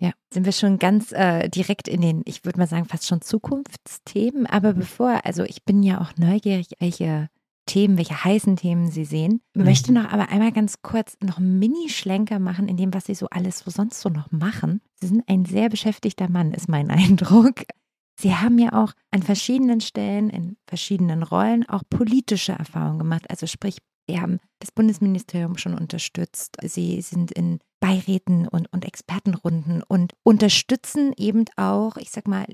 Ja, 0.00 0.12
sind 0.32 0.46
wir 0.46 0.52
schon 0.52 0.78
ganz 0.78 1.12
äh, 1.12 1.50
direkt 1.50 1.88
in 1.88 2.00
den, 2.00 2.22
ich 2.24 2.46
würde 2.46 2.58
mal 2.58 2.66
sagen, 2.66 2.86
fast 2.86 3.06
schon 3.06 3.20
Zukunftsthemen. 3.20 4.46
Aber 4.46 4.72
bevor, 4.72 5.20
also 5.26 5.44
ich 5.44 5.62
bin 5.62 5.82
ja 5.82 6.00
auch 6.00 6.16
neugierig, 6.16 6.68
welche 6.78 7.28
Themen, 7.66 7.98
welche 7.98 8.24
heißen 8.24 8.56
Themen 8.56 8.90
Sie 8.90 9.04
sehen. 9.04 9.42
Ich 9.52 9.58
mhm. 9.58 9.64
möchte 9.66 9.92
noch 9.92 10.10
aber 10.10 10.30
einmal 10.30 10.52
ganz 10.52 10.80
kurz 10.80 11.18
noch 11.22 11.36
einen 11.36 11.58
Mini-Schlenker 11.58 12.38
machen 12.38 12.66
in 12.66 12.78
dem, 12.78 12.94
was 12.94 13.04
Sie 13.04 13.14
so 13.14 13.26
alles 13.28 13.58
so 13.58 13.70
sonst 13.70 14.00
so 14.00 14.08
noch 14.08 14.32
machen. 14.32 14.80
Sie 15.02 15.06
sind 15.06 15.22
ein 15.28 15.44
sehr 15.44 15.68
beschäftigter 15.68 16.30
Mann, 16.30 16.52
ist 16.52 16.70
mein 16.70 16.90
Eindruck. 16.90 17.66
Sie 18.14 18.34
haben 18.34 18.58
ja 18.58 18.72
auch 18.72 18.92
an 19.10 19.22
verschiedenen 19.22 19.80
Stellen, 19.80 20.30
in 20.30 20.56
verschiedenen 20.66 21.22
Rollen 21.22 21.68
auch 21.68 21.82
politische 21.88 22.52
Erfahrungen 22.52 22.98
gemacht. 22.98 23.30
Also 23.30 23.46
sprich, 23.46 23.78
Sie 24.08 24.20
haben 24.20 24.40
das 24.58 24.72
Bundesministerium 24.72 25.56
schon 25.56 25.74
unterstützt. 25.74 26.56
Sie 26.62 27.00
sind 27.02 27.30
in 27.30 27.60
Beiräten 27.80 28.48
und, 28.48 28.72
und 28.72 28.84
Expertenrunden 28.84 29.82
und 29.82 30.12
unterstützen 30.22 31.12
eben 31.16 31.44
auch, 31.56 31.96
ich 31.96 32.10
sag 32.10 32.26
mal, 32.28 32.46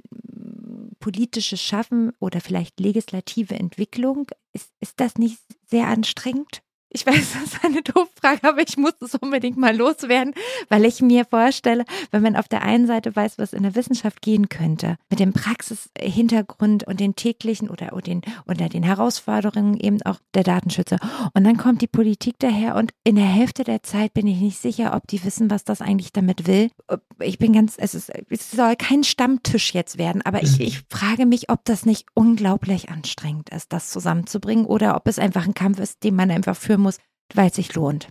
politisches 1.01 1.61
Schaffen 1.61 2.13
oder 2.19 2.41
vielleicht 2.41 2.81
legislative 2.81 3.55
Entwicklung. 3.55 4.27
Ist, 4.53 4.73
ist 4.81 5.01
das 5.01 5.17
nicht 5.17 5.39
sehr 5.67 5.89
anstrengend? 5.89 6.63
Ich 6.91 7.07
weiß, 7.07 7.15
das 7.35 7.55
ist 7.55 7.65
eine 7.65 7.83
doofe 7.83 8.11
Frage, 8.21 8.49
aber 8.49 8.63
ich 8.63 8.77
muss 8.77 8.95
es 9.01 9.15
unbedingt 9.15 9.57
mal 9.57 9.77
loswerden, 9.77 10.35
weil 10.69 10.85
ich 10.85 11.03
mir 11.03 11.25
vorstelle, 11.25 11.85
wenn 12.11 12.23
man 12.23 12.37
auf 12.37 12.49
der 12.49 12.63
einen 12.63 12.87
Seite 12.87 13.15
weiß, 13.15 13.39
was 13.39 13.53
in 13.53 13.63
der 13.63 13.75
Wissenschaft 13.75 14.23
gehen 14.23 14.49
könnte, 14.49 14.97
mit 15.11 15.21
dem 15.21 15.33
Praxishintergrund 15.33 16.85
und 16.85 17.01
den 17.01 17.15
täglichen 17.15 17.69
oder, 17.69 17.93
oder, 17.93 18.03
den, 18.03 18.23
oder 18.47 18.69
den 18.69 18.83
Herausforderungen 18.83 19.79
eben 19.79 20.03
auch 20.03 20.19
der 20.35 20.45
Datenschützer. 20.45 20.99
Und 21.35 21.45
dann 21.45 21.57
kommt 21.57 21.83
die 21.83 21.87
Politik 21.87 22.37
daher 22.39 22.77
und 22.77 22.93
in 23.05 23.17
der 23.17 23.27
Hälfte 23.27 23.65
der 23.65 23.83
Zeit 23.83 24.15
bin 24.15 24.27
ich 24.27 24.39
nicht 24.39 24.59
sicher, 24.59 24.95
ob 24.95 25.07
die 25.07 25.23
wissen, 25.25 25.51
was 25.51 25.65
das 25.65 25.81
eigentlich 25.81 26.13
damit 26.13 26.47
will. 26.47 26.71
Ich 27.21 27.39
bin 27.39 27.53
ganz, 27.53 27.75
es, 27.77 27.95
ist, 27.95 28.11
es 28.31 28.51
soll 28.51 28.77
kein 28.77 29.05
Stammtisch 29.05 29.75
jetzt 29.75 29.99
werden, 29.99 30.23
aber 30.23 30.43
ich, 30.43 30.61
ich 30.61 30.83
frage 30.89 31.27
mich, 31.27 31.51
ob 31.51 31.65
das 31.65 31.85
nicht 31.85 32.07
unglaublich 32.15 32.89
anstrengend 32.89 33.51
ist, 33.51 33.73
das 33.73 33.91
zusammenzubringen 33.91 34.65
oder 34.65 34.97
ob 34.97 35.07
es 35.07 35.19
einfach 35.19 35.47
ein 35.47 35.55
Kampf 35.55 35.81
ist, 35.81 36.03
den 36.05 36.15
man 36.15 36.31
einfach 36.31 36.57
führen 36.79 36.83
muss, 36.83 36.99
weil 37.35 37.49
es 37.49 37.57
sich 37.57 37.75
lohnt. 37.75 38.09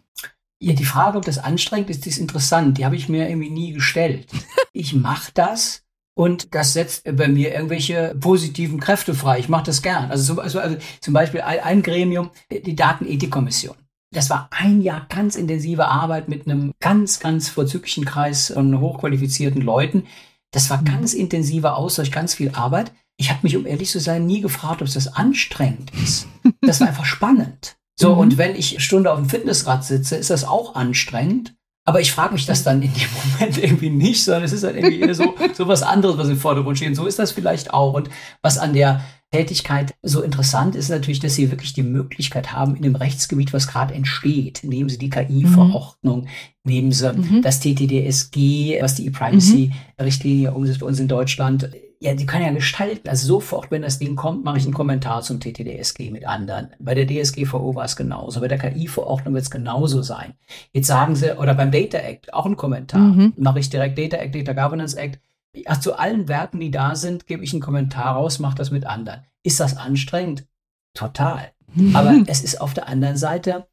Ja, 0.60 0.74
die 0.74 0.86
Frage, 0.86 1.18
ob 1.18 1.26
das 1.26 1.38
anstrengend 1.38 1.90
ist, 1.90 2.08
ist 2.08 2.18
interessant. 2.18 2.78
Die 2.78 2.86
habe 2.86 2.96
ich 2.96 3.10
mir 3.10 3.30
irgendwie 3.30 3.50
nie 3.50 3.74
gestellt. 3.74 4.28
Ich 4.74 4.94
mache 4.94 5.32
das 5.34 5.82
und 6.16 6.54
das 6.54 6.74
setzt 6.74 7.04
bei 7.04 7.28
mir 7.28 7.52
irgendwelche 7.52 8.14
positiven 8.20 8.80
Kräfte 8.80 9.16
frei. 9.16 9.40
Ich 9.40 9.50
mache 9.50 9.64
das 9.64 9.82
gern. 9.82 10.12
Also, 10.12 10.36
zum, 10.36 10.40
also, 10.40 10.60
also 10.60 10.78
zum 11.02 11.16
Beispiel 11.16 11.42
ein, 11.42 11.62
ein 11.62 11.82
Gremium, 11.82 12.30
die 12.52 12.76
Datenethikkommission. 12.76 13.76
Das 14.14 14.30
war 14.30 14.50
ein 14.52 14.84
Jahr 14.84 15.08
ganz 15.10 15.36
intensive 15.36 15.88
Arbeit 15.88 16.30
mit 16.30 16.46
einem 16.46 16.76
ganz, 16.80 17.20
ganz 17.20 17.50
vorzüglichen 17.50 18.06
Kreis 18.06 18.52
von 18.54 18.80
hochqualifizierten 18.80 19.64
Leuten. 19.64 20.04
Das 20.52 20.70
war 20.70 20.82
mhm. 20.82 20.86
ganz 20.86 21.16
intensiver 21.16 21.76
Austausch, 21.76 22.12
ganz 22.12 22.36
viel 22.36 22.52
Arbeit. 22.52 22.92
Ich 23.18 23.32
habe 23.32 23.40
mich, 23.42 23.58
um 23.58 23.66
ehrlich 23.66 23.90
zu 23.90 24.00
sein, 24.00 24.28
nie 24.28 24.42
gefragt, 24.42 24.84
ob 24.84 24.94
das 24.94 25.08
anstrengend 25.08 25.92
ist. 26.04 26.28
Das 26.62 26.82
war 26.82 26.88
einfach 26.90 27.06
spannend. 27.06 27.78
So, 28.00 28.14
mhm. 28.14 28.20
und 28.20 28.38
wenn 28.38 28.56
ich 28.56 28.74
eine 28.74 28.80
Stunde 28.80 29.12
auf 29.12 29.18
dem 29.18 29.30
Fitnessrad 29.30 29.84
sitze, 29.84 30.16
ist 30.16 30.30
das 30.30 30.44
auch 30.44 30.76
anstrengend. 30.76 31.56
Aber 31.84 32.02
ich 32.02 32.12
frage 32.12 32.34
mich 32.34 32.46
das 32.46 32.64
dann 32.64 32.82
in 32.82 32.94
dem 32.94 33.10
Moment 33.40 33.58
irgendwie 33.64 33.90
nicht, 33.90 34.24
sondern 34.24 34.44
es 34.44 34.52
ist 34.52 34.64
halt 34.64 34.76
irgendwie 34.76 35.14
so, 35.14 35.36
so 35.54 35.68
was 35.68 35.84
anderes, 35.84 36.18
was 36.18 36.28
im 36.28 36.38
Vordergrund 36.38 36.78
steht. 36.78 36.90
Und 36.90 36.96
so 36.96 37.06
ist 37.06 37.18
das 37.18 37.32
vielleicht 37.32 37.74
auch. 37.74 37.94
Und 37.94 38.10
was 38.42 38.58
an 38.58 38.74
der 38.74 39.02
Tätigkeit 39.32 39.96
so 40.04 40.22
interessant 40.22 40.76
ist 40.76 40.90
natürlich, 40.90 41.20
dass 41.20 41.36
sie 41.36 41.50
wirklich 41.50 41.74
die 41.74 41.84
Möglichkeit 41.84 42.52
haben, 42.52 42.76
in 42.76 42.84
dem 42.84 42.96
Rechtsgebiet, 42.96 43.54
was 43.54 43.68
gerade 43.68 43.94
entsteht, 43.94 44.62
nehmen 44.64 44.90
sie 44.90 44.98
die 44.98 45.10
KI-Verordnung, 45.10 46.22
mhm. 46.22 46.28
nehmen 46.64 46.92
sie 46.92 47.12
mhm. 47.12 47.42
das 47.42 47.62
TTDSG, 47.62 48.82
was 48.82 48.96
die 48.96 49.08
E-Privacy-Richtlinie 49.08 50.54
umsetzt 50.54 50.80
bei 50.82 50.86
uns 50.86 51.00
in 51.00 51.08
Deutschland, 51.08 51.70
ja, 52.00 52.14
die 52.14 52.26
kann 52.26 52.42
ja 52.42 52.52
gestalten. 52.52 53.10
Also 53.10 53.28
sofort, 53.28 53.72
wenn 53.72 53.82
das 53.82 53.98
Ding 53.98 54.16
kommt, 54.16 54.46
mache 54.46 54.58
ich 54.58 54.66
einen 54.66 54.74
Kommentar 54.74 55.22
zum 55.24 55.40
TTDSG 55.40 56.12
mit 56.12 56.28
anderen. 56.28 56.70
Bei 56.80 56.94
der 56.94 57.08
DSGVO 57.08 57.76
war 57.76 57.86
es 57.86 57.96
genauso. 57.96 58.40
Bei 58.40 58.48
der 58.48 58.60
KI-Verordnung 58.60 59.34
wird 59.34 59.44
es 59.44 59.52
genauso 59.52 60.02
sein. 60.04 60.34
Jetzt 60.74 60.88
sagen 60.88 61.16
sie, 61.16 61.38
oder 61.38 61.56
beim 61.56 61.72
Data 61.72 61.98
Act 61.98 62.34
auch 62.34 62.46
einen 62.46 62.56
Kommentar. 62.56 63.00
Mhm. 63.00 63.34
Mache 63.38 63.60
ich 63.60 63.70
direkt 63.70 63.98
Data 63.98 64.18
Act, 64.18 64.36
Data 64.36 64.54
Governance 64.54 64.96
Act. 64.96 65.20
Ja, 65.56 65.80
zu 65.80 65.98
allen 65.98 66.28
Werten, 66.28 66.60
die 66.60 66.70
da 66.70 66.96
sind, 66.96 67.26
gebe 67.26 67.44
ich 67.44 67.54
einen 67.54 67.62
Kommentar 67.62 68.16
raus, 68.16 68.38
mache 68.38 68.58
das 68.58 68.70
mit 68.70 68.86
anderen. 68.86 69.22
Ist 69.42 69.60
das 69.60 69.76
anstrengend? 69.76 70.46
Total. 70.94 71.52
Mhm. 71.74 71.96
Aber 71.96 72.16
es 72.28 72.44
ist 72.44 72.62
auf 72.62 72.76
der 72.76 72.88
anderen 72.88 73.18
Seite, 73.18 73.68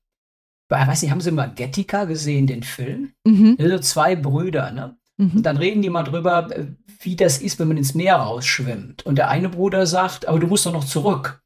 ich 0.70 0.88
weiß 0.88 1.02
nicht, 1.02 1.10
haben 1.10 1.20
Sie 1.20 1.30
mal 1.30 1.52
Gettica 1.54 2.04
gesehen, 2.04 2.46
den 2.46 2.62
Film? 2.62 3.12
Mhm. 3.24 3.56
Also 3.60 3.78
zwei 3.80 4.16
Brüder, 4.16 4.70
ne? 4.72 4.96
Mhm. 5.16 5.42
Dann 5.42 5.57
reden 5.57 5.83
die 5.83 5.90
mal 5.90 6.03
drüber, 6.03 6.50
äh, 6.50 6.66
wie 7.00 7.16
das 7.16 7.38
ist, 7.38 7.59
wenn 7.59 7.68
man 7.68 7.77
ins 7.77 7.94
Meer 7.94 8.16
rausschwimmt. 8.16 9.07
Und 9.07 9.16
der 9.16 9.29
eine 9.29 9.48
Bruder 9.48 9.87
sagt, 9.87 10.27
aber 10.27 10.38
du 10.38 10.46
musst 10.46 10.66
doch 10.66 10.72
noch 10.72 10.85
zurück. 10.85 11.42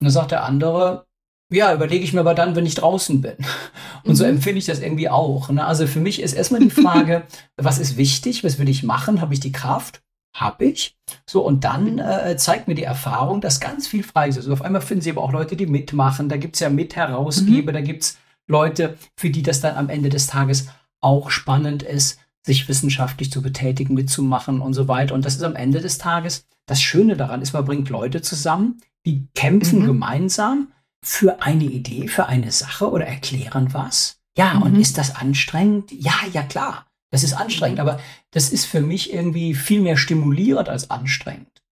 Und 0.00 0.06
dann 0.06 0.12
sagt 0.12 0.30
der 0.30 0.44
andere, 0.44 1.06
ja, 1.52 1.74
überlege 1.74 2.04
ich 2.04 2.12
mir 2.12 2.20
aber 2.20 2.34
dann, 2.34 2.54
wenn 2.54 2.66
ich 2.66 2.76
draußen 2.76 3.20
bin. 3.20 3.36
Und 4.04 4.12
mhm. 4.12 4.14
so 4.14 4.24
empfinde 4.24 4.58
ich 4.58 4.66
das 4.66 4.80
irgendwie 4.80 5.08
auch. 5.08 5.50
Ne? 5.50 5.64
Also 5.64 5.86
für 5.86 6.00
mich 6.00 6.22
ist 6.22 6.32
erstmal 6.32 6.60
die 6.60 6.70
Frage, 6.70 7.24
was 7.56 7.78
ist 7.78 7.96
wichtig, 7.96 8.44
was 8.44 8.58
will 8.58 8.68
ich 8.68 8.82
machen, 8.82 9.20
habe 9.20 9.34
ich 9.34 9.40
die 9.40 9.52
Kraft? 9.52 10.02
Habe 10.34 10.66
ich. 10.66 10.96
So, 11.28 11.44
und 11.44 11.64
dann 11.64 11.98
äh, 11.98 12.36
zeigt 12.36 12.68
mir 12.68 12.76
die 12.76 12.84
Erfahrung, 12.84 13.40
dass 13.40 13.58
ganz 13.58 13.88
viel 13.88 14.04
frei 14.04 14.28
ist. 14.28 14.36
Also 14.36 14.52
auf 14.52 14.62
einmal 14.62 14.80
finden 14.80 15.02
sie 15.02 15.10
aber 15.10 15.22
auch 15.22 15.32
Leute, 15.32 15.56
die 15.56 15.66
mitmachen. 15.66 16.28
Da 16.28 16.36
gibt 16.36 16.54
es 16.54 16.60
ja 16.60 16.70
Mitherausgeber, 16.70 17.72
mhm. 17.72 17.74
da 17.74 17.80
gibt 17.80 18.04
es 18.04 18.18
Leute, 18.46 18.96
für 19.16 19.30
die 19.30 19.42
das 19.42 19.60
dann 19.60 19.76
am 19.76 19.88
Ende 19.88 20.08
des 20.08 20.28
Tages 20.28 20.68
auch 21.00 21.30
spannend 21.30 21.82
ist 21.82 22.20
sich 22.44 22.68
wissenschaftlich 22.68 23.30
zu 23.30 23.42
betätigen, 23.42 23.94
mitzumachen 23.94 24.60
und 24.60 24.74
so 24.74 24.88
weiter. 24.88 25.14
Und 25.14 25.24
das 25.24 25.36
ist 25.36 25.42
am 25.42 25.56
Ende 25.56 25.80
des 25.80 25.98
Tages 25.98 26.46
das 26.66 26.80
Schöne 26.80 27.16
daran, 27.16 27.42
ist, 27.42 27.52
man 27.52 27.64
bringt 27.64 27.88
Leute 27.88 28.22
zusammen, 28.22 28.80
die 29.04 29.26
kämpfen 29.34 29.80
mhm. 29.80 29.86
gemeinsam 29.86 30.72
für 31.02 31.42
eine 31.42 31.64
Idee, 31.64 32.08
für 32.08 32.26
eine 32.26 32.52
Sache 32.52 32.90
oder 32.90 33.06
erklären 33.06 33.74
was. 33.74 34.20
Ja, 34.36 34.54
mhm. 34.54 34.62
und 34.62 34.76
ist 34.76 34.96
das 34.96 35.16
anstrengend? 35.16 35.90
Ja, 35.90 36.14
ja, 36.32 36.42
klar. 36.42 36.86
Das 37.10 37.24
ist 37.24 37.32
anstrengend, 37.32 37.80
aber 37.80 37.98
das 38.30 38.50
ist 38.50 38.66
für 38.66 38.80
mich 38.80 39.12
irgendwie 39.12 39.54
viel 39.54 39.80
mehr 39.80 39.96
stimulierend 39.96 40.68
als 40.68 40.90
anstrengend. 40.90 41.64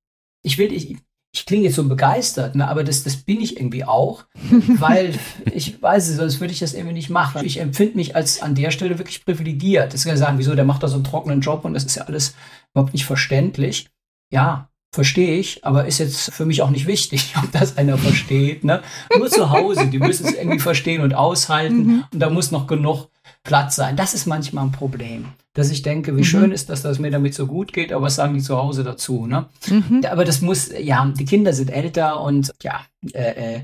Ich 0.42 0.58
will, 0.58 0.72
ich, 0.72 0.96
ich 1.32 1.44
klinge 1.44 1.64
jetzt 1.64 1.76
so 1.76 1.86
begeistert, 1.86 2.54
ne, 2.54 2.68
aber 2.68 2.84
das, 2.84 3.02
das 3.04 3.16
bin 3.16 3.40
ich 3.40 3.56
irgendwie 3.56 3.84
auch, 3.84 4.24
weil 4.78 5.14
ich 5.52 5.80
weiß, 5.80 6.16
sonst 6.16 6.40
würde 6.40 6.52
ich 6.52 6.60
das 6.60 6.74
irgendwie 6.74 6.94
nicht 6.94 7.10
machen. 7.10 7.44
Ich 7.44 7.60
empfinde 7.60 7.96
mich 7.96 8.16
als 8.16 8.40
an 8.40 8.54
der 8.54 8.70
Stelle 8.70 8.98
wirklich 8.98 9.24
privilegiert. 9.24 9.92
Das 9.92 10.04
kann 10.04 10.12
ja 10.12 10.16
sagen, 10.16 10.38
wieso, 10.38 10.54
der 10.54 10.64
macht 10.64 10.82
da 10.82 10.88
so 10.88 10.94
einen 10.94 11.04
trockenen 11.04 11.40
Job 11.40 11.64
und 11.64 11.74
das 11.74 11.84
ist 11.84 11.96
ja 11.96 12.04
alles 12.04 12.34
überhaupt 12.72 12.94
nicht 12.94 13.04
verständlich. 13.04 13.88
Ja, 14.32 14.70
verstehe 14.94 15.38
ich, 15.38 15.64
aber 15.64 15.86
ist 15.86 15.98
jetzt 15.98 16.32
für 16.32 16.46
mich 16.46 16.62
auch 16.62 16.70
nicht 16.70 16.86
wichtig, 16.86 17.34
ob 17.42 17.52
das 17.52 17.76
einer 17.76 17.98
versteht. 17.98 18.64
Ne? 18.64 18.82
Nur 19.16 19.28
zu 19.28 19.50
Hause, 19.50 19.86
die 19.86 19.98
müssen 19.98 20.26
es 20.26 20.34
irgendwie 20.34 20.58
verstehen 20.58 21.02
und 21.02 21.14
aushalten 21.14 21.86
mhm. 21.86 22.04
und 22.12 22.20
da 22.20 22.30
muss 22.30 22.50
noch 22.50 22.66
genug 22.66 23.10
Platz 23.44 23.76
sein. 23.76 23.96
Das 23.96 24.14
ist 24.14 24.26
manchmal 24.26 24.64
ein 24.64 24.72
Problem 24.72 25.32
dass 25.58 25.72
ich 25.72 25.82
denke, 25.82 26.14
wie 26.14 26.20
mhm. 26.20 26.24
schön 26.24 26.52
ist 26.52 26.70
das, 26.70 26.82
dass 26.82 27.00
mir 27.00 27.10
damit 27.10 27.34
so 27.34 27.48
gut 27.48 27.72
geht, 27.72 27.92
aber 27.92 28.04
was 28.04 28.14
sagen 28.14 28.34
die 28.34 28.40
zu 28.40 28.56
Hause 28.56 28.84
dazu? 28.84 29.26
Ne? 29.26 29.48
Mhm. 29.68 30.04
Aber 30.08 30.24
das 30.24 30.40
muss, 30.40 30.70
ja, 30.78 31.04
die 31.18 31.24
Kinder 31.24 31.52
sind 31.52 31.70
älter 31.70 32.20
und 32.20 32.52
ja, 32.62 32.86
äh, 33.12 33.56
äh, 33.56 33.62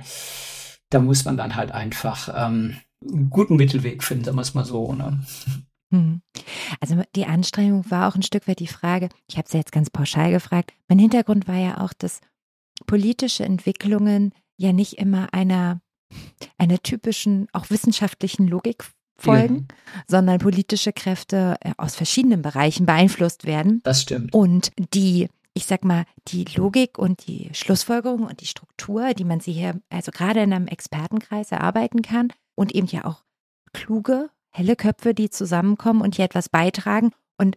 da 0.90 0.98
muss 0.98 1.24
man 1.24 1.36
dann 1.36 1.54
halt 1.54 1.70
einfach 1.70 2.28
ähm, 2.36 2.76
einen 3.00 3.30
guten 3.30 3.54
Mittelweg 3.54 4.02
finden, 4.02 4.24
sagen 4.24 4.36
wir 4.36 4.42
es 4.42 4.54
mal 4.54 4.64
so. 4.64 4.92
Ne? 4.92 5.24
Hm. 5.92 6.20
Also 6.80 7.00
die 7.14 7.26
Anstrengung 7.26 7.88
war 7.88 8.08
auch 8.08 8.16
ein 8.16 8.22
Stück 8.22 8.48
weit 8.48 8.58
die 8.58 8.66
Frage, 8.66 9.08
ich 9.28 9.36
habe 9.36 9.46
es 9.46 9.52
ja 9.52 9.60
jetzt 9.60 9.70
ganz 9.70 9.88
pauschal 9.88 10.32
gefragt, 10.32 10.72
mein 10.88 10.98
Hintergrund 10.98 11.46
war 11.46 11.58
ja 11.58 11.80
auch, 11.80 11.92
dass 11.92 12.20
politische 12.86 13.44
Entwicklungen 13.44 14.32
ja 14.56 14.72
nicht 14.72 14.98
immer 14.98 15.32
einer, 15.32 15.80
einer 16.58 16.82
typischen, 16.82 17.46
auch 17.52 17.70
wissenschaftlichen 17.70 18.48
Logik 18.48 18.84
folgen, 19.16 19.68
ja. 19.70 20.02
sondern 20.08 20.38
politische 20.38 20.92
Kräfte 20.92 21.56
äh, 21.60 21.72
aus 21.76 21.96
verschiedenen 21.96 22.42
Bereichen 22.42 22.86
beeinflusst 22.86 23.46
werden. 23.46 23.80
Das 23.84 24.02
stimmt. 24.02 24.32
Und 24.34 24.72
die 24.94 25.28
ich 25.54 25.66
sag 25.66 25.84
mal, 25.84 26.04
die 26.28 26.44
Logik 26.56 26.98
und 26.98 27.28
die 27.28 27.48
Schlussfolgerung 27.52 28.26
und 28.26 28.40
die 28.40 28.46
Struktur, 28.46 29.14
die 29.14 29.24
man 29.24 29.38
sich 29.38 29.56
hier, 29.56 29.80
also 29.88 30.10
gerade 30.10 30.42
in 30.42 30.52
einem 30.52 30.66
Expertenkreis 30.66 31.52
erarbeiten 31.52 32.02
kann 32.02 32.32
und 32.56 32.74
eben 32.74 32.88
ja 32.88 33.04
auch 33.04 33.22
kluge, 33.72 34.30
helle 34.50 34.74
Köpfe, 34.74 35.14
die 35.14 35.30
zusammenkommen 35.30 36.02
und 36.02 36.16
hier 36.16 36.24
etwas 36.24 36.48
beitragen. 36.48 37.12
Und 37.38 37.56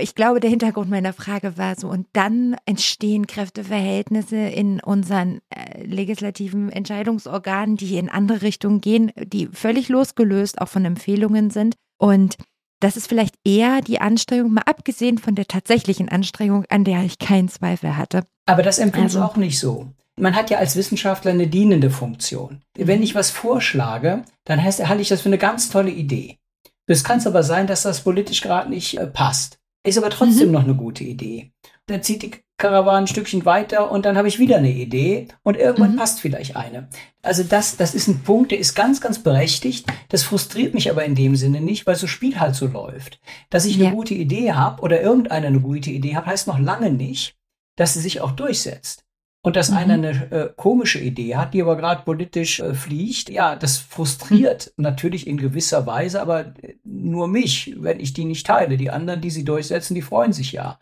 ich 0.00 0.14
glaube, 0.14 0.40
der 0.40 0.50
Hintergrund 0.50 0.90
meiner 0.90 1.12
Frage 1.12 1.56
war 1.56 1.76
so, 1.76 1.88
und 1.88 2.06
dann 2.12 2.56
entstehen 2.66 3.26
Kräfteverhältnisse 3.26 4.36
in 4.36 4.80
unseren 4.80 5.40
äh, 5.50 5.82
legislativen 5.84 6.70
Entscheidungsorganen, 6.70 7.76
die 7.76 7.96
in 7.96 8.08
andere 8.08 8.42
Richtungen 8.42 8.80
gehen, 8.80 9.12
die 9.16 9.48
völlig 9.48 9.88
losgelöst 9.88 10.60
auch 10.60 10.68
von 10.68 10.84
Empfehlungen 10.84 11.50
sind. 11.50 11.74
Und 11.98 12.36
das 12.80 12.96
ist 12.96 13.06
vielleicht 13.06 13.34
eher 13.44 13.82
die 13.82 14.00
Anstrengung, 14.00 14.52
mal 14.52 14.62
abgesehen 14.62 15.18
von 15.18 15.34
der 15.34 15.46
tatsächlichen 15.46 16.08
Anstrengung, 16.08 16.64
an 16.70 16.84
der 16.84 17.04
ich 17.04 17.18
keinen 17.18 17.48
Zweifel 17.48 17.96
hatte. 17.96 18.24
Aber 18.46 18.62
das 18.62 18.78
empfinde 18.78 19.06
also, 19.06 19.18
ich 19.18 19.24
auch 19.24 19.36
nicht 19.36 19.58
so. 19.58 19.88
Man 20.18 20.34
hat 20.34 20.50
ja 20.50 20.58
als 20.58 20.76
Wissenschaftler 20.76 21.30
eine 21.30 21.46
dienende 21.46 21.90
Funktion. 21.90 22.62
Wenn 22.76 23.02
ich 23.02 23.14
was 23.14 23.30
vorschlage, 23.30 24.24
dann 24.44 24.62
heißt, 24.62 24.86
halte 24.88 25.02
ich 25.02 25.08
das 25.08 25.22
für 25.22 25.28
eine 25.28 25.38
ganz 25.38 25.70
tolle 25.70 25.90
Idee. 25.90 26.38
Es 26.86 27.04
kann 27.04 27.24
aber 27.24 27.44
sein, 27.44 27.68
dass 27.68 27.82
das 27.82 28.02
politisch 28.02 28.40
gerade 28.40 28.68
nicht 28.68 28.98
äh, 28.98 29.06
passt. 29.06 29.59
Ist 29.82 29.98
aber 29.98 30.10
trotzdem 30.10 30.48
mhm. 30.48 30.52
noch 30.52 30.64
eine 30.64 30.74
gute 30.74 31.04
Idee. 31.04 31.52
Dann 31.86 32.02
zieht 32.02 32.22
die 32.22 32.32
Karawane 32.58 32.98
ein 32.98 33.06
Stückchen 33.06 33.46
weiter 33.46 33.90
und 33.90 34.04
dann 34.04 34.18
habe 34.18 34.28
ich 34.28 34.38
wieder 34.38 34.58
eine 34.58 34.70
Idee 34.70 35.28
und 35.42 35.56
irgendwann 35.56 35.92
mhm. 35.92 35.96
passt 35.96 36.20
vielleicht 36.20 36.54
eine. 36.54 36.88
Also 37.22 37.42
das, 37.42 37.78
das 37.78 37.94
ist 37.94 38.06
ein 38.06 38.20
Punkt, 38.22 38.52
der 38.52 38.58
ist 38.58 38.74
ganz, 38.74 39.00
ganz 39.00 39.22
berechtigt. 39.22 39.86
Das 40.10 40.22
frustriert 40.22 40.74
mich 40.74 40.90
aber 40.90 41.04
in 41.04 41.14
dem 41.14 41.36
Sinne 41.36 41.62
nicht, 41.62 41.86
weil 41.86 41.96
so 41.96 42.06
Spiel 42.06 42.38
halt 42.38 42.54
so 42.54 42.66
läuft. 42.66 43.20
Dass 43.48 43.64
ich 43.64 43.76
ja. 43.76 43.86
eine 43.86 43.96
gute 43.96 44.14
Idee 44.14 44.52
habe 44.52 44.82
oder 44.82 45.00
irgendeiner 45.00 45.46
eine 45.46 45.60
gute 45.60 45.90
Idee 45.90 46.14
hat, 46.14 46.26
heißt 46.26 46.46
noch 46.46 46.58
lange 46.58 46.90
nicht, 46.92 47.36
dass 47.76 47.94
sie 47.94 48.00
sich 48.00 48.20
auch 48.20 48.32
durchsetzt. 48.32 49.06
Und 49.42 49.56
dass 49.56 49.70
mhm. 49.70 49.76
einer 49.76 49.94
eine 49.94 50.30
äh, 50.30 50.50
komische 50.54 50.98
Idee 50.98 51.36
hat, 51.36 51.54
die 51.54 51.62
aber 51.62 51.76
gerade 51.76 52.02
politisch 52.02 52.60
äh, 52.60 52.74
fliegt, 52.74 53.30
ja, 53.30 53.56
das 53.56 53.78
frustriert 53.78 54.72
mhm. 54.76 54.84
natürlich 54.84 55.26
in 55.26 55.38
gewisser 55.38 55.86
Weise, 55.86 56.20
aber 56.20 56.54
äh, 56.62 56.76
nur 56.84 57.26
mich, 57.26 57.74
wenn 57.78 58.00
ich 58.00 58.12
die 58.12 58.26
nicht 58.26 58.46
teile. 58.46 58.76
Die 58.76 58.90
anderen, 58.90 59.20
die 59.20 59.30
sie 59.30 59.44
durchsetzen, 59.44 59.94
die 59.94 60.02
freuen 60.02 60.32
sich 60.32 60.52
ja. 60.52 60.78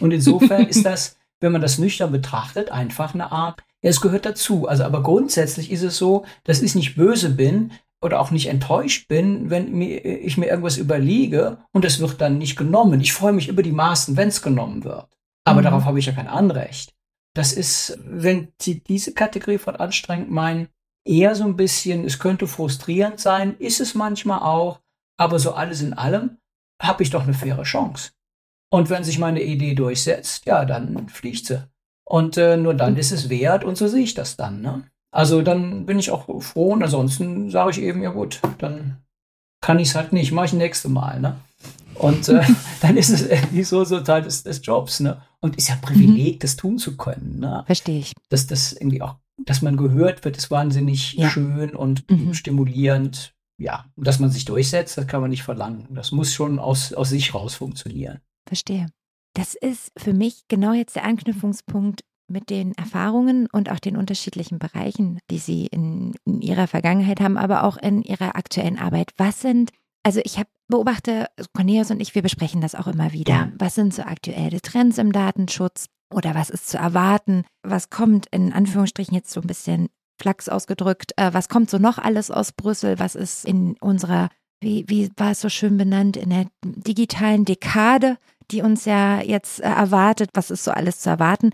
Und 0.00 0.10
insofern 0.10 0.66
ist 0.66 0.84
das, 0.84 1.16
wenn 1.40 1.52
man 1.52 1.62
das 1.62 1.78
nüchtern 1.78 2.12
betrachtet, 2.12 2.70
einfach 2.70 3.14
eine 3.14 3.32
Art, 3.32 3.62
ja, 3.80 3.90
es 3.90 4.00
gehört 4.00 4.26
dazu. 4.26 4.68
Also, 4.68 4.84
aber 4.84 5.02
grundsätzlich 5.02 5.72
ist 5.72 5.82
es 5.82 5.96
so, 5.96 6.24
dass 6.44 6.60
ich 6.60 6.74
nicht 6.74 6.94
böse 6.96 7.30
bin 7.30 7.72
oder 8.02 8.20
auch 8.20 8.30
nicht 8.30 8.48
enttäuscht 8.48 9.08
bin, 9.08 9.48
wenn 9.48 9.72
mir, 9.72 10.04
ich 10.04 10.36
mir 10.36 10.46
irgendwas 10.46 10.76
überlege 10.76 11.58
und 11.72 11.84
es 11.84 11.98
wird 11.98 12.20
dann 12.20 12.36
nicht 12.36 12.56
genommen. 12.56 13.00
Ich 13.00 13.12
freue 13.12 13.32
mich 13.32 13.48
über 13.48 13.62
die 13.62 13.72
Maßen, 13.72 14.16
wenn 14.16 14.28
es 14.28 14.42
genommen 14.42 14.84
wird. 14.84 15.08
Aber 15.44 15.60
mhm. 15.60 15.64
darauf 15.64 15.84
habe 15.86 15.98
ich 15.98 16.06
ja 16.06 16.12
kein 16.12 16.28
Anrecht. 16.28 16.94
Das 17.34 17.52
ist, 17.52 17.98
wenn 18.04 18.52
Sie 18.60 18.80
diese 18.80 19.14
Kategorie 19.14 19.58
von 19.58 19.76
anstrengend 19.76 20.30
meinen, 20.30 20.68
eher 21.04 21.34
so 21.34 21.44
ein 21.44 21.56
bisschen, 21.56 22.04
es 22.04 22.18
könnte 22.18 22.46
frustrierend 22.46 23.20
sein, 23.20 23.56
ist 23.58 23.80
es 23.80 23.94
manchmal 23.94 24.40
auch, 24.40 24.80
aber 25.18 25.38
so 25.38 25.52
alles 25.52 25.82
in 25.82 25.94
allem 25.94 26.38
habe 26.80 27.02
ich 27.02 27.10
doch 27.10 27.22
eine 27.22 27.34
faire 27.34 27.62
Chance. 27.62 28.10
Und 28.70 28.90
wenn 28.90 29.04
sich 29.04 29.18
meine 29.18 29.42
Idee 29.42 29.74
durchsetzt, 29.74 30.46
ja, 30.46 30.64
dann 30.64 31.08
fliegt 31.08 31.46
sie. 31.46 31.68
Und 32.04 32.36
äh, 32.36 32.56
nur 32.56 32.74
dann 32.74 32.96
ist 32.96 33.12
es 33.12 33.28
wert 33.28 33.64
und 33.64 33.76
so 33.76 33.86
sehe 33.88 34.02
ich 34.02 34.14
das 34.14 34.36
dann. 34.36 34.60
Ne? 34.60 34.84
Also 35.10 35.42
dann 35.42 35.86
bin 35.86 35.98
ich 35.98 36.10
auch 36.10 36.42
froh 36.42 36.72
und 36.72 36.82
ansonsten 36.82 37.50
sage 37.50 37.72
ich 37.72 37.80
eben, 37.80 38.02
ja 38.02 38.10
gut, 38.10 38.40
dann 38.58 39.02
kann 39.60 39.78
ich 39.78 39.88
es 39.88 39.94
halt 39.94 40.12
nicht, 40.12 40.32
mache 40.32 40.46
ich 40.46 40.52
nächste 40.54 40.88
Mal. 40.88 41.20
Ne? 41.20 41.36
Und 41.94 42.28
äh, 42.28 42.42
dann 42.80 42.96
ist 42.96 43.10
es 43.10 43.26
irgendwie 43.26 43.64
so, 43.64 43.84
so 43.84 44.00
Teil 44.00 44.22
des, 44.22 44.42
des 44.42 44.60
Jobs. 44.64 45.00
Ne? 45.00 45.20
Und 45.40 45.56
ist 45.56 45.68
ja 45.68 45.74
ein 45.74 45.80
Privileg, 45.80 46.36
mhm. 46.36 46.38
das 46.40 46.56
tun 46.56 46.78
zu 46.78 46.96
können. 46.96 47.40
Ne? 47.40 47.62
Verstehe 47.66 47.98
ich. 47.98 48.12
Dass 48.28 48.46
das 48.46 48.72
irgendwie 48.72 49.02
auch, 49.02 49.16
dass 49.38 49.62
man 49.62 49.76
gehört 49.76 50.24
wird, 50.24 50.36
ist 50.36 50.50
wahnsinnig 50.50 51.14
ja. 51.14 51.28
schön 51.30 51.74
und 51.74 52.10
mhm. 52.10 52.34
stimulierend. 52.34 53.34
Ja, 53.58 53.84
dass 53.96 54.18
man 54.18 54.30
sich 54.30 54.44
durchsetzt, 54.44 54.98
das 54.98 55.06
kann 55.06 55.20
man 55.20 55.30
nicht 55.30 55.44
verlangen. 55.44 55.86
Das 55.90 56.10
muss 56.10 56.32
schon 56.32 56.58
aus, 56.58 56.92
aus 56.92 57.10
sich 57.10 57.32
raus 57.32 57.54
funktionieren. 57.54 58.18
Verstehe. 58.48 58.88
Das 59.34 59.54
ist 59.54 59.92
für 59.96 60.12
mich 60.12 60.42
genau 60.48 60.72
jetzt 60.72 60.96
der 60.96 61.04
Anknüpfungspunkt 61.04 62.02
mit 62.28 62.50
den 62.50 62.72
Erfahrungen 62.74 63.46
und 63.52 63.70
auch 63.70 63.78
den 63.78 63.96
unterschiedlichen 63.96 64.58
Bereichen, 64.58 65.18
die 65.30 65.38
Sie 65.38 65.66
in, 65.66 66.14
in 66.24 66.40
Ihrer 66.40 66.66
Vergangenheit 66.66 67.20
haben, 67.20 67.36
aber 67.36 67.64
auch 67.64 67.76
in 67.76 68.02
Ihrer 68.02 68.36
aktuellen 68.36 68.78
Arbeit. 68.78 69.10
Was 69.16 69.40
sind, 69.40 69.70
also 70.02 70.20
ich 70.24 70.38
habe 70.38 70.48
beobachte, 70.72 71.26
Cornelius 71.52 71.90
und 71.90 72.00
ich, 72.00 72.14
wir 72.14 72.22
besprechen 72.22 72.62
das 72.62 72.74
auch 72.74 72.86
immer 72.86 73.12
wieder. 73.12 73.34
Ja. 73.34 73.52
Was 73.58 73.74
sind 73.74 73.92
so 73.92 74.02
aktuelle 74.02 74.62
Trends 74.62 74.96
im 74.96 75.12
Datenschutz 75.12 75.86
oder 76.10 76.34
was 76.34 76.48
ist 76.48 76.66
zu 76.70 76.78
erwarten? 76.78 77.44
Was 77.62 77.90
kommt 77.90 78.26
in 78.30 78.54
Anführungsstrichen 78.54 79.14
jetzt 79.14 79.30
so 79.30 79.42
ein 79.42 79.46
bisschen 79.46 79.90
Flachs 80.18 80.48
ausgedrückt? 80.48 81.12
Äh, 81.16 81.34
was 81.34 81.50
kommt 81.50 81.68
so 81.68 81.76
noch 81.76 81.98
alles 81.98 82.30
aus 82.30 82.52
Brüssel? 82.52 82.98
Was 82.98 83.14
ist 83.16 83.44
in 83.44 83.76
unserer, 83.80 84.30
wie, 84.62 84.86
wie 84.88 85.10
war 85.18 85.32
es 85.32 85.42
so 85.42 85.50
schön 85.50 85.76
benannt, 85.76 86.16
in 86.16 86.30
der 86.30 86.46
digitalen 86.64 87.44
Dekade, 87.44 88.16
die 88.50 88.62
uns 88.62 88.86
ja 88.86 89.20
jetzt 89.20 89.60
äh, 89.60 89.64
erwartet? 89.64 90.30
Was 90.32 90.50
ist 90.50 90.64
so 90.64 90.70
alles 90.70 91.00
zu 91.00 91.10
erwarten? 91.10 91.50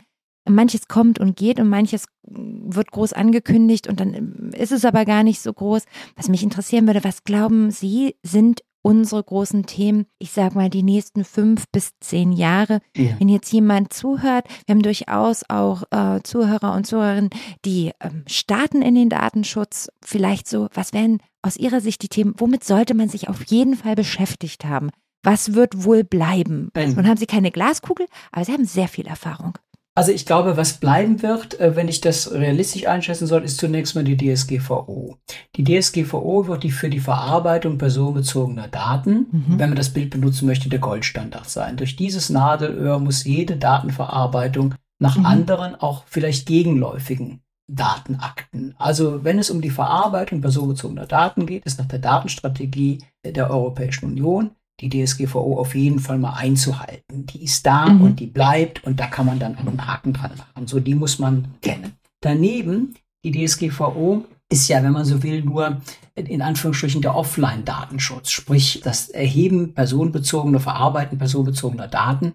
Manches 0.48 0.86
kommt 0.86 1.18
und 1.18 1.36
geht 1.36 1.58
und 1.58 1.68
manches 1.68 2.04
wird 2.22 2.92
groß 2.92 3.14
angekündigt 3.14 3.88
und 3.88 4.00
dann 4.00 4.52
ist 4.52 4.72
es 4.72 4.84
aber 4.84 5.04
gar 5.04 5.24
nicht 5.24 5.40
so 5.40 5.52
groß. 5.52 5.82
Was 6.16 6.28
mich 6.28 6.44
interessieren 6.44 6.86
würde, 6.86 7.02
was 7.04 7.24
glauben 7.24 7.72
Sie, 7.72 8.14
sind 8.22 8.62
unsere 8.88 9.22
großen 9.22 9.66
Themen, 9.66 10.06
ich 10.18 10.32
sage 10.32 10.54
mal, 10.54 10.70
die 10.70 10.82
nächsten 10.82 11.22
fünf 11.22 11.64
bis 11.70 11.92
zehn 12.00 12.32
Jahre. 12.32 12.80
Ja. 12.96 13.10
Wenn 13.18 13.28
jetzt 13.28 13.52
jemand 13.52 13.92
zuhört, 13.92 14.46
wir 14.64 14.74
haben 14.74 14.82
durchaus 14.82 15.44
auch 15.50 15.82
äh, 15.90 16.22
Zuhörer 16.22 16.72
und 16.72 16.86
Zuhörerinnen, 16.86 17.28
die 17.66 17.92
ähm, 18.00 18.24
starten 18.26 18.80
in 18.80 18.94
den 18.94 19.10
Datenschutz. 19.10 19.88
Vielleicht 20.02 20.48
so, 20.48 20.68
was 20.72 20.94
wären 20.94 21.18
aus 21.42 21.58
Ihrer 21.58 21.82
Sicht 21.82 22.02
die 22.02 22.08
Themen, 22.08 22.32
womit 22.38 22.64
sollte 22.64 22.94
man 22.94 23.10
sich 23.10 23.28
auf 23.28 23.44
jeden 23.48 23.76
Fall 23.76 23.94
beschäftigt 23.94 24.64
haben? 24.64 24.88
Was 25.22 25.52
wird 25.52 25.84
wohl 25.84 26.02
bleiben? 26.02 26.70
Nun 26.74 27.06
haben 27.06 27.18
Sie 27.18 27.26
keine 27.26 27.50
Glaskugel, 27.50 28.06
aber 28.32 28.46
Sie 28.46 28.52
haben 28.52 28.64
sehr 28.64 28.88
viel 28.88 29.06
Erfahrung. 29.06 29.58
Also 29.98 30.12
ich 30.12 30.26
glaube, 30.26 30.56
was 30.56 30.74
bleiben 30.74 31.22
wird, 31.22 31.58
äh, 31.58 31.74
wenn 31.74 31.88
ich 31.88 32.00
das 32.00 32.30
realistisch 32.30 32.86
einschätzen 32.86 33.26
soll, 33.26 33.42
ist 33.42 33.58
zunächst 33.58 33.96
mal 33.96 34.04
die 34.04 34.16
DSGVO. 34.16 35.16
Die 35.56 35.64
DSGVO 35.64 36.46
wird 36.46 36.62
die 36.62 36.70
für 36.70 36.88
die 36.88 37.00
Verarbeitung 37.00 37.78
personenbezogener 37.78 38.68
Daten, 38.68 39.26
mhm. 39.32 39.58
wenn 39.58 39.70
man 39.70 39.76
das 39.76 39.92
Bild 39.92 40.10
benutzen 40.10 40.46
möchte, 40.46 40.68
der 40.68 40.78
Goldstandard 40.78 41.50
sein. 41.50 41.76
Durch 41.76 41.96
dieses 41.96 42.30
Nadelöhr 42.30 43.00
muss 43.00 43.24
jede 43.24 43.56
Datenverarbeitung 43.56 44.76
nach 45.00 45.16
mhm. 45.16 45.26
anderen, 45.26 45.74
auch 45.74 46.04
vielleicht 46.06 46.46
gegenläufigen 46.46 47.40
Datenakten. 47.68 48.76
Also 48.78 49.24
wenn 49.24 49.40
es 49.40 49.50
um 49.50 49.60
die 49.60 49.70
Verarbeitung 49.70 50.40
personenbezogener 50.40 51.06
Daten 51.06 51.44
geht, 51.44 51.64
ist 51.66 51.80
nach 51.80 51.88
der 51.88 51.98
Datenstrategie 51.98 53.02
der 53.24 53.50
Europäischen 53.50 54.04
Union 54.04 54.52
die 54.80 54.88
DSGVO 54.88 55.58
auf 55.58 55.74
jeden 55.74 55.98
Fall 55.98 56.18
mal 56.18 56.34
einzuhalten. 56.34 57.26
Die 57.26 57.44
ist 57.44 57.66
da 57.66 57.86
mhm. 57.88 58.02
und 58.02 58.20
die 58.20 58.26
bleibt 58.26 58.84
und 58.84 59.00
da 59.00 59.06
kann 59.06 59.26
man 59.26 59.38
dann 59.38 59.56
einen 59.56 59.86
Haken 59.86 60.12
dran 60.12 60.32
machen. 60.36 60.66
So, 60.66 60.80
die 60.80 60.94
muss 60.94 61.18
man 61.18 61.48
kennen. 61.62 61.92
Daneben, 62.20 62.94
die 63.24 63.32
DSGVO 63.32 64.24
ist 64.50 64.68
ja, 64.68 64.82
wenn 64.82 64.92
man 64.92 65.04
so 65.04 65.22
will, 65.22 65.42
nur 65.42 65.80
in 66.14 66.42
Anführungsstrichen 66.42 67.02
der 67.02 67.14
Offline-Datenschutz, 67.14 68.30
sprich 68.30 68.80
das 68.82 69.08
Erheben 69.08 69.74
personenbezogener, 69.74 70.60
Verarbeiten 70.60 71.18
personenbezogener 71.18 71.88
Daten 71.88 72.34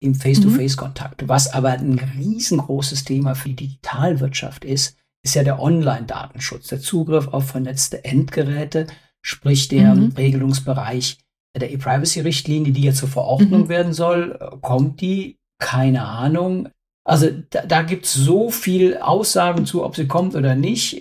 im 0.00 0.14
Face-to-Face-Kontakt. 0.14 1.28
Was 1.28 1.52
aber 1.52 1.70
ein 1.70 1.98
riesengroßes 2.16 3.04
Thema 3.04 3.34
für 3.34 3.50
die 3.50 3.56
Digitalwirtschaft 3.56 4.64
ist, 4.64 4.96
ist 5.22 5.34
ja 5.34 5.44
der 5.44 5.60
Online-Datenschutz, 5.60 6.66
der 6.68 6.80
Zugriff 6.80 7.28
auf 7.28 7.48
vernetzte 7.50 8.04
Endgeräte, 8.04 8.88
sprich 9.22 9.68
der 9.68 9.94
mhm. 9.94 10.12
Regelungsbereich 10.16 11.18
der 11.60 11.70
E-Privacy-Richtlinie, 11.72 12.72
die 12.72 12.82
jetzt 12.82 12.98
zur 12.98 13.08
Verordnung 13.08 13.62
mhm. 13.62 13.68
werden 13.68 13.92
soll, 13.92 14.38
kommt 14.62 15.00
die? 15.00 15.38
Keine 15.58 16.04
Ahnung. 16.04 16.68
Also 17.04 17.28
da, 17.50 17.62
da 17.66 17.82
gibt 17.82 18.06
es 18.06 18.14
so 18.14 18.50
viel 18.50 18.96
Aussagen 18.98 19.66
zu, 19.66 19.84
ob 19.84 19.96
sie 19.96 20.06
kommt 20.06 20.34
oder 20.34 20.54
nicht. 20.54 21.00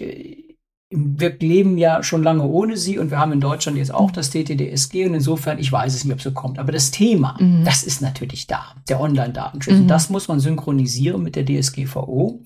Wir 0.94 1.38
leben 1.40 1.78
ja 1.78 2.04
schon 2.04 2.22
lange 2.22 2.44
ohne 2.44 2.76
sie 2.76 3.00
und 3.00 3.12
wir 3.12 3.20
haben 3.20 3.32
in 3.32 3.40
Deutschland 3.40 3.78
jetzt 3.78 3.94
auch 3.94 4.12
das 4.12 4.30
TTDSG 4.30 5.06
und 5.06 5.14
insofern, 5.14 5.58
ich 5.58 5.72
weiß 5.72 5.96
es 5.96 6.04
nicht, 6.04 6.14
ob 6.14 6.22
sie 6.22 6.34
kommt. 6.34 6.60
Aber 6.60 6.72
das 6.72 6.92
Thema, 6.92 7.38
mhm. 7.40 7.64
das 7.64 7.84
ist 7.84 8.02
natürlich 8.02 8.48
da, 8.48 8.76
der 8.90 9.00
Online-Datenschutz. 9.00 9.76
Mhm. 9.76 9.82
Und 9.82 9.88
das 9.88 10.10
muss 10.10 10.28
man 10.28 10.40
synchronisieren 10.40 11.24
mit 11.24 11.36
der 11.36 11.46
DSGVO. 11.46 12.42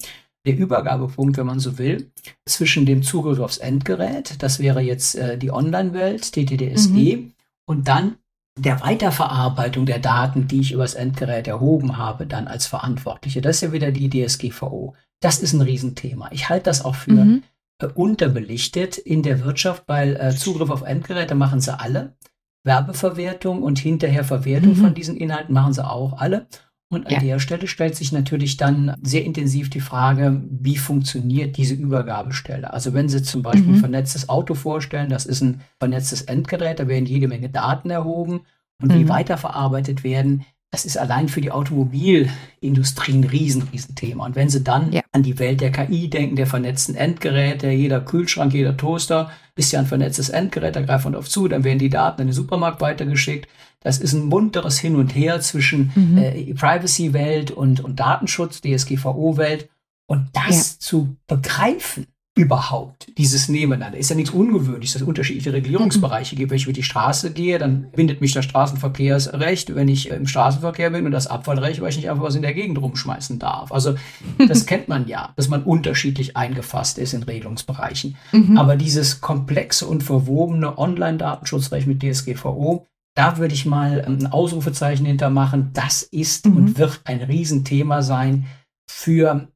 der 0.45 0.57
Übergabepunkt, 0.57 1.37
wenn 1.37 1.47
man 1.47 1.59
so 1.59 1.79
will, 1.79 2.11
zwischen 2.45 2.85
dem 2.85 3.01
Zugriff 3.01 3.39
aufs 3.39 3.57
Endgerät, 3.57 4.35
das 4.43 4.59
wäre 4.59 4.81
jetzt 4.81 5.15
äh, 5.15 5.39
die 5.39 5.51
Online-Welt, 5.51 6.31
TTDSE, 6.33 6.89
mhm. 6.89 7.31
Und 7.65 7.87
dann 7.87 8.17
der 8.57 8.81
Weiterverarbeitung 8.81 9.85
der 9.85 9.99
Daten, 9.99 10.47
die 10.47 10.61
ich 10.61 10.71
übers 10.71 10.93
Endgerät 10.93 11.47
erhoben 11.47 11.97
habe, 11.97 12.25
dann 12.25 12.47
als 12.47 12.67
Verantwortliche. 12.67 13.41
Das 13.41 13.57
ist 13.57 13.61
ja 13.61 13.71
wieder 13.73 13.91
die 13.91 14.09
DSGVO. 14.09 14.95
Das 15.19 15.39
ist 15.39 15.53
ein 15.53 15.61
Riesenthema. 15.61 16.29
Ich 16.31 16.49
halte 16.49 16.65
das 16.65 16.85
auch 16.85 16.95
für 16.95 17.11
mhm. 17.11 17.43
äh, 17.81 17.87
unterbelichtet 17.87 18.97
in 18.97 19.23
der 19.23 19.43
Wirtschaft, 19.43 19.83
weil 19.87 20.15
äh, 20.15 20.35
Zugriff 20.35 20.69
auf 20.69 20.83
Endgeräte 20.83 21.35
machen 21.35 21.59
sie 21.59 21.77
alle. 21.77 22.15
Werbeverwertung 22.63 23.61
und 23.61 23.77
hinterher 23.77 24.23
Verwertung 24.23 24.71
mhm. 24.71 24.77
von 24.77 24.93
diesen 24.93 25.17
Inhalten 25.17 25.53
machen 25.53 25.73
sie 25.73 25.85
auch 25.85 26.17
alle. 26.17 26.47
Und 26.89 27.07
an 27.07 27.13
ja. 27.13 27.19
der 27.19 27.39
Stelle 27.39 27.67
stellt 27.67 27.95
sich 27.95 28.11
natürlich 28.11 28.57
dann 28.57 28.95
sehr 29.01 29.25
intensiv 29.25 29.69
die 29.69 29.79
Frage, 29.79 30.43
wie 30.49 30.77
funktioniert 30.77 31.57
diese 31.57 31.73
Übergabestelle? 31.73 32.71
Also 32.71 32.93
wenn 32.93 33.09
Sie 33.09 33.23
zum 33.23 33.41
Beispiel 33.41 33.63
mhm. 33.63 33.73
ein 33.73 33.79
vernetztes 33.79 34.29
Auto 34.29 34.53
vorstellen, 34.53 35.09
das 35.09 35.25
ist 35.25 35.41
ein 35.41 35.61
vernetztes 35.79 36.21
Endgerät, 36.23 36.79
da 36.79 36.87
werden 36.87 37.07
jede 37.07 37.27
Menge 37.27 37.49
Daten 37.49 37.89
erhoben 37.89 38.41
und 38.81 38.91
mhm. 38.91 38.99
die 38.99 39.09
weiterverarbeitet 39.09 40.03
werden, 40.03 40.45
das 40.75 40.83
ist 40.83 40.97
allein 40.97 41.29
für 41.29 41.39
die 41.39 41.51
Automobilindustrie 41.51 43.13
ein 43.13 43.23
riesen, 43.23 43.61
riesen 43.71 43.95
Thema. 43.95 44.25
Und 44.25 44.35
wenn 44.35 44.49
Sie 44.49 44.61
dann 44.61 44.91
ja. 44.91 45.03
an 45.13 45.23
die 45.23 45.39
Welt 45.39 45.61
der 45.61 45.71
KI 45.71 46.09
denken, 46.09 46.35
der 46.35 46.47
vernetzten 46.47 46.95
Endgeräte, 46.95 47.69
jeder 47.69 48.01
Kühlschrank, 48.01 48.53
jeder 48.53 48.75
Toaster 48.75 49.31
ist 49.55 49.71
ja 49.71 49.79
ein 49.79 49.85
vernetztes 49.85 50.27
Endgerät, 50.27 50.75
da 50.75 50.81
greift 50.81 51.05
man 51.05 51.13
drauf 51.13 51.29
zu, 51.29 51.47
dann 51.47 51.63
werden 51.63 51.79
die 51.79 51.89
Daten 51.89 52.19
in 52.19 52.27
den 52.27 52.33
Supermarkt 52.33 52.81
weitergeschickt. 52.81 53.47
Das 53.79 53.99
ist 53.99 54.11
ein 54.11 54.25
munteres 54.25 54.77
Hin 54.77 54.97
und 54.97 55.15
Her 55.15 55.39
zwischen 55.39 55.93
mhm. 55.95 56.17
äh, 56.17 56.53
Privacy-Welt 56.53 57.51
und, 57.51 57.79
und 57.81 58.01
Datenschutz, 58.01 58.59
DSGVO-Welt. 58.59 59.69
Und 60.07 60.27
das 60.33 60.73
ja. 60.73 60.79
zu 60.79 61.15
begreifen, 61.27 62.07
überhaupt 62.35 63.17
dieses 63.17 63.47
Nebeneinander. 63.47 63.97
Ist 63.97 64.09
ja 64.09 64.15
nichts 64.15 64.31
Ungewöhnliches, 64.31 64.93
dass 64.93 65.01
es 65.01 65.07
unterschiedliche 65.07 65.53
Regulierungsbereiche 65.53 66.35
gibt. 66.35 66.51
Wenn 66.51 66.57
ich 66.57 66.65
über 66.65 66.73
die 66.73 66.83
Straße 66.83 67.31
gehe, 67.31 67.57
dann 67.57 67.87
bindet 67.95 68.19
mich 68.19 68.33
das 68.33 68.43
Straßenverkehrsrecht, 68.43 69.73
wenn 69.73 69.87
ich 69.87 70.09
im 70.09 70.27
Straßenverkehr 70.27 70.89
bin 70.89 71.05
und 71.05 71.13
das 71.13 71.27
Abfallrecht, 71.27 71.79
weil 71.79 71.89
ich 71.89 71.95
nicht 71.95 72.09
einfach 72.09 72.23
was 72.23 72.35
in 72.35 72.41
der 72.41 72.53
Gegend 72.53 72.77
rumschmeißen 72.77 73.39
darf. 73.39 73.71
Also 73.71 73.95
das 74.37 74.65
kennt 74.65 74.89
man 74.89 75.07
ja, 75.07 75.31
dass 75.37 75.47
man 75.47 75.63
unterschiedlich 75.63 76.35
eingefasst 76.35 76.97
ist 76.97 77.13
in 77.13 77.23
Regelungsbereichen. 77.23 78.17
Mhm. 78.33 78.57
Aber 78.57 78.75
dieses 78.75 79.21
komplexe 79.21 79.87
und 79.87 80.03
verwobene 80.03 80.77
Online-Datenschutzrecht 80.77 81.87
mit 81.87 82.03
DSGVO, 82.03 82.85
da 83.15 83.37
würde 83.37 83.53
ich 83.53 83.65
mal 83.65 84.03
ein 84.05 84.27
Ausrufezeichen 84.27 85.05
hintermachen. 85.05 85.69
Das 85.73 86.03
ist 86.03 86.47
mhm. 86.47 86.57
und 86.57 86.77
wird 86.77 86.99
ein 87.05 87.21
Riesenthema 87.21 88.01
sein 88.01 88.45
für 88.87 89.49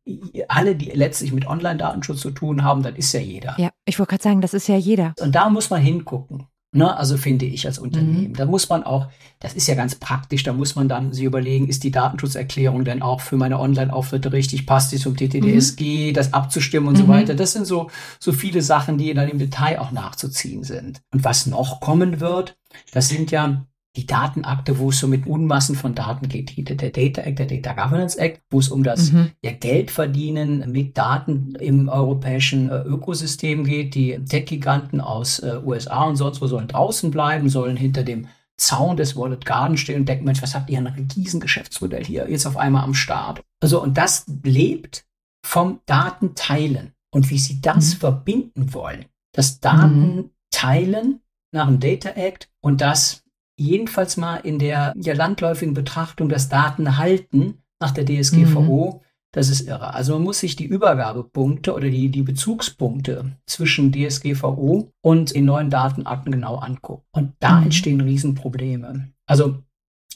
alle, 0.47 0.75
die 0.75 0.91
letztlich 0.91 1.31
mit 1.31 1.47
Online-Datenschutz 1.47 2.19
zu 2.19 2.31
tun 2.31 2.63
haben, 2.63 2.83
dann 2.83 2.95
ist 2.95 3.13
ja 3.13 3.19
jeder. 3.19 3.55
Ja, 3.57 3.69
ich 3.85 3.99
wollte 3.99 4.11
gerade 4.11 4.23
sagen, 4.23 4.41
das 4.41 4.53
ist 4.53 4.67
ja 4.67 4.77
jeder. 4.77 5.13
Und 5.19 5.35
da 5.35 5.49
muss 5.49 5.69
man 5.69 5.81
hingucken. 5.81 6.47
Ne, 6.71 6.95
also 6.95 7.17
finde 7.17 7.45
ich 7.45 7.65
als 7.65 7.79
Unternehmen. 7.79 8.29
Mhm. 8.29 8.35
Da 8.35 8.45
muss 8.45 8.69
man 8.69 8.83
auch, 8.83 9.07
das 9.39 9.55
ist 9.55 9.67
ja 9.67 9.73
ganz 9.73 9.95
praktisch, 9.95 10.43
da 10.43 10.53
muss 10.53 10.75
man 10.75 10.87
dann 10.87 11.13
sich 11.13 11.23
überlegen, 11.23 11.67
ist 11.67 11.83
die 11.83 11.89
Datenschutzerklärung 11.89 12.85
denn 12.85 13.01
auch 13.01 13.21
für 13.21 13.37
meine 13.37 13.59
Online-Auftritte 13.59 14.31
richtig, 14.31 14.67
passt 14.67 14.91
die 14.91 14.97
zum 14.97 15.17
TTDSG, 15.17 16.09
mhm. 16.09 16.13
das 16.13 16.31
abzustimmen 16.31 16.89
und 16.89 16.93
mhm. 16.93 16.99
so 16.99 17.07
weiter. 17.07 17.33
Das 17.33 17.53
sind 17.53 17.65
so, 17.65 17.89
so 18.19 18.33
viele 18.33 18.61
Sachen, 18.61 18.99
die 18.99 19.11
dann 19.15 19.29
im 19.29 19.39
Detail 19.39 19.79
auch 19.79 19.91
nachzuziehen 19.91 20.63
sind. 20.63 21.01
Und 21.11 21.23
was 21.23 21.47
noch 21.47 21.79
kommen 21.79 22.19
wird, 22.19 22.55
das 22.91 23.09
sind 23.09 23.31
ja 23.31 23.65
die 23.95 24.05
Datenakte, 24.05 24.77
wo 24.77 24.89
es 24.89 24.99
so 24.99 25.07
mit 25.07 25.25
Unmassen 25.25 25.75
von 25.75 25.95
Daten 25.95 26.29
geht, 26.29 26.55
der 26.69 26.91
Data 26.91 27.21
Act, 27.21 27.39
der 27.39 27.47
Data 27.47 27.73
Governance 27.73 28.17
Act, 28.19 28.41
wo 28.51 28.59
es 28.59 28.69
um 28.69 28.83
das 28.83 29.11
mhm. 29.11 29.31
ja, 29.43 29.51
Geldverdienen 29.51 30.71
mit 30.71 30.97
Daten 30.97 31.55
im 31.55 31.89
europäischen 31.89 32.69
äh, 32.69 32.81
Ökosystem 32.81 33.63
geht. 33.63 33.95
Die 33.95 34.23
Tech-Giganten 34.23 35.01
aus 35.01 35.39
äh, 35.39 35.59
USA 35.65 36.03
und 36.03 36.17
sonst 36.17 36.41
wo 36.41 36.47
sollen 36.47 36.67
draußen 36.67 37.09
bleiben, 37.09 37.49
sollen 37.49 37.77
hinter 37.77 38.03
dem 38.03 38.27
Zaun 38.57 38.97
des 38.97 39.15
Wallet 39.15 39.45
Garden 39.45 39.77
stehen 39.77 40.01
und 40.01 40.09
denken, 40.09 40.25
Mensch, 40.25 40.41
was 40.41 40.53
habt 40.53 40.69
ihr 40.69 40.77
ein 40.77 40.87
riesen 40.87 41.39
Geschäftsmodell 41.39 42.05
hier 42.05 42.29
jetzt 42.29 42.45
auf 42.45 42.57
einmal 42.57 42.83
am 42.83 42.93
Start? 42.93 43.41
Also, 43.61 43.81
und 43.81 43.97
das 43.97 44.25
lebt 44.43 45.05
vom 45.43 45.79
Datenteilen 45.85 46.93
und 47.11 47.29
wie 47.29 47.39
sie 47.39 47.61
das 47.61 47.95
mhm. 47.95 47.99
verbinden 47.99 48.73
wollen. 48.73 49.05
Das 49.33 49.59
Datenteilen 49.59 51.07
mhm. 51.07 51.19
nach 51.53 51.67
dem 51.67 51.79
Data 51.79 52.09
Act 52.09 52.49
und 52.61 52.81
das 52.81 53.23
jedenfalls 53.59 54.17
mal 54.17 54.37
in 54.37 54.59
der 54.59 54.93
ja, 54.95 55.13
landläufigen 55.13 55.73
Betrachtung 55.73 56.29
das 56.29 56.49
Datenhalten 56.49 57.61
nach 57.79 57.91
der 57.91 58.05
DSGVO, 58.05 58.93
mhm. 58.93 59.05
das 59.31 59.49
ist 59.49 59.67
irre. 59.67 59.93
Also 59.93 60.13
man 60.13 60.23
muss 60.23 60.39
sich 60.39 60.55
die 60.55 60.65
Übergabepunkte 60.65 61.73
oder 61.73 61.89
die, 61.89 62.09
die 62.09 62.23
Bezugspunkte 62.23 63.37
zwischen 63.45 63.91
DSGVO 63.91 64.91
und 65.01 65.35
den 65.35 65.45
neuen 65.45 65.69
Datenakten 65.69 66.31
genau 66.31 66.55
angucken. 66.57 67.03
Und 67.11 67.33
da 67.39 67.57
mhm. 67.57 67.65
entstehen 67.65 68.01
Riesenprobleme. 68.01 69.09
Also 69.25 69.59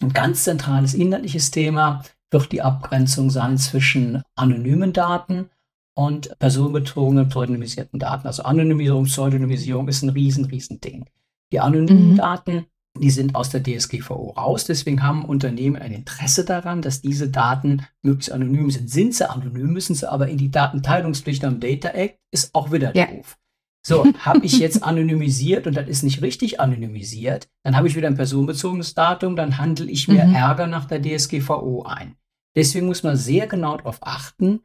ein 0.01 0.13
ganz 0.13 0.43
zentrales 0.43 0.93
inhaltliches 0.93 1.51
Thema 1.51 2.03
wird 2.31 2.51
die 2.51 2.61
Abgrenzung 2.61 3.29
sein 3.29 3.57
zwischen 3.57 4.23
anonymen 4.35 4.91
Daten 4.91 5.49
und 5.95 6.37
personenbezogenen, 6.39 7.29
pseudonymisierten 7.29 7.99
Daten. 7.99 8.25
Also 8.25 8.43
Anonymisierung, 8.43 9.05
Pseudonymisierung 9.05 9.87
ist 9.87 10.01
ein 10.01 10.09
riesen, 10.09 10.45
riesen 10.45 10.81
Ding. 10.81 11.05
Die 11.51 11.59
anonymen 11.59 12.13
mhm. 12.13 12.17
Daten 12.17 12.65
die 12.99 13.09
sind 13.09 13.35
aus 13.35 13.49
der 13.49 13.63
DSGVO 13.63 14.31
raus. 14.31 14.65
Deswegen 14.65 15.03
haben 15.03 15.25
Unternehmen 15.25 15.75
ein 15.75 15.91
Interesse 15.91 16.45
daran, 16.45 16.81
dass 16.81 17.01
diese 17.01 17.29
Daten 17.29 17.85
möglichst 18.01 18.31
anonym 18.31 18.69
sind. 18.69 18.89
Sind 18.89 19.15
sie 19.15 19.29
anonym, 19.29 19.73
müssen 19.73 19.95
sie 19.95 20.09
aber 20.09 20.27
in 20.27 20.37
die 20.37 20.51
Datenteilungspflicht 20.51 21.43
am 21.43 21.59
Data 21.59 21.89
Act, 21.89 22.19
ist 22.31 22.53
auch 22.53 22.71
wieder 22.71 22.95
ja. 22.95 23.07
doof. 23.07 23.37
So, 23.85 24.05
habe 24.19 24.45
ich 24.45 24.59
jetzt 24.59 24.83
anonymisiert 24.83 25.67
und 25.67 25.75
das 25.75 25.89
ist 25.89 26.03
nicht 26.03 26.21
richtig 26.21 26.61
anonymisiert, 26.61 27.49
dann 27.63 27.75
habe 27.75 27.87
ich 27.87 27.95
wieder 27.97 28.07
ein 28.07 28.15
personenbezogenes 28.15 28.93
Datum, 28.93 29.35
dann 29.35 29.57
handle 29.57 29.89
ich 29.91 30.07
mir 30.07 30.23
mhm. 30.23 30.35
Ärger 30.35 30.67
nach 30.67 30.85
der 30.85 31.01
DSGVO 31.01 31.83
ein. 31.83 32.15
Deswegen 32.55 32.85
muss 32.85 33.03
man 33.03 33.17
sehr 33.17 33.47
genau 33.47 33.75
darauf 33.75 33.97
achten, 34.01 34.61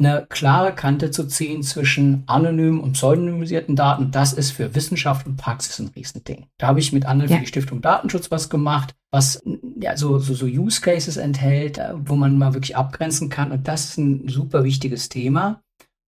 eine 0.00 0.26
klare 0.28 0.74
Kante 0.74 1.10
zu 1.10 1.26
ziehen 1.26 1.62
zwischen 1.62 2.24
anonymen 2.26 2.80
und 2.80 2.92
pseudonymisierten 2.92 3.76
Daten. 3.76 4.10
Das 4.10 4.32
ist 4.32 4.50
für 4.50 4.74
Wissenschaft 4.74 5.26
und 5.26 5.36
Praxis 5.36 5.78
ein 5.78 5.92
Riesending. 5.94 6.46
Da 6.58 6.68
habe 6.68 6.80
ich 6.80 6.92
mit 6.92 7.04
anderen 7.04 7.30
ja. 7.30 7.36
für 7.36 7.42
die 7.42 7.48
Stiftung 7.48 7.82
Datenschutz 7.82 8.30
was 8.30 8.48
gemacht, 8.48 8.94
was 9.12 9.42
ja 9.78 9.96
so, 9.96 10.18
so, 10.18 10.34
so 10.34 10.46
Use 10.46 10.80
Cases 10.80 11.16
enthält, 11.16 11.78
äh, 11.78 11.92
wo 11.94 12.16
man 12.16 12.38
mal 12.38 12.54
wirklich 12.54 12.76
abgrenzen 12.76 13.28
kann. 13.28 13.52
Und 13.52 13.68
das 13.68 13.90
ist 13.90 13.98
ein 13.98 14.26
super 14.28 14.64
wichtiges 14.64 15.08
Thema. 15.08 15.62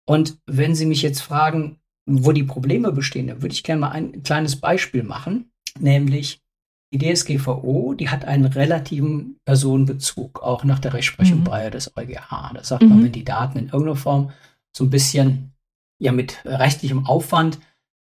Und 0.07 0.39
wenn 0.47 0.75
Sie 0.75 0.87
mich 0.87 1.03
jetzt 1.03 1.21
fragen, 1.21 1.79
wo 2.07 2.33
die 2.33 2.43
Probleme 2.43 2.93
bestehen, 2.93 3.29
dann 3.29 3.43
würde 3.43 3.55
ich 3.55 3.63
gerne 3.63 3.83
mal 3.83 3.91
ein 3.91 4.23
kleines 4.23 4.57
Beispiel 4.57 5.05
machen, 5.05 5.53
nämlich 5.79 6.42
die 6.93 6.99
DSGVO, 6.99 7.95
die 7.95 8.11
hat 8.11 8.25
einen 8.25 8.45
relativen 8.45 9.37
Personenbezug, 9.45 10.43
auch 10.43 10.65
nach 10.65 10.79
der 10.79 10.93
Rechtsprechung 10.93 11.41
mhm. 11.41 11.45
Breyer 11.45 11.71
des 11.71 11.97
EuGH. 11.97 12.53
Das 12.55 12.69
sagt 12.69 12.83
mhm. 12.83 12.89
man, 12.91 13.05
wenn 13.05 13.13
die 13.13 13.25
Daten 13.25 13.59
in 13.59 13.67
irgendeiner 13.67 13.97
Form 13.97 14.31
so 14.77 14.85
ein 14.85 14.91
bisschen 14.91 15.53
ja 15.99 16.13
mit 16.13 16.45
rechtlichem 16.45 17.07
Aufwand 17.07 17.59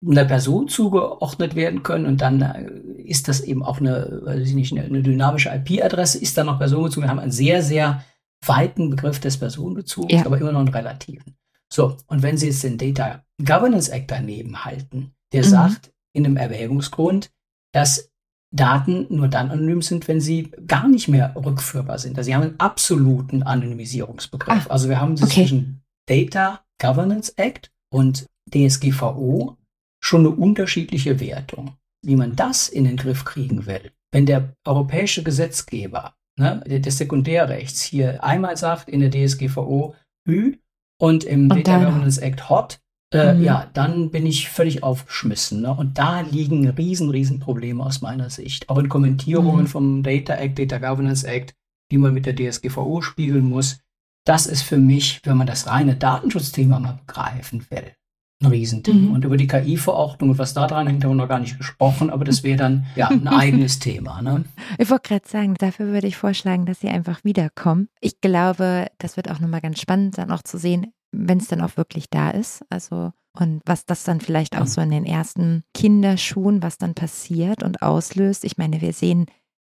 einer 0.06 0.24
Person 0.24 0.68
zugeordnet 0.68 1.56
werden 1.56 1.82
können 1.82 2.06
und 2.06 2.20
dann 2.20 2.40
äh, 2.40 2.70
ist 3.02 3.26
das 3.26 3.40
eben 3.40 3.64
auch 3.64 3.80
eine, 3.80 4.20
weiß 4.22 4.48
ich 4.48 4.54
nicht, 4.54 4.72
eine, 4.72 4.84
eine 4.84 5.02
dynamische 5.02 5.50
IP-Adresse, 5.50 6.18
ist 6.18 6.38
dann 6.38 6.46
noch 6.46 6.58
personenbezogen. 6.58 7.04
Wir 7.04 7.10
haben 7.10 7.18
einen 7.18 7.32
sehr, 7.32 7.62
sehr 7.62 8.04
weiten 8.46 8.90
Begriff 8.90 9.18
des 9.18 9.38
Personenbezugs, 9.38 10.12
ja. 10.12 10.24
aber 10.24 10.38
immer 10.38 10.52
noch 10.52 10.60
einen 10.60 10.68
relativen. 10.68 11.34
So, 11.72 11.96
und 12.06 12.22
wenn 12.22 12.36
Sie 12.36 12.46
jetzt 12.46 12.62
den 12.62 12.78
Data 12.78 13.24
Governance 13.44 13.90
Act 13.90 14.10
daneben 14.10 14.64
halten, 14.64 15.12
der 15.32 15.44
mhm. 15.44 15.48
sagt 15.48 15.92
in 16.12 16.24
einem 16.24 16.36
Erwägungsgrund, 16.36 17.32
dass 17.72 18.10
Daten 18.50 19.06
nur 19.10 19.28
dann 19.28 19.50
anonym 19.50 19.82
sind, 19.82 20.08
wenn 20.08 20.20
sie 20.20 20.50
gar 20.66 20.88
nicht 20.88 21.08
mehr 21.08 21.34
rückführbar 21.36 21.98
sind. 21.98 22.16
Also 22.16 22.28
sie 22.28 22.34
haben 22.34 22.42
einen 22.42 22.60
absoluten 22.60 23.42
Anonymisierungsbegriff. 23.42 24.66
Ah, 24.66 24.72
also 24.72 24.88
wir 24.88 25.00
haben 25.00 25.12
okay. 25.12 25.26
zwischen 25.26 25.82
Data 26.08 26.64
Governance 26.80 27.32
Act 27.36 27.70
und 27.92 28.26
DSGVO 28.52 29.56
schon 30.02 30.20
eine 30.20 30.30
unterschiedliche 30.30 31.20
Wertung. 31.20 31.74
Wie 32.04 32.16
man 32.16 32.36
das 32.36 32.68
in 32.68 32.84
den 32.84 32.96
Griff 32.96 33.24
kriegen 33.24 33.66
will, 33.66 33.90
wenn 34.12 34.24
der 34.24 34.54
europäische 34.64 35.22
Gesetzgeber 35.22 36.14
ne, 36.38 36.60
des 36.66 36.96
Sekundärrechts 36.96 37.82
hier 37.82 38.22
einmal 38.22 38.56
sagt 38.56 38.88
in 38.88 39.00
der 39.00 39.10
DSGVO 39.10 39.94
Ü 40.26 40.56
und 41.00 41.24
im 41.24 41.50
und 41.50 41.66
Data 41.66 41.84
Governance 41.84 42.22
Act 42.22 42.48
Hot, 42.48 42.80
äh, 43.12 43.34
mhm. 43.34 43.42
ja, 43.42 43.70
dann 43.72 44.10
bin 44.10 44.26
ich 44.26 44.48
völlig 44.48 44.82
aufgeschmissen. 44.82 45.62
Ne? 45.62 45.72
Und 45.72 45.98
da 45.98 46.20
liegen 46.20 46.68
riesen, 46.68 47.10
riesen 47.10 47.40
Probleme 47.40 47.84
aus 47.84 48.00
meiner 48.00 48.30
Sicht. 48.30 48.68
Auch 48.68 48.78
in 48.78 48.88
Kommentierungen 48.88 49.62
mhm. 49.62 49.68
vom 49.68 50.02
Data 50.02 50.34
Act, 50.34 50.58
Data 50.58 50.78
Governance 50.78 51.26
Act, 51.26 51.54
die 51.90 51.98
man 51.98 52.12
mit 52.12 52.26
der 52.26 52.36
DSGVO 52.36 53.00
spiegeln 53.00 53.48
muss. 53.48 53.80
Das 54.26 54.46
ist 54.46 54.62
für 54.62 54.76
mich, 54.76 55.20
wenn 55.24 55.38
man 55.38 55.46
das 55.46 55.66
reine 55.66 55.96
Datenschutzthema 55.96 56.78
mal 56.78 57.00
begreifen 57.06 57.64
will, 57.70 57.92
ein 58.40 58.46
Riesending. 58.46 59.08
Mhm. 59.08 59.12
Und 59.12 59.24
über 59.24 59.36
die 59.36 59.46
KI-Verordnung 59.46 60.30
und 60.30 60.38
was 60.38 60.54
da 60.54 60.66
dran 60.66 60.86
hängt, 60.86 61.04
haben 61.04 61.10
wir 61.10 61.16
noch 61.16 61.28
gar 61.28 61.40
nicht 61.40 61.58
gesprochen, 61.58 62.10
aber 62.10 62.24
das 62.24 62.44
wäre 62.44 62.56
dann 62.56 62.86
ja 62.94 63.08
ein 63.08 63.26
eigenes 63.28 63.78
Thema. 63.78 64.22
Ne? 64.22 64.44
Ich 64.78 64.90
wollte 64.90 65.08
gerade 65.08 65.28
sagen, 65.28 65.54
dafür 65.54 65.88
würde 65.88 66.06
ich 66.06 66.16
vorschlagen, 66.16 66.66
dass 66.66 66.80
Sie 66.80 66.88
einfach 66.88 67.24
wiederkommen. 67.24 67.88
Ich 68.00 68.20
glaube, 68.20 68.86
das 68.98 69.16
wird 69.16 69.30
auch 69.30 69.40
nochmal 69.40 69.60
ganz 69.60 69.80
spannend, 69.80 70.18
dann 70.18 70.30
auch 70.30 70.42
zu 70.42 70.58
sehen, 70.58 70.92
wenn 71.10 71.38
es 71.38 71.48
dann 71.48 71.60
auch 71.60 71.76
wirklich 71.76 72.10
da 72.10 72.30
ist. 72.30 72.64
Also 72.70 73.12
und 73.38 73.62
was 73.64 73.86
das 73.86 74.04
dann 74.04 74.20
vielleicht 74.20 74.56
auch 74.56 74.66
so 74.66 74.80
in 74.80 74.90
den 74.90 75.04
ersten 75.04 75.62
Kinderschuhen, 75.74 76.62
was 76.62 76.78
dann 76.78 76.94
passiert 76.94 77.62
und 77.62 77.82
auslöst. 77.82 78.44
Ich 78.44 78.58
meine, 78.58 78.80
wir 78.80 78.92
sehen, 78.92 79.26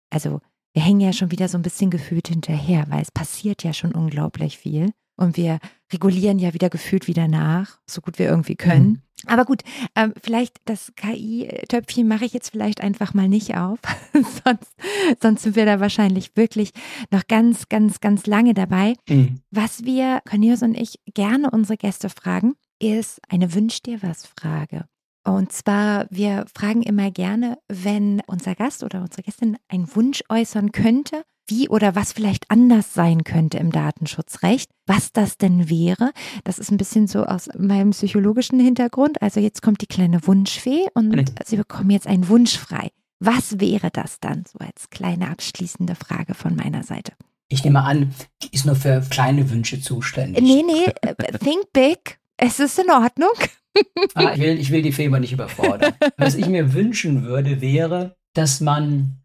also 0.09 0.41
wir 0.73 0.83
hängen 0.83 1.01
ja 1.01 1.13
schon 1.13 1.31
wieder 1.31 1.47
so 1.47 1.57
ein 1.57 1.63
bisschen 1.63 1.91
gefühlt 1.91 2.27
hinterher, 2.27 2.85
weil 2.89 3.01
es 3.01 3.11
passiert 3.11 3.63
ja 3.63 3.73
schon 3.73 3.93
unglaublich 3.93 4.57
viel. 4.57 4.93
Und 5.15 5.37
wir 5.37 5.59
regulieren 5.91 6.39
ja 6.39 6.53
wieder 6.53 6.69
gefühlt 6.69 7.07
wieder 7.07 7.27
nach, 7.27 7.79
so 7.85 8.01
gut 8.01 8.17
wir 8.17 8.27
irgendwie 8.27 8.55
können. 8.55 8.87
Mhm. 8.87 9.01
Aber 9.27 9.45
gut, 9.45 9.61
ähm, 9.95 10.13
vielleicht 10.21 10.57
das 10.65 10.93
KI-Töpfchen 10.95 12.07
mache 12.07 12.25
ich 12.25 12.33
jetzt 12.33 12.49
vielleicht 12.49 12.81
einfach 12.81 13.13
mal 13.13 13.27
nicht 13.27 13.55
auf. 13.55 13.79
sonst, 14.13 14.73
sonst 15.21 15.43
sind 15.43 15.55
wir 15.55 15.65
da 15.65 15.79
wahrscheinlich 15.79 16.35
wirklich 16.35 16.71
noch 17.11 17.27
ganz, 17.27 17.69
ganz, 17.69 17.99
ganz 17.99 18.25
lange 18.25 18.53
dabei. 18.53 18.95
Mhm. 19.07 19.41
Was 19.51 19.83
wir, 19.85 20.21
Cornelius 20.27 20.63
und 20.63 20.75
ich, 20.75 20.99
gerne 21.13 21.51
unsere 21.51 21.77
Gäste 21.77 22.09
fragen, 22.09 22.55
ist 22.79 23.21
eine 23.29 23.53
Wünsch 23.53 23.81
dir 23.83 24.01
was 24.01 24.25
Frage. 24.25 24.85
Und 25.23 25.51
zwar, 25.51 26.07
wir 26.09 26.45
fragen 26.51 26.81
immer 26.81 27.11
gerne, 27.11 27.59
wenn 27.67 28.23
unser 28.25 28.55
Gast 28.55 28.83
oder 28.83 29.01
unsere 29.01 29.21
Gästin 29.21 29.57
einen 29.67 29.93
Wunsch 29.95 30.23
äußern 30.29 30.71
könnte, 30.71 31.23
wie 31.47 31.69
oder 31.69 31.95
was 31.95 32.13
vielleicht 32.13 32.49
anders 32.49 32.93
sein 32.93 33.23
könnte 33.23 33.57
im 33.57 33.71
Datenschutzrecht, 33.71 34.69
was 34.85 35.11
das 35.11 35.37
denn 35.37 35.69
wäre. 35.69 36.11
Das 36.43 36.59
ist 36.59 36.71
ein 36.71 36.77
bisschen 36.77 37.07
so 37.07 37.25
aus 37.25 37.49
meinem 37.57 37.91
psychologischen 37.91 38.59
Hintergrund. 38.59 39.21
Also 39.21 39.39
jetzt 39.39 39.61
kommt 39.61 39.81
die 39.81 39.87
kleine 39.87 40.25
Wunschfee 40.27 40.87
und 40.93 41.31
Sie 41.45 41.57
bekommen 41.57 41.89
jetzt 41.89 42.07
einen 42.07 42.27
Wunsch 42.27 42.57
frei. 42.57 42.89
Was 43.19 43.59
wäre 43.59 43.91
das 43.91 44.19
dann? 44.19 44.45
So 44.51 44.59
als 44.59 44.89
kleine 44.89 45.29
abschließende 45.29 45.95
Frage 45.95 46.33
von 46.33 46.55
meiner 46.55 46.83
Seite. 46.83 47.13
Ich 47.49 47.63
nehme 47.63 47.83
an, 47.83 48.15
die 48.41 48.49
ist 48.51 48.65
nur 48.65 48.75
für 48.75 49.01
kleine 49.09 49.49
Wünsche 49.49 49.81
zuständig. 49.81 50.41
Nee, 50.41 50.63
nee, 50.65 50.85
äh, 51.01 51.37
think 51.37 51.71
big. 51.73 52.19
Es 52.37 52.59
ist 52.59 52.79
in 52.79 52.89
Ordnung. 52.89 53.33
ah, 54.15 54.33
ich, 54.33 54.39
will, 54.39 54.59
ich 54.59 54.71
will 54.71 54.81
die 54.81 54.91
Fee 54.91 55.09
nicht 55.09 55.33
überfordern. 55.33 55.93
Was 56.17 56.35
ich 56.35 56.47
mir 56.47 56.73
wünschen 56.73 57.23
würde, 57.23 57.61
wäre, 57.61 58.15
dass 58.33 58.61
man 58.61 59.21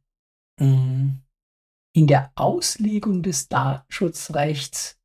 mh, 0.61 0.67
hm, 0.67 1.23
in 1.97 2.07
der 2.07 2.31
Auslegung 2.35 3.23
des 3.23 3.49
Datenschutzrechts 3.49 4.99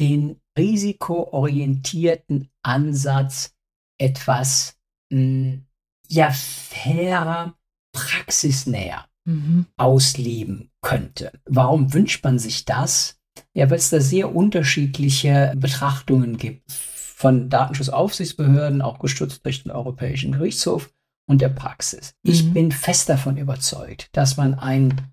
den 0.00 0.40
risikoorientierten 0.58 2.48
Ansatz 2.62 3.54
etwas 3.98 4.76
mh, 5.10 5.18
hm, 5.18 5.66
ja 6.08 6.30
fairer, 6.32 7.56
praxisnäher 7.92 9.06
mhm. 9.24 9.66
ausleben 9.76 10.70
könnte. 10.80 11.32
Warum 11.44 11.94
wünscht 11.94 12.24
man 12.24 12.40
sich 12.40 12.64
das? 12.64 13.20
Ja, 13.54 13.70
weil 13.70 13.78
es 13.78 13.90
da 13.90 14.00
sehr 14.00 14.34
unterschiedliche 14.34 15.52
Betrachtungen 15.56 16.38
gibt 16.38 16.72
von 16.72 17.50
Datenschutzaufsichtsbehörden, 17.50 18.82
auch 18.82 18.98
gestützt 18.98 19.44
durch 19.46 19.62
den 19.62 19.70
Europäischen 19.70 20.32
Gerichtshof 20.32 20.92
und 21.28 21.40
der 21.40 21.50
Praxis. 21.50 22.14
Mhm. 22.24 22.32
Ich 22.32 22.52
bin 22.52 22.72
fest 22.72 23.08
davon 23.08 23.36
überzeugt, 23.36 24.08
dass 24.12 24.36
man 24.36 24.54
ein, 24.54 25.11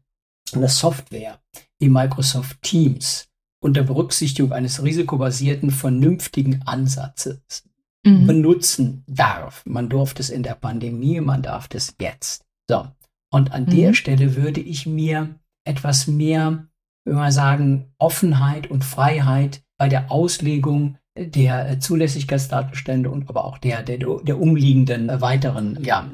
eine 0.56 0.70
Software 0.70 1.40
wie 1.80 1.90
Microsoft 1.90 2.62
Teams 2.62 3.28
unter 3.62 3.84
Berücksichtigung 3.84 4.52
eines 4.54 4.84
risikobasierten, 4.84 5.72
vernünftigen 5.72 6.62
Ansatzes 6.66 7.64
mhm. 8.06 8.28
benutzen 8.28 9.04
darf. 9.08 9.64
Man 9.66 9.90
durfte 9.90 10.22
es 10.22 10.30
in 10.30 10.44
der 10.44 10.56
Pandemie, 10.56 11.20
man 11.20 11.42
darf 11.42 11.68
es 11.74 11.96
jetzt. 12.00 12.46
So. 12.70 12.88
Und 13.32 13.52
an 13.52 13.66
mhm. 13.66 13.72
der 13.72 13.94
Stelle 13.94 14.36
würde 14.36 14.62
ich 14.62 14.86
mir 14.86 15.36
etwas 15.66 16.08
mehr, 16.08 16.68
wenn 17.06 17.16
wir 17.16 17.32
sagen, 17.32 17.94
Offenheit 17.98 18.72
und 18.72 18.84
Freiheit 18.84 19.62
bei 19.78 19.90
der 19.90 20.12
Auslegung 20.12 20.98
der 21.18 21.70
äh, 21.70 21.80
Zulässigkeitsdatenstände 21.80 23.10
und 23.10 23.30
aber 23.30 23.46
auch 23.46 23.58
der, 23.58 23.84
der, 23.84 23.98
der 23.98 24.40
umliegenden 24.40 25.10
äh, 25.10 25.22
weiteren 25.22 25.78
ja, 25.84 26.10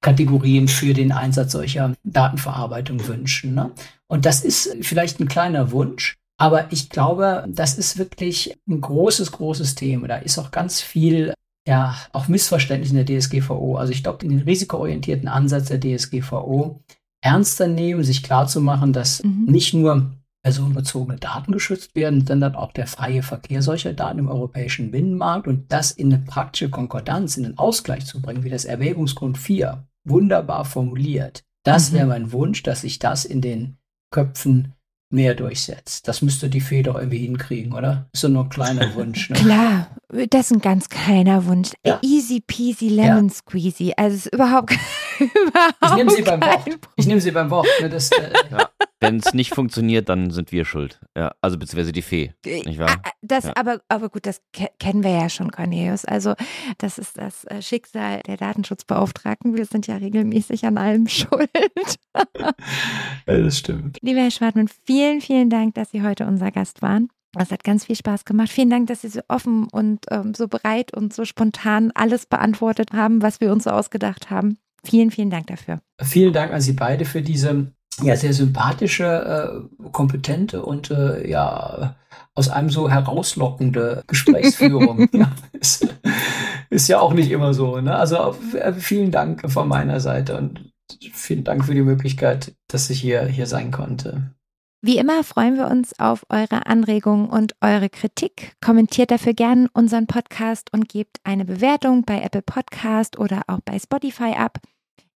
Erlaubniskategorien 0.00 0.68
für 0.68 0.94
den 0.94 1.12
Einsatz 1.12 1.52
solcher 1.52 1.94
Datenverarbeitung 2.04 3.06
wünschen. 3.06 3.54
Ne? 3.54 3.72
Und 4.08 4.26
das 4.26 4.44
ist 4.44 4.76
vielleicht 4.80 5.20
ein 5.20 5.28
kleiner 5.28 5.72
Wunsch, 5.72 6.16
aber 6.38 6.72
ich 6.72 6.88
glaube, 6.88 7.44
das 7.48 7.76
ist 7.76 7.98
wirklich 7.98 8.56
ein 8.68 8.80
großes, 8.80 9.32
großes 9.32 9.74
Thema. 9.74 10.08
Da 10.08 10.16
ist 10.16 10.38
auch 10.38 10.50
ganz 10.50 10.80
viel 10.80 11.34
ja, 11.66 11.96
auch 12.12 12.28
Missverständnis 12.28 12.92
in 12.92 13.04
der 13.04 13.20
DSGVO. 13.20 13.76
Also 13.76 13.92
ich 13.92 14.02
glaube, 14.02 14.26
den 14.26 14.38
risikoorientierten 14.38 15.28
Ansatz 15.28 15.66
der 15.66 15.80
DSGVO 15.80 16.80
ernster 17.20 17.68
nehmen, 17.68 18.04
sich 18.04 18.22
klarzumachen, 18.22 18.92
dass 18.92 19.22
mhm. 19.22 19.44
nicht 19.46 19.74
nur 19.74 20.12
personenbezogene 20.42 21.18
Daten 21.18 21.52
geschützt 21.52 21.94
werden, 21.94 22.24
sondern 22.26 22.54
auch 22.54 22.72
der 22.72 22.86
freie 22.86 23.22
Verkehr 23.22 23.60
solcher 23.60 23.92
Daten 23.92 24.20
im 24.20 24.28
europäischen 24.28 24.92
Binnenmarkt 24.92 25.48
und 25.48 25.70
das 25.70 25.90
in 25.90 26.12
eine 26.12 26.22
praktische 26.22 26.70
Konkordanz, 26.70 27.36
in 27.36 27.42
den 27.42 27.58
Ausgleich 27.58 28.06
zu 28.06 28.22
bringen, 28.22 28.44
wie 28.44 28.50
das 28.50 28.64
Erwägungsgrund 28.64 29.36
4 29.36 29.87
wunderbar 30.04 30.64
formuliert. 30.64 31.44
Das 31.64 31.90
mhm. 31.90 31.96
wäre 31.96 32.06
mein 32.06 32.32
Wunsch, 32.32 32.62
dass 32.62 32.82
sich 32.82 32.98
das 32.98 33.24
in 33.24 33.40
den 33.40 33.76
Köpfen 34.10 34.74
mehr 35.10 35.34
durchsetzt. 35.34 36.06
Das 36.06 36.22
müsste 36.22 36.48
die 36.48 36.60
Fee 36.60 36.82
doch 36.82 36.96
irgendwie 36.96 37.18
hinkriegen, 37.18 37.72
oder? 37.72 38.08
Ist 38.12 38.24
doch 38.24 38.28
nur 38.28 38.44
ein 38.44 38.48
kleiner 38.48 38.94
Wunsch. 38.94 39.30
Ne? 39.30 39.36
Klar, 39.36 39.96
das 40.30 40.46
ist 40.46 40.52
ein 40.52 40.60
ganz 40.60 40.88
kleiner 40.88 41.46
Wunsch. 41.46 41.70
Ja. 41.84 41.98
Easy 42.02 42.42
peasy 42.46 42.88
lemon 42.88 43.28
ja. 43.28 43.34
squeezy. 43.34 43.92
Also 43.96 44.16
es 44.16 44.26
ist 44.26 44.34
überhaupt, 44.34 44.72
überhaupt 45.18 45.76
ich 45.82 45.94
nehme 45.94 46.10
sie 46.10 46.22
beim 46.22 46.40
Wort. 46.40 46.78
Ich 46.96 47.06
nehme 47.06 47.20
sie 47.20 47.30
beim 47.30 47.50
Wort. 47.50 47.68
Ne, 47.80 47.88
das, 47.88 48.10
äh, 48.12 48.32
ja. 48.50 48.70
Wenn 49.00 49.16
es 49.18 49.32
nicht 49.32 49.54
funktioniert, 49.54 50.08
dann 50.08 50.30
sind 50.30 50.50
wir 50.50 50.64
schuld. 50.64 51.00
Ja, 51.16 51.32
also 51.40 51.56
beziehungsweise 51.56 51.92
die 51.92 52.02
Fee, 52.02 52.32
nicht 52.44 52.78
wahr? 52.78 53.00
Ah, 53.04 53.10
das, 53.22 53.44
ja. 53.44 53.52
aber, 53.54 53.80
aber 53.88 54.08
gut, 54.08 54.26
das 54.26 54.42
kennen 54.78 55.04
wir 55.04 55.10
ja 55.10 55.28
schon, 55.28 55.52
Cornelius. 55.52 56.04
Also 56.04 56.34
das 56.78 56.98
ist 56.98 57.16
das 57.16 57.44
äh, 57.44 57.62
Schicksal 57.62 58.20
der 58.26 58.36
Datenschutzbeauftragten. 58.36 59.56
Wir 59.56 59.66
sind 59.66 59.86
ja 59.86 59.96
regelmäßig 59.96 60.66
an 60.66 60.78
allem 60.78 61.06
schuld. 61.08 61.50
ja, 62.36 62.52
das 63.26 63.58
stimmt. 63.58 63.98
Lieber 64.02 64.20
Herr 64.20 64.30
Schwartmann, 64.30 64.68
vielen, 64.84 65.20
vielen 65.20 65.50
Dank, 65.50 65.74
dass 65.74 65.90
Sie 65.92 66.02
heute 66.02 66.26
unser 66.26 66.50
Gast 66.50 66.82
waren. 66.82 67.08
Es 67.36 67.52
hat 67.52 67.62
ganz 67.62 67.84
viel 67.84 67.96
Spaß 67.96 68.24
gemacht. 68.24 68.48
Vielen 68.48 68.70
Dank, 68.70 68.88
dass 68.88 69.02
Sie 69.02 69.08
so 69.08 69.20
offen 69.28 69.68
und 69.70 70.06
ähm, 70.10 70.34
so 70.34 70.48
bereit 70.48 70.92
und 70.96 71.12
so 71.12 71.24
spontan 71.24 71.92
alles 71.94 72.26
beantwortet 72.26 72.92
haben, 72.92 73.22
was 73.22 73.40
wir 73.40 73.52
uns 73.52 73.64
so 73.64 73.70
ausgedacht 73.70 74.30
haben. 74.30 74.58
Vielen, 74.84 75.10
vielen 75.10 75.30
Dank 75.30 75.48
dafür. 75.48 75.80
Vielen 76.00 76.32
Dank 76.32 76.52
an 76.52 76.60
Sie 76.60 76.72
beide 76.72 77.04
für 77.04 77.22
diese 77.22 77.72
ja, 78.02 78.16
sehr 78.16 78.32
sympathische, 78.32 79.64
äh, 79.82 79.88
kompetente 79.90 80.62
und 80.62 80.90
äh, 80.90 81.28
ja, 81.28 81.96
aus 82.34 82.48
einem 82.48 82.70
so 82.70 82.88
herauslockende 82.90 84.04
Gesprächsführung. 84.06 85.08
ja, 85.12 85.32
ist, 85.52 85.86
ist, 86.70 86.88
ja 86.88 87.00
auch 87.00 87.12
nicht 87.12 87.30
immer 87.30 87.54
so. 87.54 87.80
Ne? 87.80 87.94
Also 87.94 88.36
äh, 88.54 88.72
vielen 88.72 89.10
Dank 89.10 89.50
von 89.50 89.68
meiner 89.68 90.00
Seite 90.00 90.36
und 90.36 90.72
vielen 91.12 91.44
Dank 91.44 91.64
für 91.64 91.74
die 91.74 91.82
Möglichkeit, 91.82 92.54
dass 92.68 92.90
ich 92.90 93.00
hier, 93.00 93.24
hier 93.26 93.46
sein 93.46 93.70
konnte. 93.70 94.34
Wie 94.80 94.98
immer 94.98 95.24
freuen 95.24 95.56
wir 95.56 95.66
uns 95.66 95.98
auf 95.98 96.24
eure 96.28 96.66
Anregungen 96.66 97.28
und 97.28 97.56
eure 97.60 97.90
Kritik. 97.90 98.54
Kommentiert 98.64 99.10
dafür 99.10 99.34
gerne 99.34 99.68
unseren 99.72 100.06
Podcast 100.06 100.72
und 100.72 100.88
gebt 100.88 101.18
eine 101.24 101.44
Bewertung 101.44 102.04
bei 102.04 102.20
Apple 102.22 102.42
Podcast 102.42 103.18
oder 103.18 103.42
auch 103.48 103.58
bei 103.64 103.76
Spotify 103.80 104.34
ab. 104.38 104.58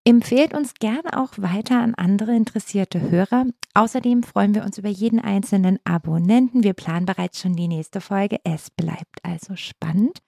Empfehlt 0.05 0.53
uns 0.53 0.73
gerne 0.73 1.17
auch 1.17 1.31
weiter 1.37 1.79
an 1.79 1.95
andere 1.95 2.35
interessierte 2.35 2.99
Hörer. 2.99 3.45
Außerdem 3.73 4.23
freuen 4.23 4.53
wir 4.53 4.65
uns 4.65 4.77
über 4.77 4.89
jeden 4.89 5.21
einzelnen 5.21 5.79
Abonnenten. 5.85 6.63
Wir 6.63 6.73
planen 6.73 7.05
bereits 7.05 7.39
schon 7.39 7.55
die 7.55 7.69
nächste 7.69 8.01
Folge. 8.01 8.35
Es 8.43 8.69
bleibt 8.69 9.23
also 9.23 9.55
spannend. 9.55 10.19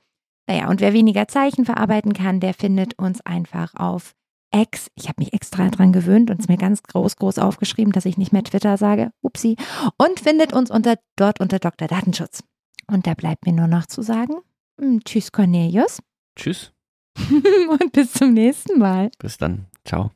Naja, 0.49 0.71
und 0.71 0.81
wer 0.81 0.93
weniger 0.95 1.29
Zeichen 1.29 1.67
verarbeiten 1.67 2.15
kann, 2.15 2.41
der 2.41 2.55
findet 2.55 2.99
uns 2.99 3.21
einfach 3.21 3.75
auf 3.75 4.15
Ex, 4.57 4.91
ich 4.95 5.09
habe 5.09 5.21
mich 5.23 5.35
extra 5.35 5.69
dran 5.69 5.93
gewöhnt 5.93 6.31
und 6.31 6.41
es 6.41 6.49
mir 6.49 6.57
ganz 6.57 6.83
groß, 6.83 7.17
groß 7.17 7.39
aufgeschrieben, 7.39 7.93
dass 7.93 8.07
ich 8.07 8.17
nicht 8.17 8.33
mehr 8.33 8.43
Twitter 8.43 8.79
sage. 8.79 9.11
Upsi. 9.21 9.57
Und 9.99 10.21
findet 10.21 10.55
uns 10.55 10.71
unter, 10.71 10.97
dort 11.17 11.41
unter 11.41 11.59
Dr. 11.59 11.89
Datenschutz. 11.89 12.43
Und 12.87 13.07
da 13.07 13.13
bleibt 13.13 13.45
mir 13.45 13.53
nur 13.53 13.67
noch 13.67 13.85
zu 13.85 14.01
sagen, 14.01 14.37
hm, 14.81 15.05
tschüss 15.05 15.31
Cornelius. 15.31 16.01
Tschüss. 16.37 16.73
und 17.69 17.93
bis 17.93 18.15
zum 18.15 18.33
nächsten 18.33 18.79
Mal. 18.79 19.11
Bis 19.19 19.37
dann. 19.37 19.67
Ciao. 19.85 20.11